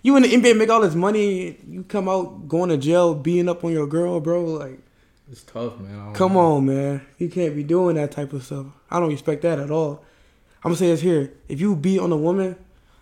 you 0.02 0.16
in 0.18 0.24
the 0.24 0.30
NBA 0.30 0.58
make 0.58 0.70
all 0.70 0.82
this 0.82 0.96
money, 0.96 1.58
you 1.68 1.84
come 1.84 2.10
out 2.10 2.48
going 2.48 2.70
to 2.70 2.78
jail, 2.78 3.14
beating 3.14 3.48
up 3.48 3.64
on 3.64 3.72
your 3.72 3.88
girl, 3.88 4.20
bro. 4.20 4.44
Like, 4.44 4.80
it's 5.32 5.44
tough, 5.44 5.80
man. 5.80 6.14
Come 6.14 6.34
know. 6.34 6.40
on, 6.40 6.66
man. 6.66 7.06
You 7.18 7.30
can't 7.30 7.56
be 7.56 7.64
doing 7.64 7.96
that 7.96 8.12
type 8.12 8.34
of 8.34 8.44
stuff. 8.44 8.66
I 8.90 9.00
don't 9.00 9.12
respect 9.12 9.44
that 9.44 9.60
at 9.60 9.72
all. 9.72 10.04
I'm 10.64 10.70
gonna 10.70 10.76
say 10.76 10.88
this 10.88 11.02
here: 11.02 11.34
if 11.48 11.60
you 11.60 11.76
beat 11.76 12.00
on 12.00 12.12
a 12.12 12.18
woman, 12.18 12.56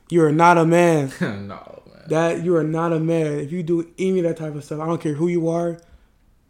you 0.09 0.23
are 0.23 0.31
not 0.31 0.57
a 0.57 0.65
man. 0.65 1.11
no. 1.47 1.78
That 2.09 2.43
you 2.43 2.55
are 2.55 2.63
not 2.63 2.93
a 2.93 2.99
man. 2.99 3.39
If 3.39 3.51
you 3.51 3.63
do 3.63 3.91
any 3.97 4.19
of 4.19 4.23
that 4.25 4.37
type 4.37 4.55
of 4.55 4.63
stuff, 4.63 4.79
I 4.79 4.85
don't 4.85 5.01
care 5.01 5.13
who 5.13 5.27
you 5.27 5.49
are 5.49 5.79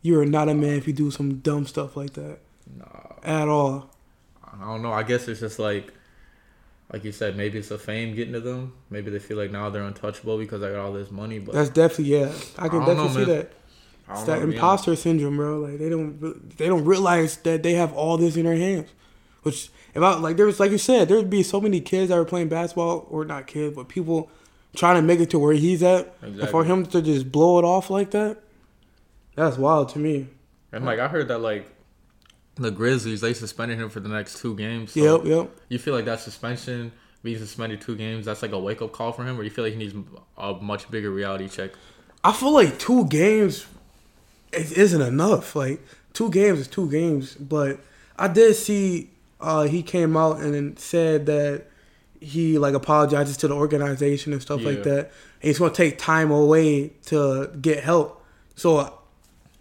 you 0.02 0.20
are 0.20 0.26
not 0.26 0.50
a 0.50 0.54
man 0.54 0.76
if 0.76 0.88
you 0.88 0.94
do 0.94 1.12
some 1.12 1.36
dumb 1.40 1.66
stuff 1.66 1.98
like 1.98 2.14
that. 2.14 2.40
Nah. 2.78 2.86
At 3.24 3.48
all. 3.48 3.90
I 4.44 4.66
don't 4.66 4.82
know. 4.82 4.92
I 4.92 5.04
guess 5.04 5.28
it's 5.28 5.40
just 5.40 5.60
like, 5.60 5.94
like 6.92 7.04
you 7.04 7.12
said, 7.12 7.36
maybe 7.36 7.60
it's 7.60 7.72
a 7.72 7.78
fame 7.78 8.16
getting 8.16 8.34
to 8.34 8.40
them. 8.40 8.74
Maybe 8.90 9.12
they 9.12 9.20
feel 9.20 9.38
like 9.38 9.52
now 9.52 9.70
they're 9.70 9.84
untouchable 9.84 10.38
because 10.38 10.64
I 10.64 10.72
got 10.72 10.80
all 10.80 10.94
this 10.94 11.12
money. 11.12 11.40
But 11.40 11.54
that's 11.54 11.70
definitely 11.70 12.18
yeah. 12.18 12.34
I 12.58 12.70
can 12.70 12.82
I 12.82 12.86
definitely 12.86 12.96
know, 12.96 13.26
see 13.26 13.32
that. 13.32 13.54
It's 14.12 14.24
that 14.24 14.42
imposter 14.42 14.96
syndrome, 14.96 15.38
bro. 15.38 15.60
Like 15.60 15.78
they 15.78 15.90
don't 15.90 16.58
they 16.58 16.68
don't 16.68 16.84
realize 16.84 17.38
that 17.38 17.62
they 17.62 17.74
have 17.74 17.94
all 17.94 18.18
this 18.18 18.38
in 18.38 18.46
their 18.46 18.56
hands. 18.56 18.90
Which 19.44 19.70
if 19.94 20.02
I 20.02 20.16
like 20.16 20.36
there 20.36 20.48
was 20.48 20.60
like 20.60 20.72
you 20.72 20.80
said, 20.80 21.10
there 21.10 21.18
would 21.18 21.30
be 21.30 21.44
so 21.44 21.62
many 21.62 21.80
kids 21.80 22.10
that 22.10 22.16
were 22.16 22.26
playing 22.26 22.50
basketball 22.50 23.06
or 23.12 23.24
not 23.24 23.46
kids, 23.46 23.76
but 23.76 23.88
people 23.88 24.32
trying 24.76 24.96
to 24.96 25.02
make 25.02 25.20
it 25.20 25.30
to 25.32 25.40
where 25.40 25.54
he's 25.54 25.84
at. 25.84 26.08
Exactly. 26.22 26.42
And 26.42 26.50
for 26.50 26.64
him 26.64 26.86
to 26.88 27.02
just 27.02 27.32
blow 27.32 27.60
it 27.60 27.66
off 27.66 27.90
like 27.90 28.12
that, 28.12 28.38
that's 29.36 29.58
wild 29.58 29.90
to 29.90 30.00
me. 30.00 30.28
And 30.72 30.86
like 30.86 31.00
I 31.00 31.08
heard 31.08 31.28
that 31.30 31.40
like 31.40 31.68
the 32.56 32.72
Grizzlies 32.72 33.22
they 33.22 33.34
suspended 33.34 33.80
him 33.80 33.90
for 33.90 34.00
the 34.00 34.10
next 34.10 34.40
two 34.40 34.56
games. 34.56 34.94
So 34.94 35.18
yep, 35.18 35.26
yep. 35.26 35.58
You 35.70 35.80
feel 35.80 35.94
like 35.94 36.06
that 36.06 36.20
suspension 36.20 36.92
being 37.24 37.38
suspended 37.38 37.82
two 37.82 37.96
games, 37.96 38.26
that's 38.26 38.42
like 38.42 38.52
a 38.52 38.60
wake 38.60 38.82
up 38.82 38.92
call 38.92 39.12
for 39.12 39.26
him, 39.26 39.40
or 39.40 39.44
you 39.44 39.50
feel 39.50 39.64
like 39.64 39.74
he 39.74 39.80
needs 39.80 39.96
a 40.38 40.54
much 40.54 40.90
bigger 40.90 41.12
reality 41.12 41.50
check? 41.50 41.72
I 42.24 42.32
feel 42.32 42.54
like 42.54 42.78
two 42.80 43.06
games 43.08 43.66
it 44.52 44.72
isn't 44.78 45.02
enough. 45.02 45.56
Like 45.56 45.82
two 46.14 46.30
games 46.30 46.60
is 46.60 46.68
two 46.68 46.90
games, 46.90 47.36
but 47.36 47.80
I 48.18 48.28
did 48.28 48.56
see 48.56 49.10
uh, 49.40 49.64
he 49.64 49.84
came 49.84 50.18
out 50.18 50.40
and 50.40 50.78
said 50.80 51.26
that 51.28 51.66
he 52.20 52.58
like 52.58 52.74
apologizes 52.74 53.38
to 53.38 53.48
the 53.48 53.56
organization 53.56 54.34
and 54.34 54.42
stuff 54.42 54.62
yeah. 54.62 54.68
like 54.68 54.84
that. 54.84 55.00
And 55.42 55.48
he's 55.50 55.60
gonna 55.60 55.74
take 55.74 55.98
time 55.98 56.32
away 56.32 56.90
to 57.06 57.52
get 57.62 57.84
help. 57.84 58.24
So 58.56 59.00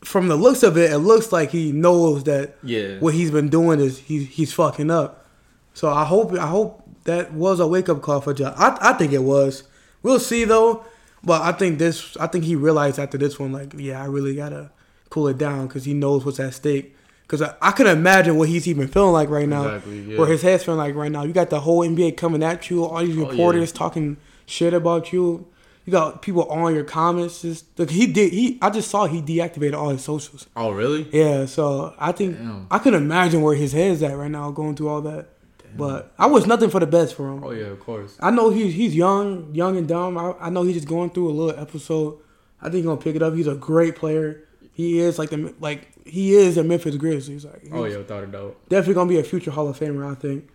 from 0.03 0.29
the 0.29 0.37
looks 0.37 0.62
of 0.62 0.77
it, 0.77 0.92
it 0.92 0.99
looks 0.99 1.33
like 1.33 1.51
he 1.51 1.73
knows 1.73 2.25
that 2.25 2.57
yeah. 2.62 2.99
what 2.99 3.14
he's 3.14 3.31
been 3.31 3.49
doing 3.49 3.81
is 3.81 3.99
he's 3.99 4.29
he's 4.29 4.53
fucking 4.53 4.90
up. 4.90 5.27
So 5.75 5.88
I 5.88 6.05
hope 6.05 6.33
I 6.33 6.47
hope 6.47 6.83
that 7.05 7.33
was 7.33 7.61
a 7.61 7.66
wake 7.66 7.88
up 7.88 8.03
call 8.03 8.21
for 8.21 8.35
Josh. 8.35 8.55
I 8.57 8.77
I 8.81 8.92
think 8.94 9.12
it 9.12 9.23
was. 9.23 9.64
We'll 10.03 10.21
see 10.21 10.44
though. 10.44 10.85
But 11.23 11.42
I 11.42 11.53
think 11.53 11.79
this 11.79 12.16
I 12.18 12.27
think 12.27 12.44
he 12.44 12.57
realized 12.57 12.99
after 12.99 13.18
this 13.18 13.38
one 13.38 13.53
like 13.53 13.75
yeah 13.77 14.03
I 14.03 14.07
really 14.07 14.35
gotta 14.35 14.71
cool 15.11 15.29
it 15.29 15.38
down 15.38 15.66
because 15.66 15.85
he 15.85 15.94
knows 15.94 16.25
what's 16.25 16.40
at 16.40 16.55
stake. 16.55 16.94
Because 17.29 17.43
I, 17.43 17.55
I 17.61 17.73
can 17.73 17.87
imagine 17.87 18.37
what 18.37 18.49
he's 18.49 18.67
even 18.67 18.88
feeling 18.88 19.12
like 19.12 19.29
right 19.29 19.47
now, 19.47 19.67
exactly, 19.67 20.01
yeah. 20.01 20.19
where 20.19 20.27
his 20.27 20.41
head's 20.41 20.64
feeling 20.64 20.79
like 20.79 20.95
right 20.95 21.12
now. 21.12 21.25
You 21.25 21.35
got 21.35 21.51
the 21.51 21.61
whole 21.61 21.81
NBA 21.81 22.17
coming 22.17 22.43
at 22.43 22.71
you, 22.71 22.85
all 22.85 23.05
these 23.05 23.17
reporters 23.17 23.71
oh, 23.71 23.75
yeah. 23.75 23.79
talking 23.79 24.17
shit 24.47 24.73
about 24.73 25.12
you. 25.12 25.47
You 25.85 25.93
got 25.93 26.23
people 26.23 26.45
on 26.45 26.75
your 26.75 26.85
comments. 26.85 27.43
Just 27.43 27.79
like 27.79 27.91
he 27.91 28.07
did. 28.07 28.33
He 28.33 28.59
I 28.62 28.71
just 28.71 28.91
saw 28.91 29.07
he 29.07 29.21
deactivated 29.21 29.75
all 29.75 29.91
his 29.91 30.03
socials. 30.05 30.47
Oh 30.57 30.71
really? 30.71 31.07
Yeah. 31.12 31.45
So 31.45 31.95
I 31.99 32.12
think 32.12 32.37
Damn. 32.37 32.67
I 32.71 32.79
can 32.79 32.95
imagine 32.95 33.43
where 33.43 33.55
his 33.55 33.73
head's 33.73 34.03
at 34.03 34.17
right 34.17 34.31
now, 34.31 34.51
going 34.51 34.75
through 34.75 34.88
all 34.88 35.03
that. 35.03 35.29
Damn. 35.59 35.77
But 35.77 36.14
I 36.19 36.27
wish 36.27 36.47
nothing 36.47 36.71
for 36.71 36.81
the 36.81 36.87
best 36.87 37.14
for 37.14 37.31
him. 37.31 37.45
Oh 37.45 37.51
yeah, 37.51 37.67
of 37.67 37.81
course. 37.81 38.17
I 38.21 38.31
know 38.31 38.49
he's 38.51 38.75
he's 38.75 38.95
young, 38.95 39.55
young 39.55 39.77
and 39.77 39.87
dumb. 39.87 40.17
I, 40.17 40.35
I 40.41 40.51
know 40.51 40.62
he's 40.62 40.77
just 40.77 40.88
going 40.88 41.11
through 41.11 41.29
a 41.29 41.33
little 41.33 41.61
episode. 41.61 42.19
I 42.61 42.64
think 42.64 42.77
he's 42.77 42.85
gonna 42.87 43.01
pick 43.01 43.17
it 43.17 43.23
up. 43.23 43.35
He's 43.35 43.47
a 43.47 43.55
great 43.55 43.97
player. 43.97 44.47
He 44.79 45.01
is 45.01 45.19
like 45.19 45.31
the 45.31 45.53
like 45.59 45.88
he 46.07 46.35
is 46.35 46.57
a 46.57 46.62
Memphis 46.62 46.95
Grizzlies. 46.95 47.45
Like, 47.45 47.64
oh 47.73 47.85
yeah, 47.85 47.97
without 47.97 48.23
a 48.23 48.29
doubt. 48.29 48.57
Definitely 48.69 48.95
gonna 48.95 49.09
be 49.09 49.19
a 49.19 49.25
future 49.25 49.51
Hall 49.51 49.67
of 49.69 49.77
Famer, 49.77 50.09
I 50.09 50.14
think. 50.14 50.49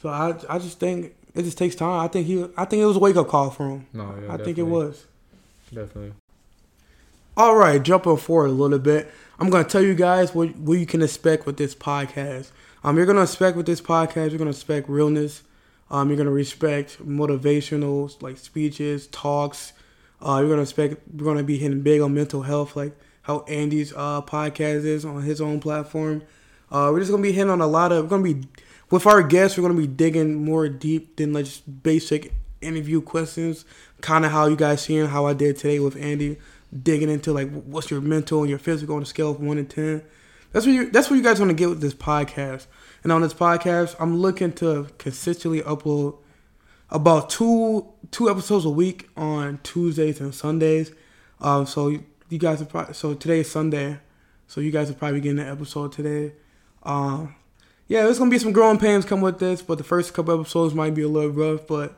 So 0.00 0.08
I 0.08 0.28
I 0.48 0.60
just 0.60 0.78
think 0.78 1.16
it 1.34 1.42
just 1.42 1.58
takes 1.58 1.74
time. 1.74 1.98
I 2.00 2.06
think 2.06 2.28
he 2.28 2.46
I 2.56 2.64
think 2.64 2.80
it 2.80 2.86
was 2.86 2.94
a 2.94 3.00
wake 3.00 3.16
up 3.16 3.26
call 3.26 3.50
for 3.50 3.68
him. 3.68 3.86
No, 3.92 4.04
yeah, 4.04 4.10
I 4.10 4.12
definitely. 4.12 4.44
think 4.44 4.58
it 4.58 4.62
was. 4.62 5.06
Definitely. 5.74 6.12
All 7.36 7.56
right, 7.56 7.82
jumping 7.82 8.16
forward 8.16 8.46
a 8.46 8.52
little 8.52 8.78
bit. 8.78 9.10
I'm 9.40 9.50
gonna 9.50 9.64
tell 9.64 9.82
you 9.82 9.96
guys 9.96 10.32
what 10.36 10.54
what 10.56 10.78
you 10.78 10.86
can 10.86 11.02
expect 11.02 11.44
with 11.44 11.56
this 11.56 11.74
podcast. 11.74 12.52
Um, 12.84 12.96
you're 12.96 13.06
gonna 13.06 13.22
expect 13.22 13.56
with 13.56 13.66
this 13.66 13.80
podcast. 13.80 14.30
You're 14.30 14.38
gonna 14.38 14.50
expect 14.50 14.88
realness. 14.88 15.42
Um, 15.90 16.10
you're 16.10 16.16
gonna 16.16 16.30
respect 16.30 17.04
motivational 17.04 18.22
like 18.22 18.38
speeches, 18.38 19.08
talks. 19.08 19.72
Uh, 20.24 20.36
you're 20.38 20.48
gonna 20.48 20.62
expect 20.62 21.02
we're 21.12 21.24
gonna 21.24 21.42
be 21.42 21.58
hitting 21.58 21.80
big 21.80 22.00
on 22.00 22.14
mental 22.14 22.42
health, 22.42 22.76
like 22.76 22.96
how 23.28 23.40
Andy's 23.40 23.92
uh 23.92 24.22
podcast 24.22 24.84
is 24.84 25.04
on 25.04 25.22
his 25.22 25.40
own 25.40 25.60
platform. 25.60 26.22
Uh, 26.72 26.88
we're 26.90 26.98
just 26.98 27.10
gonna 27.10 27.22
be 27.22 27.32
hitting 27.32 27.50
on 27.50 27.60
a 27.60 27.66
lot 27.66 27.92
of. 27.92 28.04
We're 28.04 28.18
gonna 28.18 28.34
be 28.34 28.48
with 28.90 29.06
our 29.06 29.22
guests. 29.22 29.56
We're 29.56 29.68
gonna 29.68 29.78
be 29.78 29.86
digging 29.86 30.44
more 30.44 30.68
deep 30.68 31.16
than 31.16 31.34
like 31.34 31.44
just 31.44 31.82
basic 31.82 32.32
interview 32.60 33.00
questions. 33.02 33.64
Kind 34.00 34.24
of 34.24 34.32
how 34.32 34.46
you 34.46 34.56
guys 34.56 34.82
seeing 34.82 35.06
how 35.06 35.26
I 35.26 35.34
did 35.34 35.56
today 35.56 35.78
with 35.78 35.96
Andy, 35.96 36.38
digging 36.82 37.10
into 37.10 37.32
like 37.32 37.50
what's 37.64 37.90
your 37.90 38.00
mental 38.00 38.40
and 38.40 38.50
your 38.50 38.58
physical 38.58 38.96
on 38.96 39.02
a 39.02 39.06
scale 39.06 39.30
of 39.30 39.40
one 39.40 39.58
to 39.58 39.64
ten. 39.64 40.02
That's 40.52 40.64
what 40.64 40.72
you. 40.72 40.90
That's 40.90 41.10
what 41.10 41.16
you 41.16 41.22
guys 41.22 41.38
want 41.38 41.50
to 41.50 41.54
get 41.54 41.68
with 41.68 41.82
this 41.82 41.94
podcast. 41.94 42.66
And 43.02 43.12
on 43.12 43.20
this 43.20 43.34
podcast, 43.34 43.94
I'm 44.00 44.18
looking 44.18 44.52
to 44.54 44.88
consistently 44.96 45.60
upload 45.60 46.16
about 46.88 47.28
two 47.28 47.86
two 48.10 48.30
episodes 48.30 48.64
a 48.64 48.70
week 48.70 49.10
on 49.18 49.60
Tuesdays 49.62 50.18
and 50.18 50.34
Sundays. 50.34 50.92
Um, 51.40 51.66
so 51.66 51.98
you 52.28 52.38
guys 52.38 52.60
are 52.60 52.66
probably 52.66 52.94
so 52.94 53.14
today 53.14 53.40
is 53.40 53.50
Sunday, 53.50 53.98
so 54.46 54.60
you 54.60 54.70
guys 54.70 54.90
are 54.90 54.94
probably 54.94 55.20
getting 55.20 55.38
an 55.38 55.48
episode 55.48 55.92
today. 55.92 56.32
Um, 56.82 57.34
yeah, 57.86 58.02
there's 58.02 58.18
gonna 58.18 58.30
be 58.30 58.38
some 58.38 58.52
growing 58.52 58.78
pains 58.78 59.04
come 59.04 59.20
with 59.20 59.38
this, 59.38 59.62
but 59.62 59.78
the 59.78 59.84
first 59.84 60.12
couple 60.14 60.38
episodes 60.38 60.74
might 60.74 60.94
be 60.94 61.02
a 61.02 61.08
little 61.08 61.30
rough. 61.30 61.66
But 61.66 61.96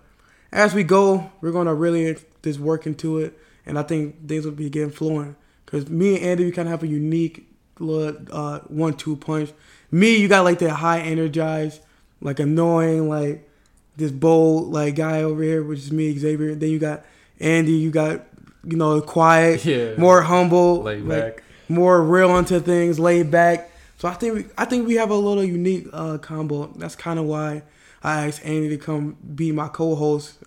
as 0.52 0.74
we 0.74 0.84
go, 0.84 1.30
we're 1.40 1.52
gonna 1.52 1.74
really 1.74 2.16
just 2.42 2.60
work 2.60 2.86
into 2.86 3.18
it, 3.18 3.38
and 3.66 3.78
I 3.78 3.82
think 3.82 4.28
things 4.28 4.44
will 4.44 4.52
be 4.52 4.70
getting 4.70 4.90
flowing. 4.90 5.36
Cause 5.66 5.88
me 5.88 6.16
and 6.16 6.24
Andy, 6.24 6.44
we 6.44 6.52
kind 6.52 6.68
of 6.68 6.70
have 6.72 6.82
a 6.82 6.88
unique 6.88 7.46
little 7.78 8.16
uh, 8.32 8.60
one-two 8.60 9.16
punch. 9.16 9.52
Me, 9.90 10.16
you 10.16 10.28
got 10.28 10.44
like 10.44 10.58
that 10.60 10.70
high 10.70 11.00
energized, 11.00 11.80
like 12.20 12.40
annoying, 12.40 13.08
like 13.08 13.48
this 13.96 14.12
bold 14.12 14.72
like 14.72 14.94
guy 14.96 15.22
over 15.22 15.42
here, 15.42 15.62
which 15.62 15.80
is 15.80 15.92
me, 15.92 16.16
Xavier. 16.16 16.54
Then 16.54 16.70
you 16.70 16.78
got 16.78 17.04
Andy. 17.38 17.72
You 17.72 17.90
got 17.90 18.29
you 18.64 18.76
know 18.76 19.00
quiet, 19.00 19.64
Yeah. 19.64 19.94
more 19.96 20.22
humble, 20.22 20.82
Laid 20.82 21.04
like, 21.04 21.36
back. 21.36 21.42
more 21.68 22.02
real 22.02 22.36
into 22.38 22.60
things, 22.60 22.98
laid 22.98 23.30
back. 23.30 23.70
So 23.98 24.08
I 24.08 24.14
think 24.14 24.34
we, 24.34 24.44
I 24.56 24.64
think 24.64 24.86
we 24.86 24.94
have 24.94 25.10
a 25.10 25.14
little 25.14 25.44
unique 25.44 25.86
uh, 25.92 26.18
combo. 26.18 26.66
That's 26.76 26.96
kind 26.96 27.18
of 27.18 27.26
why 27.26 27.62
I 28.02 28.26
asked 28.26 28.44
Andy 28.44 28.68
to 28.70 28.78
come 28.78 29.16
be 29.34 29.52
my 29.52 29.68
co-host 29.68 30.38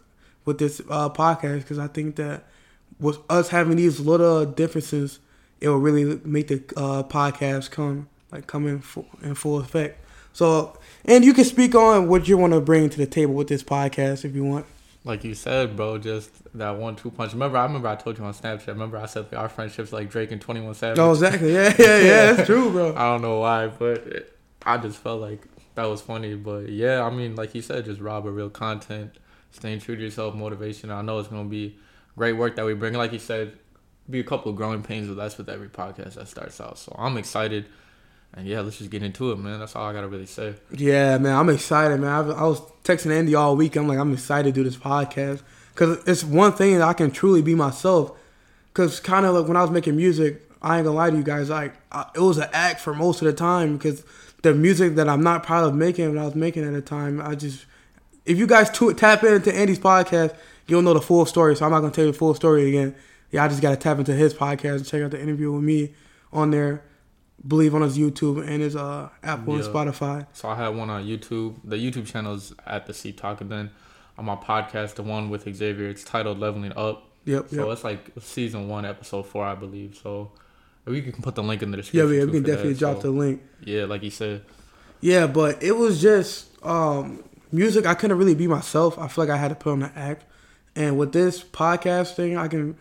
with 0.46 0.58
this 0.58 0.82
uh, 0.90 1.10
podcast 1.10 1.60
because 1.60 1.78
I 1.80 1.88
think 1.88 2.16
that 2.16 2.46
with 3.00 3.18
us 3.30 3.50
having 3.50 3.78
these 3.78 4.00
little 4.00 4.46
differences, 4.46 5.20
it 5.62 5.70
will 5.70 5.78
really 5.78 6.20
make 6.26 6.48
the 6.48 6.64
uh, 6.76 7.04
podcast 7.04 7.70
come 7.72 8.08
like 8.32 8.48
come 8.48 8.68
in 8.68 8.80
full, 8.80 9.06
in 9.22 9.36
full 9.36 9.60
effect. 9.60 10.00
So, 10.34 10.76
and 11.06 11.24
you 11.24 11.34
can 11.36 11.46
speak 11.46 11.76
on 11.76 12.08
what 12.08 12.28
you 12.28 12.38
want 12.40 12.54
to 12.54 12.60
bring 12.62 12.90
to 12.90 12.98
the 12.98 13.06
table 13.06 13.36
with 13.36 13.48
this 13.50 13.64
podcast 13.64 14.26
if 14.26 14.34
you 14.34 14.44
want. 14.44 14.66
Like 15.06 15.26
you 15.26 15.34
said, 15.34 15.76
bro, 15.76 15.98
just 15.98 16.32
that 16.58 16.78
one 16.78 16.96
two 16.96 17.12
punch. 17.12 17.34
Remember, 17.34 17.58
I 17.58 17.64
remember 17.64 17.90
I 17.90 17.96
told 17.96 18.18
you 18.18 18.24
on 18.24 18.34
Snapchat. 18.34 18.68
Remember, 18.68 18.98
I 18.98 19.06
said 19.06 19.26
like, 19.32 19.40
our 19.42 19.50
friendship's 19.50 19.92
like 19.92 20.10
Drake 20.10 20.32
and 20.32 20.40
Twenty 20.40 20.62
One 20.62 20.74
Savage. 20.74 21.00
Oh, 21.00 21.12
exactly. 21.12 21.54
Yeah, 21.54 21.74
yeah, 21.78 21.98
yeah. 22.00 22.32
That's 22.32 22.48
true, 22.48 22.72
bro. 22.72 22.96
I 22.96 23.12
don't 23.12 23.22
know 23.22 23.40
why, 23.40 23.68
but 23.68 23.98
it, 24.08 24.38
I 24.66 24.78
just 24.78 24.98
felt 24.98 25.20
like 25.20 25.46
that 25.76 25.86
was 25.86 26.02
funny. 26.02 26.36
But 26.36 26.70
yeah, 26.70 27.04
I 27.04 27.10
mean, 27.10 27.36
like 27.36 27.54
you 27.54 27.62
said, 27.62 27.84
just 27.84 28.00
rob 28.00 28.26
a 28.26 28.32
real 28.32 28.50
content, 28.50 29.18
staying 29.52 29.80
true 29.80 29.98
to 29.98 30.02
yourself, 30.02 30.36
motivation. 30.36 30.90
I 30.90 31.02
know 31.02 31.20
it's 31.20 31.28
gonna 31.28 31.50
be 31.50 31.78
great 32.18 32.34
work 32.34 32.56
that 32.56 32.66
we 32.66 32.74
bring. 32.74 32.94
Like 32.94 33.12
you 33.12 33.20
said, 33.20 33.58
be 34.10 34.20
a 34.20 34.24
couple 34.24 34.52
of 34.52 34.56
growing 34.58 34.84
pains, 34.84 35.08
but 35.08 35.18
that's 35.18 35.38
with 35.38 35.50
every 35.50 35.70
podcast 35.70 36.16
that 36.16 36.28
starts 36.28 36.60
out. 36.62 36.78
So 36.78 36.96
I'm 36.98 37.18
excited, 37.18 37.66
and 38.36 38.48
yeah, 38.48 38.62
let's 38.62 38.78
just 38.78 38.90
get 38.90 39.04
into 39.04 39.32
it, 39.32 39.38
man. 39.38 39.60
That's 39.60 39.76
all 39.76 39.88
I 39.88 39.94
gotta 39.94 40.08
really 40.08 40.26
say. 40.26 40.56
Yeah, 40.72 41.18
man, 41.18 41.36
I'm 41.36 41.50
excited, 41.50 42.00
man. 42.00 42.10
I, 42.10 42.34
I 42.34 42.44
was 42.44 42.62
texting 42.84 43.16
Andy 43.16 43.36
all 43.36 43.56
week. 43.56 43.76
I'm 43.76 43.88
like, 43.88 44.00
I'm 44.00 44.14
excited 44.14 44.54
to 44.54 44.60
do 44.60 44.64
this 44.64 44.78
podcast 44.78 45.42
because 45.74 46.04
it's 46.08 46.24
one 46.24 46.54
thing 46.54 46.78
that 46.78 46.88
I 46.88 46.94
can 46.94 47.12
truly 47.12 47.42
be 47.42 47.56
myself. 47.56 48.12
Because 48.70 49.00
kind 49.00 49.26
of 49.26 49.36
like 49.36 49.48
when 49.48 49.56
I 49.56 49.62
was 49.62 49.70
making 49.70 49.96
music, 49.96 50.42
I 50.62 50.78
ain't 50.78 50.86
gonna 50.86 50.98
lie 50.98 51.12
to 51.12 51.18
you 51.18 51.24
guys, 51.24 51.50
like 51.50 51.74
I, 51.92 52.10
it 52.16 52.20
was 52.22 52.38
an 52.38 52.50
act 52.54 52.80
for 52.80 52.94
most 52.94 53.22
of 53.22 53.26
the 53.26 53.34
time 53.34 53.78
because 53.78 54.04
the 54.42 54.54
music 54.54 54.96
that 54.96 55.08
I'm 55.08 55.22
not 55.22 55.44
proud 55.44 55.66
of 55.66 55.76
making, 55.76 56.10
when 56.10 56.18
I 56.18 56.26
was 56.26 56.36
making 56.36 56.64
at 56.64 56.74
the 56.74 56.82
time, 56.82 57.22
I 57.22 57.36
just 57.36 57.66
if 58.26 58.38
you 58.38 58.48
guys 58.48 58.70
tap 58.70 59.24
into 59.24 59.54
Andy's 59.54 59.80
podcast, 59.80 60.36
you'll 60.68 60.82
know 60.82 60.94
the 60.94 61.02
full 61.02 61.26
story. 61.26 61.56
So 61.56 61.66
I'm 61.66 61.72
not 61.72 61.82
gonna 61.82 61.94
tell 61.94 62.06
you 62.06 62.12
the 62.12 62.18
full 62.18 62.34
story 62.34 62.70
again. 62.70 62.96
Yeah, 63.32 63.44
I 63.44 63.48
just 63.48 63.62
gotta 63.62 63.76
tap 63.76 64.00
into 64.00 64.14
his 64.14 64.34
podcast 64.34 64.76
and 64.78 64.86
check 64.86 65.02
out 65.04 65.12
the 65.12 65.22
interview 65.22 65.52
with 65.52 65.64
me 65.64 65.94
on 66.32 66.52
there. 66.52 66.84
Believe 67.46 67.76
on 67.76 67.82
his 67.82 67.98
YouTube 67.98 68.40
and 68.48 68.62
his 68.62 68.76
uh, 68.76 69.10
Apple 69.22 69.56
and 69.56 69.64
Spotify. 69.64 70.26
So 70.34 70.48
I 70.50 70.56
had 70.56 70.70
one 70.70 70.90
on 70.90 71.04
YouTube. 71.04 71.56
The 71.66 71.76
YouTube 71.76 72.06
channel 72.06 72.36
is 72.36 72.54
at 72.66 72.86
the 72.88 72.94
Seep 72.94 73.18
Talk, 73.20 73.42
and 73.42 73.50
then 73.52 73.72
on 74.18 74.26
my 74.26 74.36
podcast, 74.36 74.96
the 74.96 75.04
one 75.04 75.30
with 75.30 75.44
Xavier, 75.54 75.90
it's 75.90 76.04
titled 76.04 76.40
Leveling 76.40 76.72
Up. 76.78 77.10
Yep, 77.26 77.50
So 77.50 77.56
yep. 77.68 77.74
it's 77.74 77.84
like 77.84 78.12
season 78.22 78.68
one, 78.70 78.86
episode 78.86 79.24
four, 79.26 79.44
I 79.46 79.56
believe. 79.56 80.00
So 80.02 80.32
we 80.86 81.02
can 81.02 81.14
put 81.22 81.36
the 81.36 81.44
link 81.44 81.62
in 81.64 81.72
the 81.72 81.78
description. 81.78 82.14
yeah, 82.14 82.20
too 82.22 82.28
we 82.28 82.32
can 82.34 82.44
for 82.44 82.48
that. 82.48 82.56
definitely 82.56 82.74
drop 82.76 82.96
So, 82.98 83.02
the 83.04 83.12
link. 83.12 83.42
Yeah, 83.64 83.86
like 83.86 84.04
you 84.04 84.10
said. 84.12 84.44
Yeah, 85.02 85.28
but 85.28 85.62
it 85.64 85.74
was 85.74 86.02
just 86.02 86.48
um, 86.66 87.24
music. 87.52 87.86
I 87.86 87.94
couldn't 87.94 88.18
really 88.18 88.36
be 88.36 88.48
myself. 88.48 88.98
I 88.98 89.08
feel 89.10 89.26
like 89.26 89.34
I 89.34 89.38
had 89.38 89.50
to 89.50 89.56
put 89.56 89.72
on 89.74 89.80
the 89.80 89.92
act. 89.98 90.26
And 90.76 90.98
with 90.98 91.12
this 91.12 91.44
podcast 91.44 92.16
thing, 92.16 92.38
I 92.38 92.48
can 92.48 92.78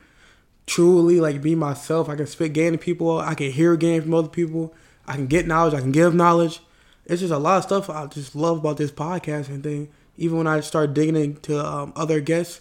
truly 0.66 1.20
like 1.20 1.42
be 1.42 1.54
myself. 1.54 2.08
I 2.08 2.16
can 2.16 2.26
spit 2.26 2.52
game 2.52 2.72
to 2.72 2.78
people. 2.78 3.18
I 3.18 3.34
can 3.34 3.50
hear 3.50 3.76
game 3.76 4.02
from 4.02 4.14
other 4.14 4.28
people. 4.28 4.74
I 5.06 5.14
can 5.14 5.26
get 5.26 5.46
knowledge. 5.46 5.74
I 5.74 5.80
can 5.80 5.92
give 5.92 6.14
knowledge. 6.14 6.60
It's 7.06 7.20
just 7.20 7.32
a 7.32 7.38
lot 7.38 7.58
of 7.58 7.64
stuff 7.64 7.90
I 7.90 8.06
just 8.06 8.34
love 8.36 8.58
about 8.58 8.76
this 8.76 8.92
podcasting 8.92 9.62
thing. 9.62 9.88
Even 10.16 10.38
when 10.38 10.46
I 10.46 10.60
start 10.60 10.94
digging 10.94 11.16
into 11.16 11.64
um, 11.64 11.92
other 11.96 12.20
guests, 12.20 12.60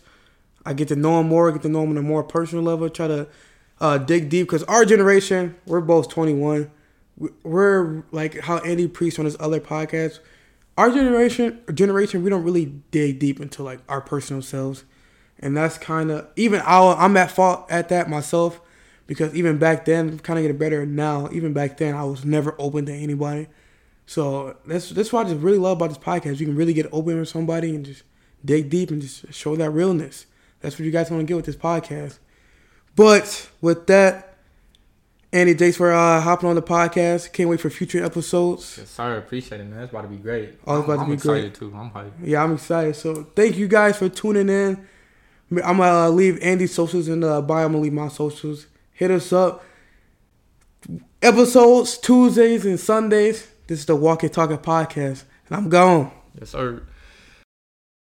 I 0.65 0.73
get 0.73 0.87
to 0.87 0.95
know 0.95 1.17
them 1.17 1.27
more. 1.27 1.51
Get 1.51 1.61
to 1.63 1.69
know 1.69 1.81
them 1.81 1.91
on 1.91 1.97
a 1.97 2.01
more 2.01 2.23
personal 2.23 2.63
level. 2.63 2.89
Try 2.89 3.07
to 3.07 3.27
uh, 3.79 3.97
dig 3.97 4.29
deep 4.29 4.47
because 4.47 4.63
our 4.63 4.85
generation, 4.85 5.55
we're 5.65 5.81
both 5.81 6.09
21 6.09 6.71
we- 7.17 7.29
we're 7.43 8.03
like 8.11 8.39
how 8.39 8.57
Andy 8.59 8.87
preached 8.87 9.19
on 9.19 9.25
his 9.25 9.37
other 9.39 9.59
podcast. 9.59 10.19
Our 10.77 10.89
generation, 10.89 11.59
generation, 11.73 12.23
we 12.23 12.29
don't 12.29 12.43
really 12.43 12.65
dig 12.89 13.19
deep 13.19 13.39
into 13.39 13.61
like 13.61 13.79
our 13.87 14.01
personal 14.01 14.41
selves, 14.41 14.85
and 15.41 15.55
that's 15.57 15.77
kind 15.77 16.11
of 16.11 16.27
even 16.35 16.61
I, 16.61 16.93
I'm 16.93 17.17
at 17.17 17.31
fault 17.31 17.65
at 17.69 17.89
that 17.89 18.09
myself 18.09 18.61
because 19.07 19.33
even 19.35 19.57
back 19.57 19.85
then, 19.85 20.19
kind 20.19 20.39
of 20.39 20.43
getting 20.43 20.57
better 20.57 20.85
now. 20.85 21.29
Even 21.31 21.53
back 21.53 21.77
then, 21.77 21.95
I 21.95 22.03
was 22.03 22.23
never 22.23 22.55
open 22.57 22.85
to 22.85 22.93
anybody. 22.93 23.47
So 24.05 24.55
that's 24.65 24.89
that's 24.89 25.11
what 25.11 25.25
I 25.25 25.29
just 25.29 25.41
really 25.41 25.57
love 25.57 25.77
about 25.77 25.89
this 25.89 25.97
podcast. 25.97 26.39
You 26.39 26.45
can 26.45 26.55
really 26.55 26.73
get 26.73 26.87
open 26.91 27.19
with 27.19 27.29
somebody 27.29 27.75
and 27.75 27.85
just 27.85 28.03
dig 28.43 28.69
deep 28.69 28.91
and 28.91 29.01
just 29.01 29.33
show 29.33 29.55
that 29.55 29.69
realness. 29.71 30.25
That's 30.61 30.77
what 30.77 30.85
you 30.85 30.91
guys 30.91 31.09
want 31.09 31.21
to 31.21 31.25
get 31.25 31.35
with 31.35 31.45
this 31.45 31.55
podcast. 31.55 32.19
But 32.95 33.49
with 33.61 33.87
that, 33.87 34.37
Andy, 35.33 35.53
thanks 35.53 35.77
for 35.77 35.91
uh, 35.91 36.19
hopping 36.19 36.49
on 36.49 36.55
the 36.55 36.61
podcast. 36.61 37.31
Can't 37.31 37.49
wait 37.49 37.61
for 37.61 37.69
future 37.69 38.03
episodes. 38.03 38.77
Yes, 38.77 38.89
sir. 38.89 39.17
Appreciate 39.17 39.61
it, 39.61 39.65
man. 39.65 39.83
It's 39.83 39.91
about 39.91 40.01
to 40.01 40.07
be 40.09 40.17
great. 40.17 40.59
Oh, 40.67 40.79
it's 40.79 40.85
about 40.85 40.93
I'm, 40.93 40.97
to 40.97 41.03
I'm 41.03 41.09
be 41.09 41.13
excited 41.13 41.55
too. 41.55 41.73
I'm 41.75 41.89
hyped. 41.89 42.11
Yeah, 42.21 42.43
I'm 42.43 42.53
excited. 42.53 42.95
So 42.95 43.23
thank 43.35 43.57
you 43.57 43.67
guys 43.67 43.97
for 43.97 44.09
tuning 44.09 44.49
in. 44.49 44.87
I'm 45.51 45.77
gonna 45.77 46.07
uh, 46.07 46.09
leave 46.09 46.41
Andy's 46.41 46.73
socials 46.73 47.07
in 47.07 47.19
the 47.19 47.41
bio. 47.41 47.65
I'm 47.65 47.73
gonna 47.73 47.83
leave 47.83 47.93
my 47.93 48.07
socials. 48.07 48.67
Hit 48.93 49.11
us 49.11 49.33
up. 49.33 49.63
Episodes 51.21 51.97
Tuesdays 51.97 52.65
and 52.65 52.79
Sundays. 52.79 53.47
This 53.67 53.79
is 53.79 53.85
the 53.85 53.95
Walk 53.95 54.23
and 54.23 54.31
Talking 54.31 54.57
podcast, 54.57 55.23
and 55.47 55.57
I'm 55.57 55.69
gone. 55.69 56.11
Yes, 56.39 56.51
sir. 56.51 56.83